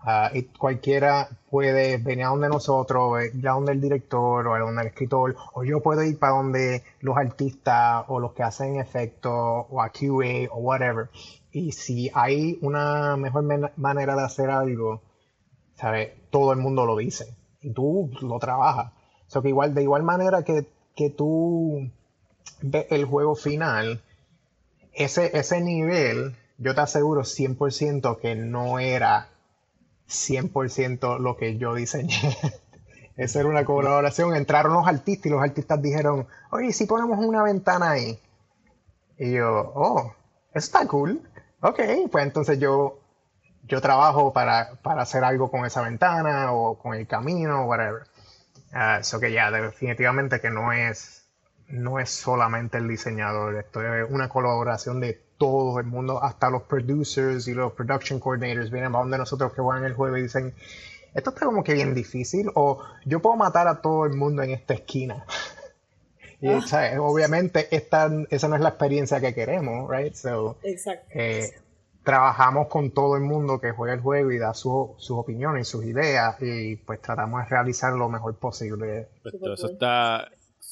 Ah, 0.00 0.30
y 0.32 0.44
cualquiera 0.44 1.28
puede 1.50 1.98
venir 1.98 2.24
a 2.24 2.28
donde 2.28 2.48
nosotros, 2.48 3.20
eh, 3.20 3.30
ir 3.34 3.48
a 3.48 3.52
donde 3.52 3.72
el 3.72 3.80
director 3.80 4.46
o 4.46 4.54
a 4.54 4.58
donde 4.60 4.82
el 4.82 4.88
escritor, 4.88 5.36
o 5.52 5.64
yo 5.64 5.82
puedo 5.82 6.02
ir 6.02 6.18
para 6.18 6.34
donde 6.34 6.82
los 7.00 7.16
artistas 7.16 8.04
o 8.08 8.20
los 8.20 8.32
que 8.32 8.42
hacen 8.42 8.76
efectos 8.76 9.32
o 9.68 9.82
a 9.82 9.90
QA 9.90 10.48
o 10.50 10.58
whatever. 10.60 11.10
Y 11.52 11.72
si 11.72 12.10
hay 12.14 12.58
una 12.62 13.16
mejor 13.16 13.44
manera 13.76 14.14
de 14.16 14.22
hacer 14.22 14.50
algo, 14.50 15.02
¿sabes? 15.74 16.12
Todo 16.30 16.52
el 16.52 16.58
mundo 16.58 16.86
lo 16.86 16.96
dice 16.96 17.36
y 17.60 17.72
tú 17.72 18.10
lo 18.22 18.38
trabajas. 18.38 18.92
O 19.26 19.30
sea, 19.30 19.42
que 19.42 19.48
igual, 19.48 19.74
de 19.74 19.82
igual 19.82 20.04
manera 20.04 20.42
que, 20.42 20.66
que 20.96 21.10
tú 21.10 21.90
ves 22.62 22.86
el 22.90 23.04
juego 23.04 23.34
final, 23.34 24.02
ese, 24.98 25.36
ese 25.38 25.60
nivel, 25.60 26.36
yo 26.58 26.74
te 26.74 26.80
aseguro 26.80 27.22
100% 27.22 28.18
que 28.18 28.34
no 28.34 28.78
era 28.78 29.28
100% 30.08 31.18
lo 31.18 31.36
que 31.36 31.56
yo 31.56 31.74
diseñé. 31.74 32.36
Esa 33.16 33.40
era 33.40 33.48
una 33.48 33.64
colaboración. 33.64 34.34
Entraron 34.34 34.74
los 34.74 34.86
artistas 34.86 35.26
y 35.26 35.30
los 35.30 35.42
artistas 35.42 35.80
dijeron, 35.82 36.26
oye, 36.50 36.72
si 36.72 36.86
ponemos 36.86 37.18
una 37.18 37.42
ventana 37.42 37.90
ahí. 37.90 38.18
Y 39.18 39.32
yo, 39.32 39.72
oh, 39.74 40.14
está 40.54 40.86
cool. 40.86 41.20
Ok, 41.60 41.80
pues 42.10 42.24
entonces 42.24 42.60
yo, 42.60 43.00
yo 43.64 43.80
trabajo 43.80 44.32
para, 44.32 44.74
para 44.82 45.02
hacer 45.02 45.24
algo 45.24 45.50
con 45.50 45.66
esa 45.66 45.82
ventana 45.82 46.52
o 46.52 46.78
con 46.78 46.94
el 46.94 47.06
camino, 47.08 47.64
whatever. 47.66 48.04
Eso 49.00 49.18
que 49.18 49.32
ya, 49.32 49.50
definitivamente 49.50 50.40
que 50.40 50.50
no 50.50 50.72
es, 50.72 51.17
no 51.68 51.98
es 52.00 52.10
solamente 52.10 52.78
el 52.78 52.88
diseñador, 52.88 53.56
esto 53.56 53.82
es 53.82 54.10
una 54.10 54.28
colaboración 54.28 55.00
de 55.00 55.20
todo 55.38 55.78
el 55.78 55.86
mundo, 55.86 56.22
hasta 56.22 56.50
los 56.50 56.62
producers 56.62 57.46
y 57.46 57.54
los 57.54 57.72
production 57.72 58.18
coordinators 58.20 58.70
vienen 58.70 58.94
a 58.94 58.98
donde 58.98 59.18
nosotros 59.18 59.52
que 59.52 59.60
juegan 59.62 59.84
el 59.84 59.94
juego 59.94 60.16
y 60.16 60.22
dicen, 60.22 60.54
esto 61.14 61.30
está 61.30 61.46
como 61.46 61.62
que 61.64 61.74
bien 61.74 61.94
difícil, 61.94 62.50
o 62.54 62.82
yo 63.04 63.20
puedo 63.20 63.36
matar 63.36 63.68
a 63.68 63.80
todo 63.80 64.04
el 64.06 64.14
mundo 64.14 64.42
en 64.42 64.50
esta 64.50 64.74
esquina. 64.74 65.24
Y, 66.40 66.60
¿sabes? 66.68 66.96
Obviamente 67.00 67.66
esta, 67.74 68.08
esa 68.30 68.46
no 68.46 68.54
es 68.54 68.60
la 68.62 68.68
experiencia 68.68 69.20
que 69.20 69.34
queremos, 69.34 69.90
right? 69.90 70.14
So, 70.14 70.56
exacto 70.62 71.06
eh, 71.10 71.50
trabajamos 72.04 72.68
con 72.68 72.92
todo 72.92 73.16
el 73.16 73.22
mundo 73.22 73.60
que 73.60 73.72
juega 73.72 73.94
el 73.94 74.00
juego 74.00 74.30
y 74.30 74.38
da 74.38 74.54
su- 74.54 74.94
sus 74.98 75.18
opiniones, 75.18 75.66
sus 75.66 75.84
ideas 75.84 76.36
y 76.40 76.76
pues 76.76 77.02
tratamos 77.02 77.42
de 77.42 77.48
realizar 77.48 77.92
lo 77.94 78.08
mejor 78.08 78.36
posible. 78.36 79.08
Eso 79.24 79.66
está 79.66 80.28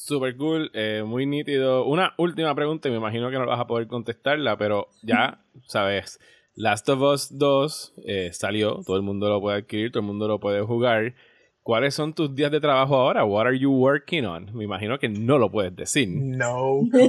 súper 0.07 0.37
cool, 0.37 0.71
eh, 0.73 1.03
muy 1.05 1.27
nítido. 1.27 1.85
Una 1.85 2.15
última 2.17 2.55
pregunta, 2.55 2.89
y 2.89 2.93
me 2.93 2.99
imagino 2.99 3.29
que 3.31 3.39
no 3.39 3.47
vas 3.47 3.61
a 3.61 3.67
poder 3.67 3.89
contestarla, 3.89 4.57
pero 4.57 4.89
ya 5.03 5.41
sabes, 5.67 6.21
Last 6.55 6.89
of 6.89 7.01
Us 7.03 7.37
2 7.37 7.95
eh, 8.07 8.31
salió, 8.33 8.83
todo 8.87 8.97
el 8.97 9.03
mundo 9.03 9.29
lo 9.29 9.41
puede 9.41 9.59
adquirir, 9.59 9.91
todo 9.91 10.01
el 10.01 10.07
mundo 10.07 10.29
lo 10.29 10.39
puede 10.41 10.63
jugar. 10.63 11.15
¿Cuáles 11.63 11.95
son 11.95 12.15
tus 12.15 12.33
días 12.33 12.53
de 12.53 12.61
trabajo 12.61 12.95
ahora? 12.95 13.25
What 13.25 13.47
are 13.47 13.59
you 13.59 13.73
working 13.73 14.25
on? 14.25 14.55
Me 14.55 14.63
imagino 14.63 15.01
que 15.01 15.09
no 15.09 15.37
lo 15.37 15.51
puedes 15.51 15.75
decir. 15.75 16.09
No. 16.09 16.83
pero 16.93 17.09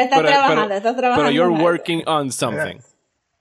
estás 0.00 0.20
trabajando 0.22 0.74
estás 0.74 0.94
trabajando 0.94 1.14
pero 1.16 1.30
you're 1.30 1.48
en 1.50 1.56
algo. 1.56 1.64
working 1.64 2.02
on 2.06 2.30
something. 2.30 2.78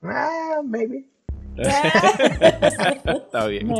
Ah, 0.01 0.61
maybe. 0.63 1.09
Está 1.57 3.47
bien. 3.47 3.67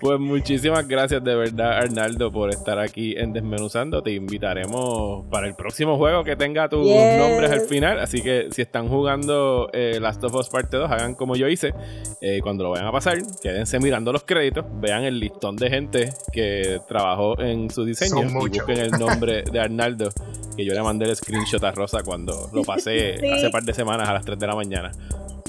Pues 0.00 0.18
muchísimas 0.18 0.86
gracias 0.88 1.22
de 1.22 1.34
verdad, 1.34 1.72
Arnaldo, 1.78 2.32
por 2.32 2.50
estar 2.50 2.78
aquí 2.78 3.14
en 3.16 3.32
Desmenuzando. 3.32 4.02
Te 4.02 4.12
invitaremos 4.12 5.26
para 5.30 5.46
el 5.46 5.54
próximo 5.54 5.96
juego 5.98 6.24
que 6.24 6.36
tenga 6.36 6.68
tus 6.68 6.86
Yes. 6.86 7.18
nombres 7.18 7.50
al 7.50 7.60
final. 7.62 7.98
Así 8.00 8.22
que 8.22 8.48
si 8.50 8.62
están 8.62 8.88
jugando 8.88 9.68
eh, 9.72 9.98
Last 10.00 10.22
of 10.24 10.34
Us 10.34 10.48
Parte 10.48 10.76
2, 10.76 10.90
hagan 10.90 11.14
como 11.14 11.36
yo 11.36 11.48
hice. 11.48 11.74
Eh, 12.20 12.40
cuando 12.42 12.64
lo 12.64 12.70
vayan 12.70 12.86
a 12.86 12.92
pasar, 12.92 13.18
quédense 13.42 13.78
mirando 13.78 14.12
los 14.12 14.24
créditos, 14.24 14.64
vean 14.80 15.04
el 15.04 15.20
listón 15.20 15.56
de 15.56 15.68
gente 15.70 16.10
que 16.32 16.80
trabajó 16.88 17.38
en 17.40 17.70
su 17.70 17.84
diseño 17.84 18.10
Son 18.10 18.28
y 18.30 18.32
busquen 18.32 18.78
el 18.78 18.90
nombre 18.92 19.42
de 19.42 19.60
Arnaldo, 19.60 20.08
que 20.56 20.64
yo 20.64 20.72
le 20.74 20.82
mandé 20.82 21.06
el 21.06 21.16
screenshot 21.16 21.62
a 21.64 21.72
Rosa 21.72 22.02
cuando 22.02 22.48
lo 22.52 22.62
pasé 22.64 23.18
Sí. 23.20 23.26
hace 23.28 23.50
par 23.50 23.62
de 23.64 23.74
semanas 23.74 24.08
a 24.08 24.14
las 24.14 24.24
3 24.24 24.38
de 24.38 24.46
la 24.46 24.54
mañana. 24.54 24.90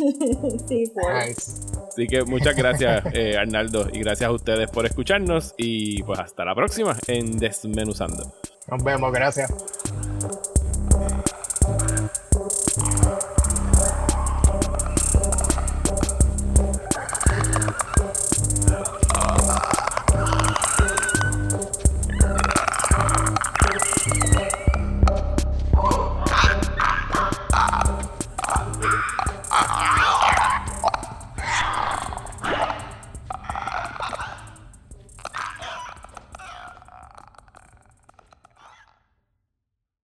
sí, 0.67 0.91
pues. 0.93 1.27
Nice. 1.27 1.77
Así 1.87 2.07
que 2.07 2.23
muchas 2.23 2.55
gracias, 2.55 3.03
eh, 3.13 3.37
Arnaldo, 3.37 3.87
y 3.91 3.99
gracias 3.99 4.29
a 4.29 4.33
ustedes 4.33 4.69
por 4.69 4.85
escucharnos. 4.85 5.53
Y 5.57 6.03
pues 6.03 6.19
hasta 6.19 6.45
la 6.45 6.55
próxima 6.55 6.97
en 7.07 7.37
Desmenuzando. 7.37 8.31
Nos 8.67 8.83
vemos, 8.83 9.11
gracias. 9.11 9.51